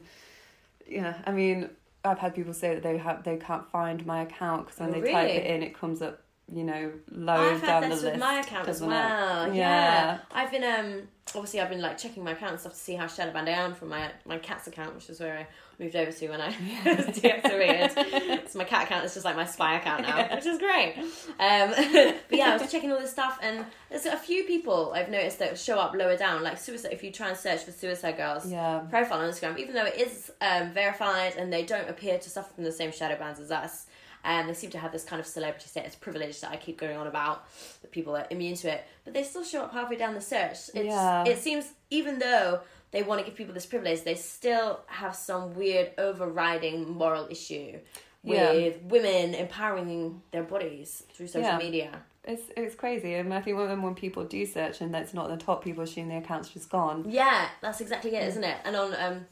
yeah, 0.89 1.15
I 1.27 1.31
mean, 1.31 1.69
I've 2.05 2.19
had 2.19 2.35
people 2.35 2.53
say 2.53 2.75
that 2.75 2.83
they 2.83 2.99
have 2.99 3.23
they 3.25 3.37
can't 3.37 3.67
find 3.71 4.05
my 4.07 4.23
account 4.23 4.67
because 4.67 4.81
when 4.81 4.91
Oh, 4.91 5.01
they 5.01 5.13
type 5.13 5.29
it 5.31 5.47
in, 5.47 5.63
it 5.63 5.75
comes 5.79 6.03
up, 6.03 6.21
you 6.53 6.65
know, 6.65 6.93
low 7.11 7.55
I've 7.55 7.61
down 7.63 7.83
had 7.83 7.85
the 7.85 7.95
this 7.95 8.03
list. 8.03 8.13
with 8.13 8.21
my 8.21 8.41
account 8.41 8.69
as 8.69 8.81
well. 8.81 8.89
Yeah. 8.91 9.55
Yeah. 9.55 10.19
I've 10.33 10.51
been 10.51 10.65
um 10.65 11.09
obviously 11.35 11.61
I've 11.61 11.71
been 11.71 11.81
like 11.81 11.99
checking 11.99 12.25
my 12.25 12.33
account 12.33 12.53
and 12.53 12.61
stuff 12.61 12.73
to 12.73 12.79
see 12.79 12.95
how 12.95 13.05
shadowbanned 13.07 13.47
I 13.49 13.51
am 13.53 13.75
from 13.75 13.89
my 13.91 14.11
my 14.25 14.39
cat's 14.39 14.67
account, 14.67 14.95
which 14.95 15.09
is 15.11 15.21
where 15.21 15.39
I 15.39 15.47
moved 15.79 15.97
over 15.97 16.13
to 16.13 16.29
when 16.29 16.41
I 16.41 16.49
was 16.85 17.07
deactivated. 17.19 18.49
so 18.49 18.59
my 18.59 18.65
cat 18.65 18.85
account 18.85 19.05
is 19.05 19.15
just 19.15 19.25
like 19.25 19.37
my 19.37 19.45
spy 19.45 19.77
account 19.77 20.03
now, 20.03 20.35
which 20.35 20.47
is 20.47 20.59
great. 20.59 20.95
Um, 20.99 21.71
but 22.29 22.39
yeah, 22.39 22.55
I 22.55 22.57
was 22.59 22.71
checking 22.71 22.93
all 22.93 22.99
this 22.99 23.11
stuff, 23.11 23.39
and 23.43 23.65
there's 23.91 24.07
a 24.07 24.17
few 24.17 24.45
people 24.45 24.93
I've 24.95 25.09
noticed 25.11 25.39
that 25.41 25.59
show 25.59 25.79
up 25.79 25.95
lower 25.95 26.17
down, 26.17 26.43
like 26.43 26.59
suicide. 26.59 26.93
If 26.93 27.03
you 27.03 27.11
try 27.11 27.29
and 27.29 27.37
search 27.37 27.65
for 27.65 27.73
suicide 27.73 28.17
girls 28.17 28.51
Yeah. 28.51 28.81
profile 28.91 29.21
on 29.21 29.31
Instagram, 29.31 29.59
even 29.59 29.75
though 29.75 29.87
it 29.87 29.97
is 29.97 30.31
um, 30.41 30.71
verified 30.73 31.35
and 31.37 31.53
they 31.53 31.65
don't 31.65 31.89
appear 31.89 32.19
to 32.19 32.31
suffer 32.31 32.53
from 32.55 32.65
the 32.65 32.73
same 32.73 32.93
shadow 32.93 33.19
bans 33.19 33.41
as 33.41 33.51
us. 33.51 33.87
And 34.25 34.49
they 34.49 34.55
seem 34.55 34.71
to 34.71 34.79
have 34.79 34.93
this 34.93 35.03
kind 35.03 35.19
of 35.19 35.27
celebrity 35.27 35.67
status 35.67 35.97
privilege 35.97 36.41
that 36.43 36.53
I 36.53 36.57
keep 36.57 36.79
going 36.79 36.97
on 36.97 37.09
about, 37.09 37.45
that 37.81 37.91
people 37.91 38.15
are 38.15 38.25
immune 38.31 38.55
to 38.59 38.73
it. 38.73 38.85
But 39.05 39.15
they 39.15 39.25
still 39.25 39.43
show 39.43 39.63
up 39.63 39.73
halfway 39.73 39.97
down 39.97 40.15
the 40.15 40.21
search. 40.21 40.53
It's, 40.53 40.77
Yeah. 40.77 41.25
It 41.27 41.39
seems, 41.39 41.73
even 41.91 42.21
though 42.21 42.61
they 42.93 43.03
want 43.03 43.21
to 43.21 43.27
give 43.27 43.35
people 43.35 43.53
this 43.55 43.67
privilege, 43.67 44.03
they 44.05 44.15
still 44.15 44.81
have 44.87 45.15
some 45.17 45.55
weird 45.55 45.91
overriding 45.99 46.89
moral 46.91 47.27
issue 47.31 47.79
Yeah. 48.23 48.53
with 48.53 48.83
women 48.83 49.35
empowering 49.35 50.23
their 50.31 50.45
bodies 50.45 51.03
through 51.13 51.27
social 51.27 51.49
Yeah. 51.51 51.59
media. 51.59 52.03
It's 52.25 52.43
it's 52.57 52.77
crazy, 52.77 53.15
and 53.15 53.35
I 53.35 53.41
think 53.41 53.57
when 53.57 53.83
when 53.83 53.95
people 53.97 54.23
do 54.25 54.47
search 54.47 54.81
and 54.81 54.95
that's 54.95 55.13
not 55.13 55.29
the 55.29 55.37
top 55.37 55.65
people, 55.65 55.83
assume 55.83 56.09
the 56.09 56.19
account's 56.19 56.51
just 56.51 56.71
gone. 56.71 57.05
Yeah, 57.09 57.49
that's 57.61 57.81
exactly 57.81 58.15
it, 58.15 58.23
isn't 58.29 58.45
it? 58.45 58.59
And 58.65 58.77
on 58.77 58.95
um, 58.95 59.27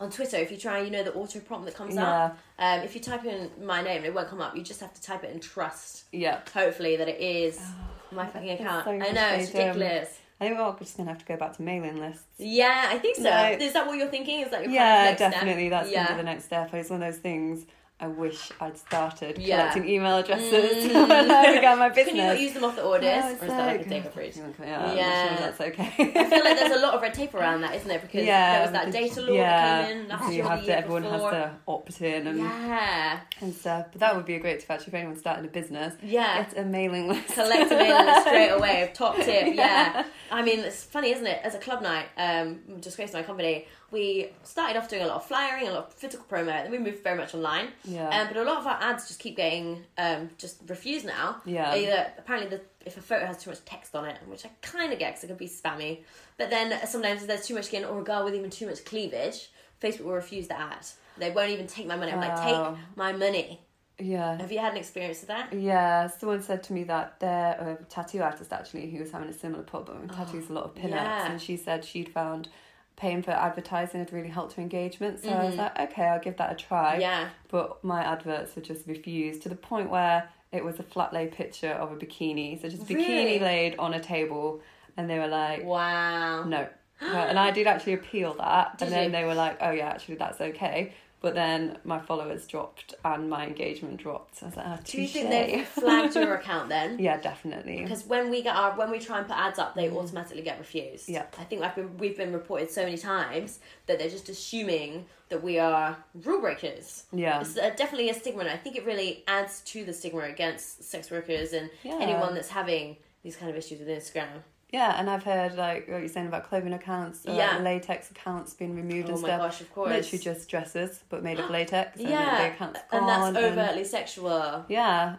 on 0.00 0.10
Twitter, 0.10 0.38
if 0.38 0.50
you 0.50 0.56
try, 0.58 0.80
you 0.80 0.90
know, 0.90 1.04
the 1.04 1.14
auto 1.14 1.38
prompt 1.38 1.66
that 1.66 1.76
comes 1.76 1.96
up. 1.96 2.36
Um, 2.58 2.80
if 2.80 2.96
you 2.96 3.00
type 3.00 3.24
in 3.24 3.48
my 3.62 3.80
name, 3.82 4.04
it 4.04 4.12
won't 4.12 4.28
come 4.28 4.40
up. 4.40 4.56
You 4.56 4.62
just 4.62 4.80
have 4.80 4.92
to 4.94 5.00
type 5.00 5.22
it 5.22 5.30
and 5.30 5.40
trust, 5.40 6.04
Yeah. 6.10 6.40
hopefully, 6.52 6.96
that 6.96 7.08
it 7.08 7.20
is 7.20 7.60
my 8.10 8.26
fucking 8.26 8.50
account. 8.50 8.84
so 8.84 8.90
I 8.90 9.12
know 9.12 9.28
it's 9.28 9.54
ridiculous. 9.54 10.18
I 10.40 10.46
think 10.46 10.58
we're 10.58 10.64
all 10.64 10.74
just 10.74 10.96
gonna 10.96 11.10
have 11.10 11.18
to 11.20 11.24
go 11.24 11.36
back 11.36 11.56
to 11.56 11.62
mailing 11.62 11.98
lists. 11.98 12.24
Yeah, 12.38 12.88
I 12.90 12.98
think 12.98 13.16
so. 13.16 13.22
No. 13.22 13.56
Is 13.60 13.72
that 13.72 13.86
what 13.86 13.96
you're 13.96 14.08
thinking? 14.08 14.40
Is 14.40 14.50
that 14.50 14.62
your 14.64 14.72
Yeah, 14.72 15.04
next 15.04 15.18
step? 15.18 15.32
definitely. 15.32 15.68
That's 15.68 15.90
yeah. 15.90 16.04
gonna 16.04 16.16
be 16.16 16.22
the 16.22 16.24
next 16.24 16.44
step. 16.44 16.74
It's 16.74 16.90
one 16.90 17.02
of 17.02 17.12
those 17.12 17.20
things. 17.20 17.66
I 18.00 18.08
wish 18.08 18.50
I'd 18.60 18.76
started 18.76 19.38
Yeah. 19.38 19.70
collecting 19.70 19.88
email 19.88 20.18
addresses 20.18 20.86
when 20.92 21.30
I 21.30 21.54
began 21.54 21.78
my 21.78 21.88
business. 21.90 22.06
Can 22.08 22.16
you 22.16 22.22
not 22.24 22.40
use 22.40 22.52
them 22.52 22.64
off 22.64 22.74
the 22.74 22.82
orders, 22.82 23.04
No, 23.06 23.28
or 23.28 23.32
is 23.32 23.40
that 23.40 23.66
like 23.66 23.86
a 23.90 23.98
up 24.08 24.16
route? 24.16 24.36
Yeah, 24.36 24.44
I'm 24.84 24.96
Yeah. 24.96 25.04
not 25.30 25.38
sure 25.38 25.46
that's 25.46 25.60
okay. 25.60 25.92
I 26.20 26.24
feel 26.28 26.44
like 26.44 26.58
there's 26.58 26.72
a 26.76 26.80
lot 26.80 26.94
of 26.94 27.02
red 27.02 27.14
tape 27.14 27.34
around 27.34 27.60
that, 27.60 27.74
isn't 27.76 27.86
there? 27.88 28.00
Because 28.00 28.26
there 28.26 28.62
was 28.62 28.72
that 28.72 28.90
data 28.90 29.20
law 29.22 29.32
yeah, 29.32 29.82
that 29.82 29.88
came 29.88 29.98
in 29.98 30.08
last 30.08 30.24
so 30.24 30.30
year, 30.30 30.38
you 30.42 30.44
or 30.48 30.50
have 30.56 30.64
to, 30.64 30.76
everyone 30.76 31.02
before. 31.04 31.18
has 31.18 31.30
to 31.30 31.56
opt 31.68 32.00
in 32.00 32.26
and, 32.26 32.38
Yeah, 32.40 33.20
and 33.40 33.54
stuff. 33.54 33.86
But 33.92 34.00
that 34.00 34.16
would 34.16 34.26
be 34.26 34.34
a 34.34 34.40
great 34.40 34.58
tip 34.60 34.70
actually 34.72 34.88
if 34.88 34.94
anyone's 34.94 35.20
starting 35.20 35.44
a 35.44 35.48
business. 35.48 35.94
Yeah. 36.02 36.42
Get 36.42 36.58
a 36.58 36.64
mailing 36.64 37.06
list. 37.08 37.28
collect 37.34 37.70
a 37.70 37.76
mailing 37.76 38.06
list 38.06 38.20
straight 38.26 38.48
away. 38.58 38.90
Top 38.92 39.16
tip, 39.16 39.54
yeah. 39.54 40.04
I 40.32 40.42
mean, 40.42 40.58
it's 40.58 40.82
funny, 40.82 41.12
isn't 41.12 41.26
it? 41.26 41.40
As 41.44 41.54
a 41.54 41.58
club 41.58 41.80
night, 41.80 42.06
um, 42.18 42.58
disgrace 42.80 43.12
my 43.12 43.22
company, 43.22 43.66
we 43.90 44.30
started 44.42 44.76
off 44.76 44.88
doing 44.88 45.02
a 45.02 45.06
lot 45.06 45.16
of 45.16 45.26
flyering, 45.26 45.68
a 45.68 45.72
lot 45.72 45.86
of 45.86 45.94
physical 45.94 46.26
promo, 46.28 46.52
and 46.52 46.64
then 46.64 46.70
we 46.70 46.78
moved 46.78 47.02
very 47.02 47.16
much 47.16 47.34
online. 47.34 47.68
Yeah. 47.84 48.08
Um, 48.08 48.28
but 48.28 48.36
a 48.36 48.42
lot 48.42 48.58
of 48.58 48.66
our 48.66 48.82
ads 48.82 49.06
just 49.08 49.20
keep 49.20 49.36
getting 49.36 49.84
um, 49.98 50.30
just 50.38 50.60
refused 50.66 51.06
now. 51.06 51.42
Yeah. 51.44 51.74
Either 51.74 52.12
apparently 52.18 52.56
the 52.56 52.62
if 52.86 52.96
a 52.96 53.00
photo 53.00 53.26
has 53.26 53.42
too 53.42 53.50
much 53.50 53.64
text 53.64 53.94
on 53.94 54.04
it, 54.04 54.18
which 54.26 54.44
I 54.44 54.50
kind 54.62 54.92
of 54.92 54.98
get 54.98 55.12
because 55.12 55.24
it 55.24 55.26
could 55.28 55.38
be 55.38 55.48
spammy. 55.48 56.00
But 56.36 56.50
then 56.50 56.86
sometimes 56.86 57.22
if 57.22 57.28
there's 57.28 57.46
too 57.46 57.54
much 57.54 57.66
skin 57.66 57.84
or 57.84 58.00
a 58.00 58.04
girl 58.04 58.24
with 58.24 58.34
even 58.34 58.50
too 58.50 58.66
much 58.66 58.84
cleavage, 58.84 59.50
Facebook 59.80 60.04
will 60.04 60.12
refuse 60.12 60.48
the 60.48 60.58
ad. 60.58 60.86
They 61.16 61.30
won't 61.30 61.50
even 61.50 61.66
take 61.66 61.86
my 61.86 61.96
money. 61.96 62.12
I'm 62.12 62.20
like, 62.20 62.42
take 62.42 62.78
my 62.96 63.12
money. 63.12 63.60
Yeah. 63.98 64.36
Have 64.38 64.50
you 64.50 64.58
had 64.58 64.72
an 64.72 64.78
experience 64.78 65.20
with 65.20 65.28
that? 65.28 65.52
Yeah, 65.52 66.08
someone 66.08 66.42
said 66.42 66.64
to 66.64 66.72
me 66.72 66.84
that 66.84 67.20
their 67.20 67.78
uh, 67.80 67.84
tattoo 67.88 68.22
artist 68.22 68.52
actually, 68.52 68.90
who 68.90 68.98
was 68.98 69.12
having 69.12 69.28
a 69.28 69.32
similar 69.32 69.62
problem, 69.62 70.08
tattoos 70.08 70.50
a 70.50 70.52
lot 70.52 70.64
of 70.64 70.74
pinups, 70.74 70.90
yeah. 70.90 71.30
and 71.30 71.40
she 71.40 71.56
said 71.56 71.84
she'd 71.84 72.08
found 72.08 72.48
paying 72.96 73.22
for 73.22 73.32
advertising 73.32 74.00
had 74.00 74.12
really 74.12 74.28
helped 74.28 74.54
her 74.54 74.62
engagement. 74.62 75.22
So 75.22 75.30
I 75.30 75.44
was 75.44 75.54
mm-hmm. 75.54 75.62
like, 75.62 75.80
okay, 75.92 76.04
I'll 76.04 76.20
give 76.20 76.36
that 76.36 76.52
a 76.52 76.54
try. 76.54 76.98
Yeah. 76.98 77.28
But 77.48 77.82
my 77.82 78.02
adverts 78.04 78.54
were 78.54 78.62
just 78.62 78.86
refused 78.86 79.42
to 79.42 79.48
the 79.48 79.56
point 79.56 79.90
where 79.90 80.28
it 80.52 80.64
was 80.64 80.78
a 80.78 80.84
flat 80.84 81.12
lay 81.12 81.26
picture 81.26 81.72
of 81.72 81.90
a 81.90 81.96
bikini, 81.96 82.60
so 82.60 82.68
just 82.68 82.88
Really? 82.88 83.04
bikini 83.04 83.40
laid 83.40 83.76
on 83.78 83.94
a 83.94 84.00
table, 84.00 84.60
and 84.96 85.10
they 85.10 85.18
were 85.18 85.26
like, 85.26 85.64
Wow. 85.64 86.44
no. 86.44 86.68
And 87.00 87.38
I 87.38 87.50
did 87.50 87.66
actually 87.66 87.94
appeal 87.94 88.34
that, 88.34 88.78
Did 88.78 88.86
and 88.86 88.94
then 88.94 89.04
you? 89.06 89.10
they 89.10 89.24
were 89.24 89.34
like, 89.34 89.58
oh 89.60 89.72
yeah, 89.72 89.88
actually 89.88 90.14
that's 90.14 90.40
okay. 90.40 90.94
But 91.24 91.34
then 91.34 91.78
my 91.84 91.98
followers 91.98 92.46
dropped 92.46 92.94
and 93.04 93.30
my 93.30 93.46
engagement 93.46 93.96
dropped. 93.96 94.36
So 94.36 94.46
I 94.46 94.48
was 94.50 94.56
like, 94.56 94.66
oh, 94.68 94.78
Do 94.84 95.00
you 95.00 95.08
think 95.08 95.30
they've 95.30 95.66
flagged 95.66 96.14
your 96.14 96.34
account 96.40 96.68
then? 96.68 96.98
Yeah, 96.98 97.16
definitely. 97.18 97.82
Because 97.82 98.04
when 98.04 98.30
we 98.30 98.42
get 98.42 98.54
our 98.54 98.72
when 98.76 98.90
we 98.90 98.98
try 98.98 99.18
and 99.18 99.26
put 99.26 99.36
ads 99.36 99.58
up, 99.58 99.74
they 99.74 99.88
automatically 99.90 100.42
get 100.42 100.58
refused. 100.58 101.08
Yeah. 101.08 101.24
I 101.38 101.44
think 101.44 101.62
I've 101.62 101.74
been 101.74 101.96
we've 101.96 102.16
been 102.16 102.32
reported 102.32 102.70
so 102.70 102.84
many 102.84 102.98
times 102.98 103.58
that 103.86 103.98
they're 103.98 104.10
just 104.10 104.28
assuming 104.28 105.06
that 105.30 105.42
we 105.42 105.58
are 105.58 105.96
rule 106.22 106.40
breakers. 106.42 107.04
Yeah. 107.10 107.40
it's 107.40 107.56
uh, 107.56 107.70
definitely 107.76 108.10
a 108.10 108.14
stigma, 108.14 108.40
and 108.42 108.50
I 108.50 108.56
think 108.58 108.76
it 108.76 108.84
really 108.84 109.24
adds 109.26 109.62
to 109.72 109.84
the 109.84 109.92
stigma 109.94 110.24
against 110.24 110.84
sex 110.84 111.10
workers 111.10 111.54
and 111.54 111.70
Yeah. 111.82 111.98
anyone 112.00 112.34
that's 112.34 112.50
having 112.50 112.98
these 113.22 113.36
kind 113.36 113.50
of 113.50 113.56
issues 113.56 113.78
with 113.80 113.88
Instagram. 113.88 114.42
Yeah, 114.74 114.98
and 114.98 115.08
I've 115.08 115.22
heard 115.22 115.52
like 115.56 115.86
what 115.88 116.00
you're 116.00 116.08
saying 116.08 116.26
about 116.26 116.48
clothing 116.48 116.72
accounts, 116.72 117.18
uh, 117.28 117.32
Yeah. 117.32 117.58
latex 117.58 118.10
accounts 118.10 118.54
being 118.54 118.74
removed 118.74 119.08
Oh 119.08 119.12
and 119.12 119.22
my 119.22 119.28
stuff. 119.28 119.40
gosh, 119.40 119.60
of 119.60 119.72
course. 119.72 119.90
Literally 119.90 120.18
just 120.30 120.48
dresses, 120.48 121.04
but 121.10 121.22
made 121.22 121.38
of 121.38 121.48
latex. 121.58 121.96
and 121.96 122.06
the 122.06 122.10
yeah, 122.10 122.42
account's 122.46 122.80
and 122.90 123.08
that's 123.08 123.28
and- 123.28 123.36
overtly 123.36 123.84
sexual. 123.84 124.64
yeah, 124.68 125.16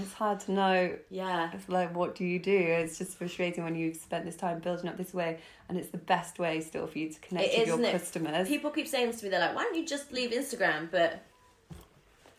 it's 0.00 0.14
hard 0.14 0.40
to 0.40 0.52
know. 0.52 0.96
Yeah. 1.10 1.50
It's 1.52 1.68
like, 1.68 1.94
what 1.94 2.14
do 2.14 2.24
you 2.24 2.38
do? 2.38 2.56
It's 2.56 2.96
just 2.96 3.18
frustrating 3.18 3.62
when 3.62 3.74
you've 3.76 3.96
spent 3.96 4.24
this 4.24 4.36
time 4.36 4.60
building 4.60 4.88
up 4.88 4.96
this 4.96 5.12
way, 5.12 5.38
and 5.68 5.76
it's 5.76 5.90
the 5.90 5.98
best 5.98 6.38
way 6.38 6.60
still 6.62 6.86
for 6.86 6.98
you 6.98 7.10
to 7.12 7.20
connect 7.20 7.46
It 7.48 7.52
with 7.52 7.60
is, 7.62 7.66
your 7.68 7.78
isn't 7.80 7.84
it? 7.90 7.92
customers 8.00 8.48
People 8.48 8.70
keep 8.70 8.88
saying 8.88 9.08
this 9.10 9.18
to 9.20 9.26
me, 9.26 9.30
they're 9.30 9.40
like, 9.40 9.54
why 9.54 9.64
don't 9.64 9.76
you 9.76 9.84
just 9.86 10.12
leave 10.12 10.30
Instagram? 10.30 10.90
But 10.90 11.22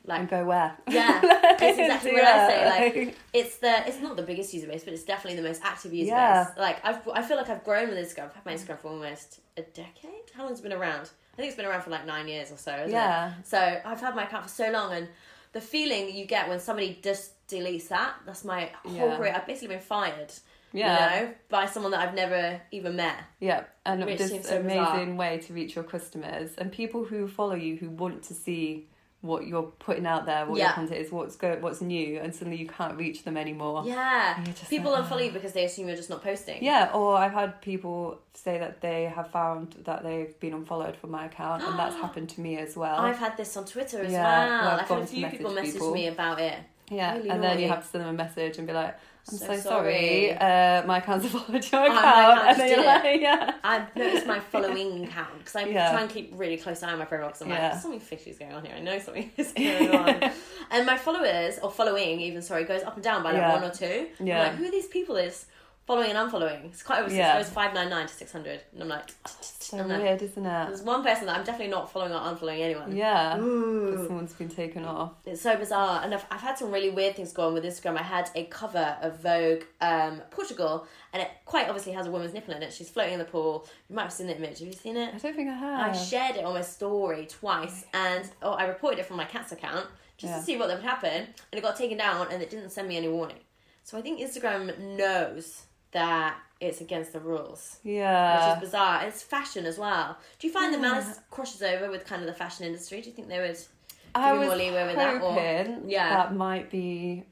like 0.07 0.19
and 0.21 0.29
go 0.29 0.45
where. 0.45 0.75
Yeah, 0.87 1.19
that's 1.21 1.61
exactly 1.61 2.13
what 2.13 2.23
I 2.23 2.47
say. 2.49 2.69
Like, 2.69 3.17
it's 3.33 3.57
the 3.57 3.87
it's 3.87 3.99
not 3.99 4.15
the 4.15 4.23
biggest 4.23 4.53
user 4.53 4.67
base, 4.67 4.83
but 4.83 4.93
it's 4.93 5.03
definitely 5.03 5.41
the 5.41 5.47
most 5.47 5.61
active 5.63 5.93
user 5.93 6.11
Yeah. 6.11 6.43
base. 6.45 6.57
Like, 6.57 6.85
I've 6.85 7.07
I 7.13 7.21
feel 7.21 7.37
like 7.37 7.49
I've 7.49 7.63
grown 7.63 7.89
with 7.89 7.97
Instagram. 7.97 8.25
I've 8.25 8.35
had 8.35 8.45
my 8.45 8.53
mm. 8.53 8.59
Instagram 8.59 8.79
for 8.79 8.89
almost 8.89 9.39
a 9.57 9.61
decade. 9.61 10.31
How 10.33 10.45
long's 10.45 10.59
it 10.59 10.63
been 10.63 10.73
around? 10.73 11.09
I 11.33 11.37
think 11.37 11.47
it's 11.47 11.57
been 11.57 11.65
around 11.65 11.83
for 11.83 11.89
like 11.89 12.05
nine 12.05 12.27
years 12.27 12.51
or 12.51 12.57
so. 12.57 12.73
Isn't 12.73 12.91
Yeah. 12.91 13.33
It? 13.39 13.47
So 13.47 13.57
I've 13.57 13.99
had 13.99 14.15
my 14.15 14.23
account 14.23 14.43
for 14.43 14.49
so 14.49 14.71
long, 14.71 14.93
and 14.93 15.07
the 15.53 15.61
feeling 15.61 16.15
you 16.15 16.25
get 16.25 16.47
when 16.49 16.59
somebody 16.59 16.99
just 17.01 17.31
deletes 17.47 17.87
that. 17.89 18.13
That's 18.25 18.45
my 18.45 18.71
whole 18.83 18.93
Yeah. 18.93 19.17
career. 19.17 19.33
I've 19.35 19.47
basically 19.47 19.75
been 19.75 19.83
fired. 19.83 20.31
Yeah. 20.73 21.19
You 21.19 21.25
know, 21.27 21.33
by 21.47 21.67
someone 21.67 21.93
that 21.93 22.01
I've 22.01 22.13
never 22.13 22.61
even 22.71 22.97
met. 22.97 23.15
Yeah, 23.39 23.63
and 23.85 24.03
this 24.03 24.29
so 24.29 24.37
bizarre. 24.37 24.59
amazing 24.59 25.15
way 25.15 25.37
to 25.37 25.53
reach 25.53 25.73
your 25.73 25.85
customers 25.85 26.51
and 26.57 26.69
people 26.69 27.05
who 27.05 27.29
follow 27.29 27.55
you 27.55 27.77
who 27.77 27.89
want 27.89 28.23
to 28.23 28.33
see 28.33 28.89
what 29.25 29.47
you're 29.47 29.63
putting 29.63 30.05
out 30.05 30.25
there, 30.25 30.45
what 30.45 30.57
Yeah. 30.57 30.65
your 30.67 30.73
content 30.73 31.01
is, 31.01 31.11
what's 31.11 31.35
go, 31.35 31.57
what's 31.59 31.81
new, 31.81 32.19
and 32.19 32.33
suddenly 32.33 32.57
you 32.57 32.67
can't 32.67 32.97
reach 32.97 33.23
them 33.23 33.35
anymore. 33.37 33.83
Yeah. 33.85 34.43
People 34.69 34.91
like, 34.91 35.05
unfollow 35.05 35.25
you 35.25 35.31
because 35.31 35.53
they 35.53 35.65
assume 35.65 35.87
you're 35.87 35.97
just 35.97 36.09
not 36.09 36.23
posting. 36.23 36.63
Yeah, 36.63 36.91
or 36.93 37.17
I've 37.17 37.33
had 37.33 37.61
people 37.61 38.19
say 38.33 38.57
that 38.59 38.81
they 38.81 39.03
have 39.05 39.31
found 39.31 39.75
that 39.85 40.03
they've 40.03 40.37
been 40.39 40.53
unfollowed 40.53 40.95
from 40.97 41.11
my 41.11 41.25
account, 41.25 41.63
and 41.63 41.77
that's 41.79 41.95
happened 42.05 42.29
to 42.29 42.41
me 42.41 42.57
as 42.57 42.75
well. 42.77 42.97
I've 42.99 43.17
had 43.17 43.35
this 43.37 43.55
on 43.57 43.65
Twitter 43.65 44.01
as 44.01 44.11
Yeah, 44.11 44.23
well. 44.23 44.69
I've 44.73 44.79
I've 44.81 44.87
had 44.87 44.99
a 44.99 45.07
few 45.07 45.27
people 45.27 45.51
message 45.51 45.65
message 45.65 45.73
people. 45.81 45.93
me 45.93 46.07
about 46.07 46.39
it. 46.39 46.57
Yeah, 46.89 47.15
Really 47.17 47.29
and 47.29 47.43
then 47.43 47.59
you 47.59 47.67
have 47.67 47.81
to 47.83 47.87
send 47.87 48.03
them 48.03 48.09
a 48.15 48.17
message 48.17 48.57
and 48.57 48.67
be 48.67 48.73
like, 48.73 48.95
"I'm 49.31 49.37
So 49.37 49.47
so, 49.55 49.59
sorry. 49.59 50.31
uh, 50.37 50.85
my 50.85 50.99
account's 50.99 51.25
followed 51.35 51.49
your 51.71 51.81
account," 51.85 51.97
account 51.97 52.47
and 52.49 52.59
then 52.59 52.69
you're 52.69 52.85
like, 52.85 53.21
"Yeah." 53.21 53.53
I've 53.63 53.95
noticed 53.95 54.27
my 54.27 54.39
following 54.39 55.07
count 55.07 55.37
because 55.39 55.55
I 55.55 55.65
Yeah. 55.65 55.91
try 55.91 56.01
and 56.01 56.09
keep 56.09 56.31
really 56.35 56.57
close 56.57 56.83
eye 56.83 56.91
on 56.91 56.99
my 56.99 57.05
profile 57.05 57.29
because 57.29 57.41
I'm 57.41 57.49
like, 57.49 57.57
Yeah. 57.59 57.69
there's 57.69 57.81
something 57.81 57.99
fishy 57.99 58.29
is 58.29 58.37
going 58.37 58.53
on 58.53 58.63
here. 58.65 58.75
I 58.75 58.81
know 58.81 58.99
something 58.99 59.31
is 59.37 59.51
going 59.53 59.89
on. 59.89 60.31
and 60.71 60.85
my 60.85 60.97
followers, 60.97 61.57
or 61.63 61.71
following 61.71 62.19
even, 62.21 62.41
sorry, 62.41 62.63
goes 62.65 62.83
up 62.83 62.95
and 62.95 63.03
down 63.03 63.23
by 63.23 63.31
like 63.31 63.41
Yeah. 63.41 63.51
one 63.53 63.63
or 63.63 63.71
two. 63.71 64.07
I'm 64.19 64.27
Yeah. 64.27 64.39
like, 64.43 64.53
who 64.55 64.65
are 64.65 64.71
these 64.71 64.87
people 64.87 65.15
is 65.15 65.45
following 65.85 66.11
and 66.11 66.17
unfollowing? 66.31 66.65
It's 66.65 66.83
quite 66.83 66.99
obvious. 66.99 67.17
Yeah. 67.17 67.35
It 67.37 67.43
goes 67.43 67.49
599 67.51 68.07
to 68.07 68.13
600. 68.13 68.61
And 68.73 68.81
I'm 68.83 68.89
like, 68.89 69.09
So 69.39 69.77
I'm 69.79 69.87
like, 69.89 70.01
weird, 70.01 70.21
isn't 70.21 70.45
it? 70.45 70.67
there's 70.67 70.81
one 70.81 71.03
person 71.03 71.27
that 71.27 71.37
I'm 71.37 71.43
definitely 71.43 71.71
not 71.71 71.91
following 71.91 72.11
or 72.11 72.19
unfollowing 72.19 72.59
anyone. 72.61 72.95
Yeah, 72.95 73.35
because 73.37 74.07
someone's 74.07 74.33
been 74.33 74.49
taken 74.49 74.85
off. 74.85 75.13
It's 75.25 75.41
so 75.41 75.55
bizarre, 75.57 76.01
and 76.03 76.13
I've, 76.13 76.25
I've 76.31 76.41
had 76.41 76.57
some 76.57 76.71
really 76.71 76.89
weird 76.89 77.15
things 77.15 77.31
go 77.33 77.47
on 77.47 77.53
with 77.53 77.63
Instagram. 77.63 77.97
I 77.97 78.03
had 78.03 78.29
a 78.35 78.45
cover 78.45 78.97
of 79.01 79.19
Vogue 79.21 79.63
um, 79.81 80.21
Portugal, 80.31 80.87
and 81.13 81.21
it 81.21 81.29
quite 81.45 81.67
obviously 81.67 81.93
has 81.93 82.07
a 82.07 82.11
woman's 82.11 82.33
nipple 82.33 82.53
in 82.53 82.63
it. 82.63 82.73
She's 82.73 82.89
floating 82.89 83.13
in 83.13 83.19
the 83.19 83.25
pool. 83.25 83.67
You 83.89 83.95
might 83.95 84.03
have 84.03 84.13
seen 84.13 84.27
the 84.27 84.35
image. 84.37 84.59
Have 84.59 84.67
you 84.67 84.73
seen 84.73 84.97
it? 84.97 85.13
I 85.13 85.17
don't 85.17 85.35
think 85.35 85.49
I 85.49 85.53
have. 85.55 85.89
I 85.89 85.97
shared 85.97 86.35
it 86.35 86.45
on 86.45 86.53
my 86.53 86.61
story 86.61 87.25
twice, 87.29 87.85
and 87.93 88.29
oh, 88.41 88.51
I 88.53 88.65
reported 88.65 88.99
it 88.99 89.05
from 89.05 89.17
my 89.17 89.25
cat's 89.25 89.51
account 89.51 89.85
just 90.17 90.31
Yeah. 90.31 90.39
to 90.39 90.43
see 90.45 90.57
what 90.57 90.69
would 90.69 90.79
happen, 90.81 91.11
and 91.11 91.27
it 91.53 91.61
got 91.61 91.75
taken 91.75 91.97
down, 91.97 92.27
and 92.31 92.41
it 92.41 92.49
didn't 92.49 92.69
send 92.69 92.87
me 92.87 92.97
any 92.97 93.07
warning. 93.09 93.37
So 93.83 93.97
I 93.97 94.01
think 94.01 94.19
Instagram 94.19 94.77
knows 94.79 95.63
that 95.95 96.35
it's 96.59 96.79
against 96.81 97.11
the 97.13 97.19
rules. 97.19 97.77
yeah. 97.83 98.33
Which 98.35 98.57
is 98.57 98.69
bizarre. 98.69 99.05
It's 99.07 99.21
fashion 99.23 99.65
as 99.65 99.77
well. 99.77 100.17
Do 100.39 100.47
you 100.47 100.53
find 100.53 100.73
the 100.73 100.77
malice 100.77 101.19
crosses 101.31 101.61
over 101.61 101.89
with 101.89 102.05
kind 102.05 102.21
of 102.21 102.27
the 102.27 102.33
fashion 102.33 102.65
industry? 102.65 103.01
Do 103.01 103.09
you 103.09 103.15
think 103.15 103.27
there 103.29 103.45
is 103.45 103.69
I 104.13 104.31
was 104.33 104.47
more 104.47 104.55
leeway 104.55 104.85
with 104.87 104.95
that, 104.95 105.21
or- 105.21 105.87
Yeah. 105.87 106.09
that 106.17 106.35
might 106.35 106.69
be 106.69 107.23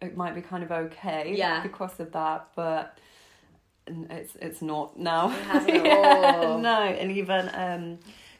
it 0.00 0.16
might 0.16 0.34
be 0.34 0.42
kind 0.42 0.62
of 0.64 0.70
okay 0.72 1.34
Yeah. 1.36 1.62
because 1.62 1.98
of 2.00 2.12
that, 2.12 2.48
but 2.56 2.98
it's 3.86 4.34
it's 4.40 4.62
not 4.62 4.98
now. 4.98 5.30
It 5.66 5.84
Yeah, 5.84 6.56
no, 6.60 6.82
and 6.82 7.10
even 7.12 7.50
um, 7.54 7.98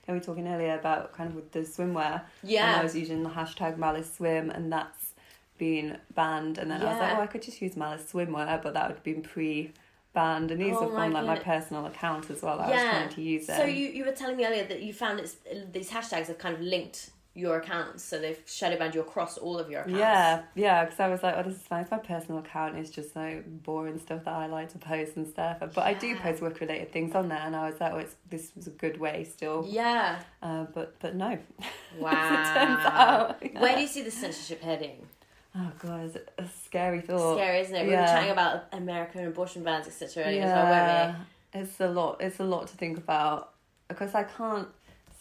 we 0.08 0.14
were 0.14 0.20
talking 0.20 0.46
earlier 0.48 0.74
about 0.78 1.12
kind 1.14 1.28
of 1.30 1.36
with 1.36 1.52
the 1.52 1.60
swimwear. 1.60 2.22
Yeah. 2.42 2.68
and 2.68 2.80
I 2.80 2.82
was 2.82 2.94
using 2.96 3.22
the 3.22 3.30
hashtag 3.30 3.76
Malice 3.78 4.12
Swim, 4.16 4.50
and 4.50 4.72
that's 4.72 5.11
been 5.58 5.98
banned. 6.14 6.58
And 6.58 6.70
then 6.70 6.82
I 6.82 6.92
was 6.92 7.00
like, 7.00 7.18
oh, 7.18 7.20
I 7.20 7.26
could 7.26 7.42
just 7.42 7.60
use 7.62 7.76
Malice 7.76 8.10
Swimwear, 8.12 8.62
but 8.62 8.74
that 8.74 8.88
would 8.88 8.96
have 8.96 9.04
been 9.04 9.22
pre. 9.22 9.72
Banned 10.14 10.50
and 10.50 10.60
these 10.60 10.74
Oh 10.76 10.90
are 10.90 10.90
from 10.90 11.12
like 11.14 11.24
my 11.24 11.38
personal 11.38 11.86
account 11.86 12.28
as 12.28 12.42
well. 12.42 12.58
that 12.58 12.68
I 12.68 12.70
was 12.70 12.82
trying 12.82 13.08
to 13.08 13.22
use 13.22 13.48
it. 13.48 13.56
So 13.56 13.64
you, 13.64 13.88
you 13.88 14.04
were 14.04 14.12
telling 14.12 14.36
me 14.36 14.44
earlier 14.44 14.64
that 14.64 14.82
you 14.82 14.92
found 14.92 15.18
it's, 15.18 15.36
these 15.72 15.88
hashtags 15.90 16.26
have 16.26 16.36
kind 16.36 16.54
of 16.54 16.60
linked 16.60 17.12
your 17.34 17.56
accounts, 17.56 18.04
so 18.04 18.18
they've 18.18 18.38
shadow 18.44 18.76
banned 18.78 18.94
you 18.94 19.00
across 19.00 19.38
all 19.38 19.58
of 19.58 19.70
your 19.70 19.80
accounts. 19.80 19.98
Yeah, 19.98 20.42
yeah, 20.54 20.84
because 20.84 21.00
I 21.00 21.08
was 21.08 21.22
like, 21.22 21.34
oh, 21.38 21.42
this 21.44 21.54
is 21.54 21.62
fine. 21.62 21.80
It's 21.80 21.90
my 21.90 21.96
personal 21.96 22.40
account. 22.40 22.76
It's 22.76 22.90
just 22.90 23.16
like 23.16 23.46
boring 23.62 23.98
stuff 23.98 24.24
that 24.26 24.34
I 24.34 24.46
like 24.48 24.70
to 24.72 24.78
post 24.78 25.16
and 25.16 25.26
stuff. 25.26 25.60
But 25.60 25.78
I 25.78 25.94
do 25.94 26.14
post 26.16 26.42
work 26.42 26.60
related 26.60 26.92
things 26.92 27.14
on 27.14 27.30
there, 27.30 27.40
and 27.40 27.56
I 27.56 27.70
was 27.70 27.80
like, 27.80 27.92
oh, 27.94 27.98
it's, 27.98 28.16
this 28.28 28.52
was 28.54 28.66
a 28.66 28.70
good 28.70 29.00
way 29.00 29.24
still. 29.24 29.64
Yeah. 29.66 30.20
Uh, 30.42 30.64
but 30.74 31.00
but 31.00 31.14
no. 31.14 31.38
Wow. 31.98 32.10
As 32.12 32.48
it 32.50 32.60
turns 32.60 32.84
out. 32.84 33.36
yeah. 33.42 33.60
Where 33.62 33.76
do 33.76 33.80
you 33.80 33.88
see 33.88 34.02
the 34.02 34.10
censorship 34.10 34.60
heading? 34.60 35.06
Oh 35.54 35.70
god, 35.80 36.00
it's 36.14 36.18
a 36.38 36.46
scary 36.64 37.00
thought. 37.02 37.36
Scary, 37.36 37.60
isn't 37.60 37.74
it? 37.74 37.82
We 37.86 37.90
were 37.90 38.06
chatting 38.06 38.30
about 38.30 38.64
American 38.72 39.26
abortion 39.26 39.62
bans, 39.62 39.86
etc. 39.86 40.32
Yeah, 40.32 40.54
well, 40.54 41.16
it's 41.52 41.80
a 41.80 41.88
lot. 41.88 42.20
It's 42.20 42.40
a 42.40 42.44
lot 42.44 42.68
to 42.68 42.76
think 42.76 42.96
about 42.96 43.52
because 43.88 44.14
I 44.14 44.24
can't 44.24 44.68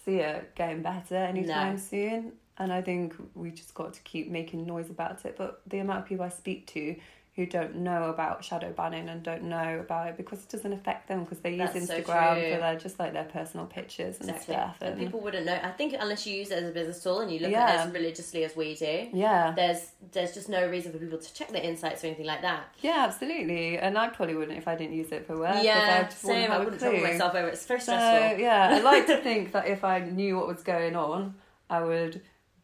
see 0.06 0.18
it 0.18 0.56
getting 0.56 0.82
better 0.82 1.16
anytime 1.16 1.74
No. 1.74 1.78
soon. 1.80 2.32
And 2.58 2.72
I 2.72 2.82
think 2.82 3.16
we 3.34 3.50
just 3.52 3.74
got 3.74 3.94
to 3.94 4.02
keep 4.02 4.30
making 4.30 4.66
noise 4.66 4.90
about 4.90 5.26
it. 5.26 5.36
But 5.38 5.62
the 5.68 5.80
amount 5.80 6.00
of 6.00 6.06
people 6.06 6.24
I 6.26 6.30
speak 6.30 6.68
to 6.68 6.96
who 7.42 7.50
don't 7.52 7.76
know 7.78 8.06
about 8.10 8.44
shadow 8.44 8.72
banning 8.72 9.10
and 9.10 9.24
don't 9.24 9.44
know 9.44 9.80
about 9.80 10.08
it 10.08 10.18
because 10.18 10.40
it 10.44 10.50
doesn't 10.50 10.74
affect 10.74 11.08
them 11.08 11.24
because 11.24 11.40
they 11.40 11.52
use 11.52 11.72
That's 11.74 11.88
so 11.88 11.96
Instagram 12.02 12.34
true. 12.42 12.54
for 12.54 12.60
their 12.60 12.76
just 12.78 13.00
like 13.00 13.14
their 13.14 13.26
personal 13.26 13.66
pictures 13.66 14.20
and 14.20 14.30
stuff. 14.40 14.78
And 14.82 14.92
And 14.92 15.00
people 15.00 15.20
wouldn't 15.20 15.46
know. 15.46 15.60
I 15.64 15.72
think 15.72 15.96
unless 16.00 16.26
you 16.28 16.36
use 16.36 16.52
it 16.52 16.64
as 16.64 16.70
a 16.70 16.72
business 16.74 17.02
tool 17.04 17.20
and 17.22 17.32
you 17.32 17.40
look 17.40 17.52
Yeah. 17.52 17.64
at 17.66 17.76
it 17.76 17.88
as 17.88 17.94
religiously 17.94 18.44
as 18.44 18.56
we 18.56 18.76
do, 18.76 19.10
yeah, 19.14 19.54
there's 19.56 19.92
there's 20.12 20.34
just 20.34 20.50
no 20.50 20.68
reason 20.68 20.92
for 20.92 20.98
people 20.98 21.18
to 21.18 21.34
check 21.34 21.50
their 21.50 21.64
insights 21.64 22.04
or 22.04 22.08
anything 22.08 22.26
like 22.26 22.42
that. 22.42 22.64
yeah, 22.82 23.06
absolutely. 23.08 23.78
And 23.78 23.98
I 23.98 24.10
probably 24.10 24.36
wouldn't 24.36 24.58
if 24.58 24.68
I 24.68 24.76
didn't 24.76 24.94
use 24.96 25.12
it 25.12 25.26
for 25.26 25.38
work. 25.38 25.58
Yeah, 25.64 25.98
wouldn't 25.98 26.12
same. 26.14 26.52
I 26.52 26.58
wouldn't 26.60 26.80
trouble 26.80 27.00
myself 27.02 27.36
over 27.36 27.48
it. 27.48 27.54
It's 27.54 27.66
very 27.66 27.80
So 27.80 27.94
stressful. 27.94 28.40
yeah, 28.40 28.70
I 28.72 28.80
like 28.82 29.08
to 29.08 29.18
think 29.28 29.52
that 29.54 29.68
if 29.68 29.84
I 29.84 30.00
knew 30.00 30.38
what 30.38 30.48
was 30.48 30.62
going 30.64 30.96
on, 30.96 31.36
I 31.70 31.82
would 31.84 32.22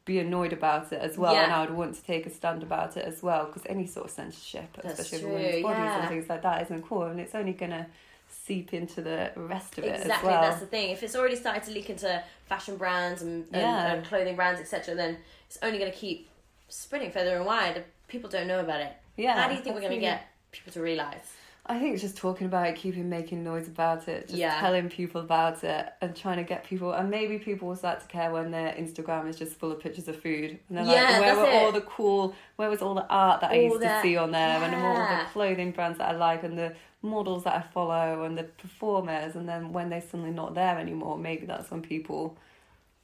be 0.08 0.18
annoyed 0.20 0.54
about 0.54 0.92
it 0.92 1.00
as 1.02 1.18
well, 1.18 1.34
Yeah. 1.34 1.44
and 1.44 1.54
I 1.54 1.62
would 1.62 1.76
want 1.78 1.94
to 1.96 2.02
take 2.04 2.26
a 2.26 2.30
stand 2.32 2.64
about 2.64 2.98
it 2.98 3.06
as 3.06 3.22
well. 3.22 3.46
Because 3.46 3.64
any 3.68 3.86
sort 3.86 4.06
of 4.08 4.12
censorship, 4.12 4.76
That's 4.82 5.00
especially 5.00 5.20
true, 5.26 5.34
women's 5.34 5.62
bodies 5.64 5.78
yeah. 5.80 6.00
and 6.00 6.10
things 6.10 6.30
like 6.30 6.42
that, 6.42 6.62
isn't 6.64 6.84
cool, 6.88 7.04
and 7.04 7.20
it's 7.20 7.36
only 7.36 7.54
gonna 7.54 7.86
seep 8.30 8.74
into 8.74 9.02
the 9.02 9.32
rest 9.36 9.78
of 9.78 9.84
it 9.84 10.00
Exactly, 10.00 10.30
well. 10.30 10.42
that's 10.42 10.60
the 10.62 10.66
thing. 10.66 10.90
If 10.92 11.04
it's 11.04 11.16
already 11.16 11.36
started 11.36 11.64
to 11.64 11.72
leak 11.72 11.90
into 11.90 12.24
fashion 12.46 12.78
brands 12.78 13.22
and, 13.22 13.44
and, 13.52 13.62
Yeah. 13.62 13.94
and 13.94 14.06
clothing 14.06 14.36
brands, 14.36 14.60
etc., 14.60 14.96
then 14.96 15.18
it's 15.48 15.60
only 15.62 15.78
going 15.78 15.92
to 15.92 15.98
keep 15.98 16.28
spreading 16.70 17.12
further 17.12 17.36
and 17.36 17.46
wide. 17.46 17.84
People 18.08 18.30
don't 18.30 18.48
know 18.48 18.60
about 18.62 18.82
it. 18.82 18.94
Yeah, 19.18 19.42
How 19.42 19.48
do 19.50 19.56
you 19.56 19.62
think 19.62 19.76
we're 19.76 19.82
going 19.82 19.94
to 19.94 20.00
get 20.00 20.28
people 20.52 20.72
to 20.74 20.82
realise? 20.82 21.34
I 21.70 21.80
think 21.80 21.94
it's 21.94 22.02
just 22.02 22.16
talking 22.18 22.48
about 22.48 22.68
it, 22.68 22.76
keeping 22.76 23.10
making 23.10 23.44
noise 23.44 23.68
about 23.68 24.08
it, 24.08 24.28
just 24.28 24.40
Yeah. 24.40 24.58
telling 24.60 24.90
people 24.90 25.20
about 25.22 25.64
it, 25.64 25.92
and 26.02 26.16
trying 26.16 26.38
to 26.38 26.44
get 26.44 26.64
people, 26.64 26.94
and 26.94 27.10
maybe 27.10 27.38
people 27.40 27.68
will 27.68 27.76
start 27.76 28.00
to 28.02 28.08
care 28.08 28.32
when 28.32 28.52
their 28.52 28.72
Instagram 28.74 29.28
is 29.28 29.38
just 29.38 29.60
full 29.60 29.72
of 29.72 29.80
pictures 29.80 30.08
of 30.08 30.22
food, 30.22 30.60
and 30.70 30.78
they're 30.78 30.86
Yeah, 30.86 31.10
like, 31.12 31.22
"Where 31.22 31.36
were 31.36 31.46
it. 31.46 31.56
all 31.56 31.72
the 31.74 31.82
cool? 31.82 32.34
Where 32.56 32.70
was 32.70 32.82
all 32.82 32.94
the 32.94 33.06
art 33.10 33.42
that 33.42 33.52
I 33.52 33.56
used 33.56 33.82
that- 33.82 34.02
to 34.02 34.08
see 34.08 34.16
on 34.16 34.32
there, 34.32 34.64
and 34.64 34.74
all 34.76 34.94
yeah. 34.94 35.24
the 35.24 35.30
clothing 35.32 35.72
brands 35.72 35.98
that 35.98 36.10
I 36.10 36.14
like, 36.18 36.44
and 36.44 36.58
the 36.58 36.74
models 37.02 37.44
that 37.44 37.56
I 37.56 37.62
follow, 37.62 38.24
and 38.24 38.38
the 38.38 38.44
performers?" 38.46 39.36
And 39.36 39.48
then 39.50 39.74
when 39.74 39.90
they're 39.90 40.02
suddenly 40.02 40.32
not 40.32 40.54
there 40.56 40.78
anymore, 40.80 41.18
maybe 41.18 41.46
that's 41.46 41.70
when 41.70 41.82
people 41.82 42.38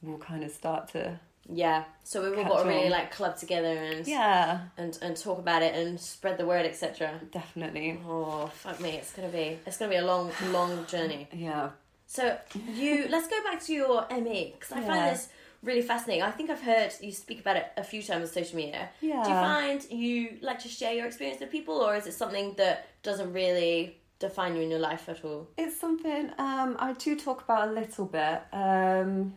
will 0.02 0.18
kind 0.18 0.42
of 0.42 0.50
start 0.50 0.88
to, 0.88 1.18
Yeah. 1.48 1.84
So 2.02 2.22
we've 2.22 2.38
all 2.38 2.44
got 2.44 2.62
to 2.62 2.68
really 2.68 2.86
on. 2.86 2.90
like 2.90 3.10
club 3.10 3.36
together 3.36 3.66
and 3.68 4.06
yeah, 4.06 4.60
and 4.76 4.98
and 5.02 5.16
talk 5.16 5.38
about 5.38 5.62
it 5.62 5.74
and 5.74 6.00
spread 6.00 6.38
the 6.38 6.46
word, 6.46 6.66
etc. 6.66 7.20
definitely, 7.32 8.00
Oh 8.06 8.46
fuck 8.46 8.80
me! 8.80 8.90
It's 8.90 9.12
gonna 9.12 9.28
be 9.28 9.58
it's 9.66 9.76
gonna 9.76 9.90
be 9.90 9.96
a 9.96 10.04
long 10.04 10.30
long 10.50 10.86
journey. 10.86 11.28
yeah. 11.32 11.70
So 12.06 12.36
you 12.72 13.06
let's 13.08 13.28
go 13.28 13.42
back 13.42 13.62
to 13.64 13.72
your 13.72 14.06
ME 14.10 14.54
because 14.58 14.72
I 14.72 14.82
find 14.82 15.14
this 15.14 15.28
really 15.62 15.82
fascinating. 15.82 16.22
I 16.22 16.30
think 16.30 16.50
I've 16.50 16.60
heard 16.60 16.92
you 17.00 17.10
speak 17.10 17.40
about 17.40 17.56
it 17.56 17.66
a 17.76 17.82
few 17.82 18.02
times 18.02 18.28
on 18.28 18.32
social 18.32 18.56
media. 18.56 18.90
yeah 19.00 19.22
Do 19.22 19.30
you 19.30 19.34
find 19.34 19.90
you 19.90 20.38
like 20.42 20.58
to 20.60 20.68
share 20.68 20.92
your 20.92 21.06
experience 21.06 21.40
with 21.40 21.50
people, 21.50 21.76
or 21.76 21.96
is 21.96 22.06
it 22.06 22.12
something 22.12 22.54
that 22.58 22.86
doesn't 23.02 23.32
really 23.32 23.98
define 24.18 24.54
you 24.54 24.62
in 24.62 24.70
your 24.70 24.80
life 24.80 25.08
at 25.08 25.24
all? 25.24 25.48
It's 25.56 25.78
something 25.80 26.30
um, 26.38 26.76
I 26.78 26.94
do 26.98 27.18
talk 27.18 27.42
about 27.42 27.68
a 27.68 27.72
little 27.72 28.06
bit, 28.06 28.42
um, 28.52 29.34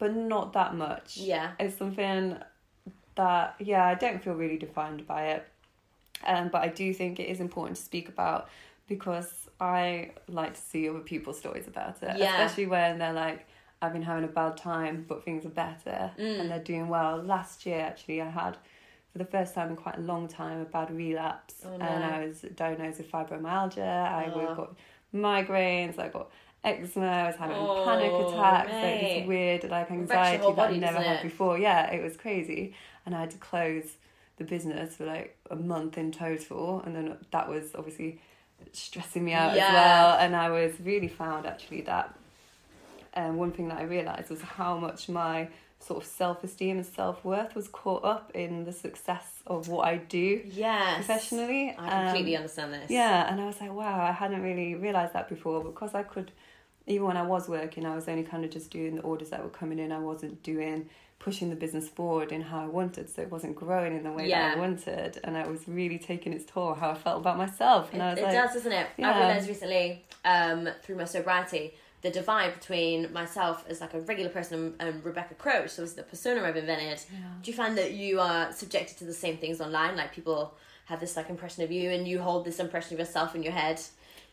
but 0.00 0.16
not 0.16 0.52
that 0.54 0.74
much. 0.74 1.16
Yeah. 1.18 1.52
It's 1.60 1.76
something 1.76 2.36
that, 3.14 3.54
yeah, 3.60 3.84
I 3.86 3.94
don't 3.94 4.20
feel 4.22 4.34
really 4.34 4.56
defined 4.58 5.06
by 5.06 5.26
it. 5.26 5.46
Um, 6.26 6.48
but 6.48 6.62
I 6.62 6.68
do 6.68 6.92
think 6.92 7.20
it 7.20 7.28
is 7.28 7.38
important 7.40 7.76
to 7.76 7.82
speak 7.82 8.08
about 8.08 8.48
because 8.88 9.48
I 9.60 10.10
like 10.28 10.54
to 10.54 10.60
see 10.60 10.88
other 10.88 10.98
people's 11.00 11.38
stories 11.38 11.68
about 11.68 12.02
it. 12.02 12.16
Yeah. 12.18 12.42
Especially 12.42 12.66
when 12.66 12.98
they're 12.98 13.12
like, 13.12 13.46
I've 13.82 13.92
been 13.92 14.02
having 14.02 14.24
a 14.24 14.28
bad 14.28 14.56
time, 14.56 15.04
but 15.08 15.24
things 15.24 15.46
are 15.46 15.50
better 15.50 16.10
Mm. 16.18 16.40
and 16.40 16.50
they're 16.50 16.58
doing 16.62 16.88
well. 16.88 17.22
Last 17.22 17.64
year, 17.66 17.80
actually, 17.80 18.20
I 18.20 18.28
had, 18.28 18.56
for 19.12 19.18
the 19.18 19.24
first 19.24 19.54
time 19.54 19.70
in 19.70 19.76
quite 19.76 19.96
a 19.96 20.02
long 20.02 20.28
time, 20.28 20.60
a 20.60 20.64
bad 20.66 20.90
relapse. 20.90 21.62
Oh, 21.64 21.76
no. 21.76 21.84
And 21.86 22.04
I 22.04 22.26
was 22.26 22.40
diagnosed 22.54 22.98
with 22.98 23.10
fibromyalgia. 23.10 23.86
I 24.12 24.30
Oh. 24.34 24.54
got 24.54 24.76
migraines, 25.14 25.98
I 25.98 26.08
got 26.08 26.30
eczema, 26.64 27.06
I 27.06 27.26
was 27.26 27.36
having 27.36 27.56
Oh, 27.56 27.82
panic 27.84 28.12
attacks, 28.12 28.82
like 28.82 29.00
this 29.00 29.26
weird 29.26 29.64
like 29.70 29.90
anxiety 29.90 30.42
whole 30.42 30.52
that 30.54 30.56
body, 30.68 30.76
I 30.76 30.78
never 30.78 31.00
had 31.02 31.22
before. 31.22 31.58
Yeah, 31.58 31.90
it 31.90 32.02
was 32.02 32.16
crazy. 32.16 32.74
And 33.06 33.14
I 33.14 33.20
had 33.20 33.30
to 33.32 33.38
close 33.38 33.84
the 34.36 34.44
business 34.44 34.96
for 34.96 35.06
like 35.06 35.38
a 35.50 35.56
month 35.56 35.96
in 35.98 36.12
total. 36.12 36.82
And 36.84 36.94
then 36.94 37.16
that 37.30 37.48
was 37.48 37.74
obviously 37.74 38.20
stressing 38.72 39.24
me 39.24 39.32
out 39.32 39.54
Yeah. 39.54 39.66
as 39.68 39.72
well. 39.72 40.18
And 40.18 40.36
I 40.36 40.50
was 40.50 40.72
really 40.80 41.08
found 41.08 41.46
actually 41.46 41.80
that 41.82 42.14
um, 43.14 43.36
one 43.36 43.52
thing 43.52 43.68
that 43.68 43.78
I 43.78 43.82
realised 43.84 44.30
was 44.30 44.40
how 44.40 44.76
much 44.76 45.08
my 45.08 45.48
sort 45.80 46.02
of 46.02 46.08
self 46.08 46.44
esteem 46.44 46.76
and 46.76 46.86
self 46.86 47.24
worth 47.24 47.54
was 47.54 47.66
caught 47.68 48.04
up 48.04 48.30
in 48.34 48.64
the 48.64 48.72
success 48.72 49.26
of 49.46 49.68
what 49.68 49.88
I 49.88 49.96
do 49.96 50.42
Yes. 50.44 50.96
professionally. 50.96 51.74
I 51.78 51.88
completely 51.90 52.36
Um, 52.36 52.42
understand 52.42 52.74
this. 52.74 52.90
yeah, 52.90 53.30
and 53.32 53.40
I 53.40 53.46
was 53.46 53.60
like, 53.60 53.72
wow, 53.72 54.00
I 54.00 54.12
hadn't 54.12 54.42
really 54.42 54.74
realised 54.74 55.14
that 55.14 55.28
before 55.28 55.64
because 55.64 55.94
I 55.94 56.02
could, 56.02 56.30
even 56.86 57.06
when 57.06 57.16
I 57.16 57.22
was 57.22 57.48
working, 57.48 57.86
I 57.86 57.94
was 57.94 58.08
only 58.08 58.22
kind 58.22 58.44
of 58.44 58.50
just 58.50 58.70
doing 58.70 58.96
the 58.96 59.02
orders 59.02 59.30
that 59.30 59.42
were 59.42 59.50
coming 59.50 59.78
in. 59.78 59.92
I 59.92 59.98
wasn't 59.98 60.42
doing, 60.42 60.88
pushing 61.18 61.50
the 61.50 61.56
business 61.56 61.88
forward 61.88 62.32
in 62.32 62.40
how 62.40 62.62
I 62.62 62.66
wanted, 62.66 63.08
so 63.10 63.22
it 63.22 63.30
wasn't 63.30 63.54
growing 63.56 63.96
in 63.96 64.02
the 64.04 64.12
way 64.12 64.28
Yeah. 64.28 64.48
that 64.48 64.56
I 64.56 64.60
wanted. 64.60 65.20
And 65.22 65.36
it 65.36 65.46
was 65.46 65.68
really 65.68 65.98
taking 65.98 66.32
its 66.32 66.44
toll 66.50 66.74
how 66.74 66.90
I 66.90 66.94
felt 66.94 67.18
about 67.20 67.36
myself. 67.36 67.92
And 67.92 68.02
I 68.02 68.08
It, 68.08 68.10
was 68.12 68.18
it 68.20 68.22
like, 68.24 68.32
does, 68.32 68.54
doesn't 68.54 68.72
it? 68.72 68.86
I 68.86 69.00
yeah. 69.02 69.18
realised 69.18 69.48
recently 69.48 70.04
um, 70.24 70.68
through 70.82 70.96
my 70.96 71.04
sobriety 71.04 71.74
the 72.02 72.10
divide 72.10 72.54
between 72.54 73.12
myself 73.12 73.64
as 73.68 73.80
like 73.82 73.92
a 73.92 74.00
regular 74.00 74.30
person 74.30 74.74
and, 74.80 74.88
and 74.94 75.04
Rebecca 75.04 75.34
Croach, 75.34 75.68
so 75.68 75.82
it's 75.82 75.92
the 75.92 76.02
persona 76.02 76.42
I've 76.42 76.56
invented. 76.56 76.98
Do 77.42 77.50
you 77.50 77.54
find 77.54 77.76
that 77.76 77.92
you 77.92 78.20
are 78.20 78.50
subjected 78.52 78.96
to 78.98 79.04
the 79.04 79.12
same 79.12 79.36
things 79.36 79.60
online? 79.60 79.96
Like 79.96 80.14
people 80.14 80.54
have 80.86 80.98
this 80.98 81.14
like 81.14 81.28
impression 81.28 81.62
of 81.62 81.70
you, 81.70 81.90
and 81.90 82.08
you 82.08 82.20
hold 82.22 82.46
this 82.46 82.58
impression 82.58 82.94
of 82.94 83.00
yourself 83.00 83.34
in 83.34 83.42
your 83.42 83.52
head. 83.52 83.82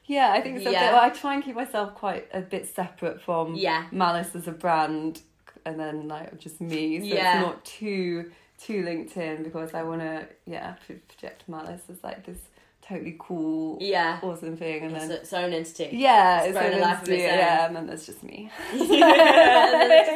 Yeah, 0.08 0.32
I 0.32 0.42
think 0.42 0.62
so. 0.64 0.70
Yeah. 0.70 0.94
Well, 0.94 1.02
I 1.04 1.10
try 1.10 1.34
and 1.36 1.44
keep 1.44 1.56
myself 1.56 1.94
quite 1.96 2.28
a 2.34 2.40
bit 2.42 2.68
separate 2.74 3.22
from 3.22 3.56
Yeah. 3.56 3.86
Malice 3.92 4.34
as 4.36 4.48
a 4.48 4.52
brand, 4.54 5.22
and 5.66 5.78
then 5.80 6.08
like 6.08 6.38
just 6.40 6.62
me. 6.62 7.00
So 7.00 7.06
Yeah. 7.06 7.40
it's 7.40 7.46
not 7.48 7.66
too 7.66 8.32
too 8.60 8.84
linked 8.84 9.16
in 9.18 9.44
because 9.44 9.74
I 9.76 9.84
want 9.84 10.02
to 10.02 10.28
yeah 10.46 10.76
pro- 10.86 10.96
project 11.08 11.44
Malice 11.48 11.82
as 11.92 12.04
like 12.04 12.26
this 12.26 12.40
totally 12.82 13.16
cool, 13.20 13.78
Yeah. 13.82 14.20
awesome 14.24 14.56
thing, 14.56 14.84
and 14.84 14.96
It's 14.96 15.08
then 15.08 15.18
its 15.18 15.34
own 15.34 15.52
entity. 15.52 15.90
yeah, 15.92 16.44
It's 16.44 16.58
grown 16.58 16.72
a 16.72 16.76
an 16.78 16.82
life 16.82 17.02
of 17.04 17.10
its 17.10 17.12
entity, 17.22 17.28
own. 17.34 17.38
yeah, 17.38 17.66
and 17.68 17.76
then 17.76 17.86
there's 17.88 18.06
just 18.06 18.24
me. 18.24 18.50
this 18.72 18.82
is 18.82 18.90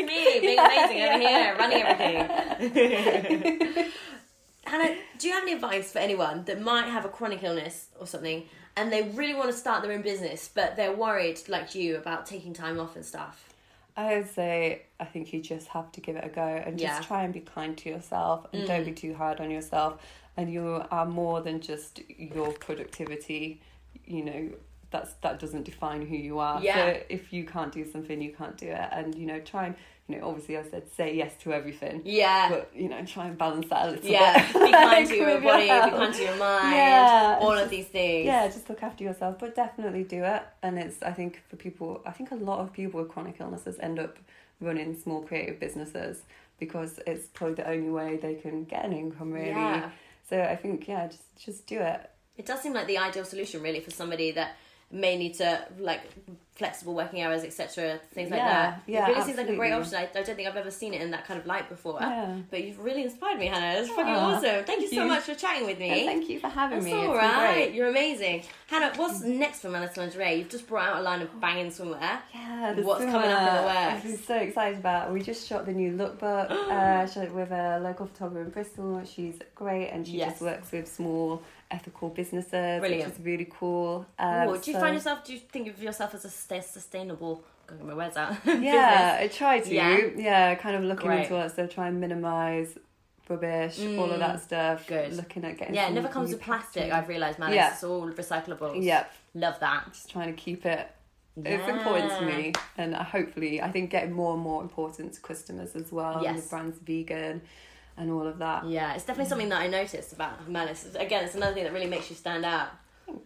me 0.08 0.40
being 0.40 0.58
amazing 0.60 1.02
over 1.04 1.20
here, 1.20 1.56
running 1.60 1.84
everything. 1.84 3.92
Hannah, 4.66 4.96
do 5.18 5.28
you 5.28 5.34
have 5.34 5.44
any 5.44 5.52
advice 5.54 5.92
for 5.92 6.00
anyone 6.00 6.46
that 6.46 6.62
might 6.62 6.86
have 6.86 7.04
a 7.04 7.10
chronic 7.10 7.44
illness 7.44 7.88
or 8.00 8.08
something 8.08 8.44
and 8.76 8.92
they 8.92 9.04
really 9.10 9.34
want 9.34 9.50
to 9.50 9.56
start 9.58 9.84
their 9.84 9.92
own 9.92 10.02
business, 10.02 10.50
but 10.54 10.76
they're 10.76 10.96
worried, 10.96 11.40
like 11.48 11.76
you, 11.76 11.98
about 11.98 12.26
taking 12.26 12.54
time 12.54 12.80
off 12.80 12.96
and 12.96 13.06
stuff? 13.06 13.50
I 13.98 14.16
would 14.18 14.30
say 14.30 14.84
I 15.00 15.06
think 15.06 15.34
you 15.34 15.42
just 15.42 15.68
have 15.70 15.92
to 15.94 16.02
give 16.02 16.16
it 16.16 16.24
a 16.24 16.30
go 16.30 16.42
and 16.42 16.78
just 16.80 16.94
Yeah. 16.94 17.00
Mm. 17.00 17.08
try 17.08 17.24
and 17.24 17.34
be 17.34 17.42
kind 17.42 17.78
to 17.80 17.90
yourself 17.90 18.48
and 18.54 18.66
don't 18.66 18.86
be 18.86 18.94
too 18.94 19.14
hard 19.14 19.40
on 19.42 19.52
yourself. 19.52 20.02
And 20.38 20.52
you 20.52 20.84
are 20.92 21.06
more 21.06 21.42
than 21.42 21.60
just 21.60 22.00
your 22.08 22.54
productivity. 22.54 23.62
You 24.06 24.24
know 24.24 24.50
that's 24.92 25.14
that 25.22 25.40
doesn't 25.40 25.64
define 25.64 26.06
who 26.06 26.16
you 26.16 26.40
are. 26.40 26.62
Yeah. 26.62 26.76
So 26.76 27.04
if 27.10 27.34
you 27.34 27.44
can't 27.46 27.72
do 27.72 27.86
something, 27.90 28.22
you 28.22 28.32
can't 28.32 28.58
do 28.58 28.68
it. 28.68 28.90
And 28.92 29.14
you 29.16 29.26
know 29.26 29.40
try 29.40 29.66
and 29.68 29.76
you 30.08 30.18
know 30.18 30.28
obviously 30.28 30.58
I 30.58 30.64
said 30.64 30.92
say 30.96 31.16
yes 31.16 31.34
to 31.44 31.54
everything. 31.54 32.02
Yeah. 32.06 32.50
But 32.50 32.72
you 32.76 32.90
know 32.90 33.04
try 33.06 33.28
and 33.28 33.38
balance 33.38 33.68
that 33.70 33.88
a 33.88 33.92
little 33.92 34.10
yeah, 34.10 34.52
bit. 34.52 34.66
be 34.66 34.72
kind 34.72 35.08
to 35.08 35.16
your 35.18 35.42
body, 35.42 35.64
be 35.64 35.68
kind 35.70 36.14
to 36.14 36.22
your 36.22 36.36
mind, 36.38 36.76
Yeah, 36.76 37.38
all 37.40 37.54
it's 37.54 37.64
of 37.64 37.70
these 37.70 37.88
things. 37.88 38.26
Yeah, 38.26 38.48
just 38.48 38.70
look 38.70 38.84
after 38.84 39.04
yourself, 39.04 39.38
but 39.40 39.56
definitely 39.56 40.04
do 40.04 40.24
it. 40.24 40.44
And 40.64 40.78
it's, 40.78 41.02
I 41.02 41.12
think, 41.12 41.42
for 41.50 41.56
people, 41.56 42.02
I 42.06 42.12
think 42.12 42.32
a 42.32 42.36
lot 42.36 42.60
of 42.60 42.74
people 42.74 43.02
with 43.02 43.10
chronic 43.10 43.38
illnesses 43.40 43.78
end 43.80 44.00
up 44.00 44.18
running 44.60 44.96
small 44.96 45.22
creative 45.22 45.60
businesses 45.60 46.22
because 46.60 47.00
it's 47.08 47.28
probably 47.28 47.56
the 47.56 47.68
only 47.68 47.90
way 47.90 48.18
they 48.18 48.36
can 48.36 48.64
get 48.66 48.86
an 48.86 48.94
income, 48.94 49.32
really. 49.32 49.50
Yeah. 49.50 49.90
So 50.30 50.42
I 50.42 50.56
think, 50.56 50.88
yeah, 50.88 51.08
just 51.08 51.36
just 51.38 51.68
do 51.68 51.80
it. 51.80 52.10
It 52.38 52.46
does 52.46 52.62
seem 52.62 52.74
like 52.74 52.88
the 52.88 52.98
ideal 52.98 53.26
solution, 53.26 53.62
really, 53.62 53.82
for 53.82 53.92
somebody 53.92 54.32
that 54.32 54.56
may 54.92 55.18
need 55.18 55.36
to 55.36 55.66
like 55.80 56.02
flexible 56.56 56.94
working 56.94 57.22
hours, 57.24 57.44
etc. 57.44 58.00
Things 58.14 58.30
like 58.30 58.38
Yeah, 58.40 58.48
that. 58.48 58.82
yeah, 58.86 59.06
it 59.08 59.12
really 59.14 59.24
seems 59.24 59.38
like 59.38 59.50
a 59.50 59.56
great 59.56 59.72
option. 59.74 59.96
I, 59.96 60.04
I 60.04 60.22
don't 60.22 60.36
think 60.36 60.48
I've 60.48 60.56
ever 60.58 60.70
seen 60.70 60.94
it 60.94 61.02
in 61.02 61.10
that 61.12 61.26
kind 61.26 61.40
of 61.40 61.48
light 61.48 61.70
before. 61.70 61.98
Yeah. 62.00 62.36
But 62.52 62.64
you've 62.64 62.78
really 62.80 63.02
inspired 63.04 63.40
me, 63.40 63.48
Hannah. 63.48 63.80
It's 63.80 63.90
fucking 63.90 64.06
Aw, 64.14 64.36
awesome. 64.36 64.64
Thank 64.66 64.82
you 64.82 64.90
thank 64.90 65.02
so 65.02 65.08
much 65.08 65.24
for 65.24 65.34
chatting 65.34 65.66
with 65.66 65.80
me. 65.80 65.90
And 65.90 66.06
thank 66.06 66.30
you 66.30 66.40
for 66.40 66.50
having 66.50 66.80
That's 66.80 66.92
me. 66.94 67.00
all 67.00 67.14
It's 67.14 67.18
right. 67.18 67.54
great. 67.54 67.74
You're 67.74 67.88
amazing, 67.90 68.44
Hannah. 68.68 68.92
What's 68.96 69.22
next 69.22 69.62
for 69.62 69.70
Malice 69.70 69.98
Lingerie? 69.98 70.36
You've 70.36 70.50
just 70.50 70.68
brought 70.68 70.90
out 70.90 70.98
a 71.00 71.02
line 71.02 71.22
of 71.24 71.40
banging 71.40 71.72
swimwear. 71.72 72.20
Yeah, 72.34 72.74
What's 72.82 73.06
coming 73.06 73.30
up 73.32 73.40
in 73.50 73.56
the 73.56 73.64
works? 73.64 74.06
I'm 74.22 74.26
so 74.28 74.36
excited 74.36 74.78
about. 74.78 75.12
We 75.12 75.22
just 75.24 75.48
shot 75.48 75.66
the 75.66 75.74
new 75.74 75.94
lookbook. 75.94 76.52
uh, 76.52 77.32
with 77.34 77.52
a 77.52 77.80
local 77.82 78.06
photographer 78.08 78.42
in 78.44 78.50
Bristol. 78.52 79.02
She's 79.06 79.40
great, 79.56 79.88
and 79.90 80.06
she 80.06 80.18
Yes. 80.18 80.32
just 80.34 80.42
works 80.44 80.72
with 80.72 80.88
small 80.88 81.42
ethical 81.72 82.10
businesses, 82.10 82.80
Brilliant. 82.80 83.10
which 83.10 83.20
is 83.20 83.26
really 83.26 83.48
cool. 83.50 84.06
Um, 84.20 84.50
Ooh, 84.50 84.58
do 84.58 84.72
you 84.72 84.76
so- 84.78 84.80
find 84.82 84.94
yourself? 84.96 85.24
Do 85.24 85.34
you 85.34 85.40
think 85.40 85.68
of 85.70 85.82
yourself 85.82 86.14
as 86.14 86.26
a 86.26 86.30
sta- 86.30 86.62
sustainable? 86.62 87.44
My 87.82 87.94
words 87.94 88.18
out. 88.18 88.36
Yeah, 88.46 89.18
I 89.22 89.28
try 89.28 89.60
to. 89.62 89.74
Yeah? 89.74 89.98
Yeah, 90.18 90.56
kind 90.56 90.76
of 90.76 90.84
looking 90.84 91.08
Great. 91.08 91.24
into 91.24 91.38
it, 91.38 91.56
so 91.56 91.68
try 91.68 91.88
and 91.88 92.02
minimise 92.02 92.78
rubbish, 93.30 93.80
all 93.98 94.12
of 94.12 94.20
that 94.20 94.42
stuff. 94.42 94.84
Mm, 94.84 94.88
good. 94.88 95.14
Looking 95.14 95.46
at 95.46 95.58
getting. 95.58 95.74
Yeah, 95.76 95.88
it 95.88 95.94
never 95.94 96.10
comes 96.10 96.32
with 96.32 96.42
plastic. 96.42 96.84
packaging. 96.84 96.92
I've 96.92 97.08
realised, 97.08 97.40
man. 97.40 97.54
Yeah. 97.54 97.72
It's 97.72 97.82
all 97.84 98.06
recyclable. 98.10 98.84
Yep. 98.84 99.14
Love 99.36 99.58
that. 99.62 99.86
Just 99.94 100.10
trying 100.10 100.28
to 100.28 100.34
keep 100.34 100.66
it. 100.66 100.92
It's 101.38 101.70
important 101.70 102.12
to 102.20 102.26
me, 102.26 102.52
and 102.78 102.94
hopefully, 102.94 103.62
I 103.62 103.72
think 103.72 103.90
getting 103.90 104.12
more 104.12 104.34
and 104.34 104.42
more 104.44 104.62
important 104.62 105.14
to 105.14 105.22
customers 105.22 105.74
as 105.78 105.90
well. 105.90 106.16
and 106.16 106.24
Yes. 106.24 106.44
the 106.44 106.50
brand's 106.50 106.78
vegan, 106.80 107.42
and 108.02 108.12
all 108.12 108.28
of 108.28 108.40
that. 108.40 108.66
Yeah, 108.66 108.94
it's 108.96 109.06
definitely 109.06 109.30
something 109.30 109.50
that 109.50 109.62
I 109.62 109.68
noticed 109.68 110.12
about 110.14 110.50
Malice. 110.50 110.88
Again, 110.96 111.24
it's 111.26 111.36
another 111.36 111.54
thing 111.54 111.64
that 111.64 111.74
really 111.74 111.88
makes 111.88 112.10
you 112.10 112.16
stand 112.16 112.44
out. 112.46 112.70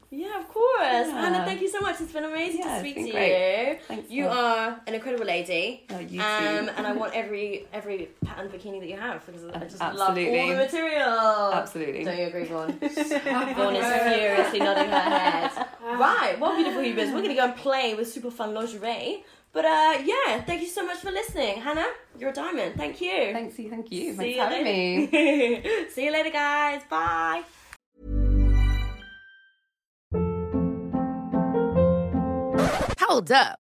Yeah, 0.09 0.39
of 0.39 0.47
course. 0.49 1.07
Hannah, 1.11 1.45
thank 1.45 1.61
you 1.61 1.69
so 1.69 1.79
much. 1.79 2.01
It's 2.01 2.11
been 2.11 2.23
amazing 2.23 2.61
Yeah, 2.61 2.73
to 2.73 2.79
speak 2.79 2.95
to 2.95 3.11
great. 3.11 3.69
you. 3.73 3.77
Thanks, 3.87 4.09
you 4.09 4.27
are 4.27 4.81
an 4.87 4.93
incredible 4.95 5.25
lady. 5.25 5.83
Oh, 5.91 5.99
you 5.99 6.21
um, 6.21 6.69
and 6.75 6.87
I 6.87 6.91
want 7.01 7.13
every 7.13 7.67
every 7.71 8.09
pattern 8.25 8.49
bikini 8.49 8.79
that 8.79 8.89
you 8.89 8.97
have 8.97 9.23
because 9.25 9.45
I 9.45 9.59
just 9.59 9.79
love 9.79 9.91
Absolutely. 10.17 10.39
all 10.39 10.47
the 10.47 10.55
material. 10.55 11.53
Absolutely. 11.53 12.03
Don't 12.03 12.17
you 12.17 12.25
agree, 12.25 12.45
Vaughan? 12.45 12.79
Vaughan 12.79 13.75
is 13.75 14.15
furiously 14.15 14.59
nodding 14.59 14.89
her 14.89 14.99
head. 14.99 15.51
Right, 15.85 16.37
well, 16.39 16.55
beautiful 16.55 16.81
Hubers, 16.81 17.09
we're 17.09 17.21
going 17.21 17.29
to 17.29 17.35
go 17.35 17.45
and 17.45 17.55
play 17.55 17.93
with 17.93 18.11
super 18.11 18.31
fun 18.31 18.53
lingerie. 18.55 19.23
But 19.55 19.63
uh, 19.63 19.97
yeah, 20.03 20.41
thank 20.41 20.61
you 20.61 20.67
so 20.67 20.85
much 20.85 20.97
for 20.97 21.11
listening. 21.11 21.61
Hannah, 21.61 21.87
you're 22.19 22.31
a 22.31 22.33
diamond. 22.33 22.75
Thank 22.75 22.99
you. 22.99 23.31
Thanks, 23.31 23.57
you. 23.57 23.69
Thank 23.69 23.89
you. 23.89 24.11
See 24.11 24.17
Thanks 24.17 24.35
you 24.35 24.41
having 24.41 24.65
later. 24.65 25.11
me. 25.13 25.85
See 25.91 26.03
you 26.03 26.11
later, 26.11 26.29
guys. 26.29 26.81
Bye. 26.89 27.43
Hold 32.99 33.31
up. 33.31 33.64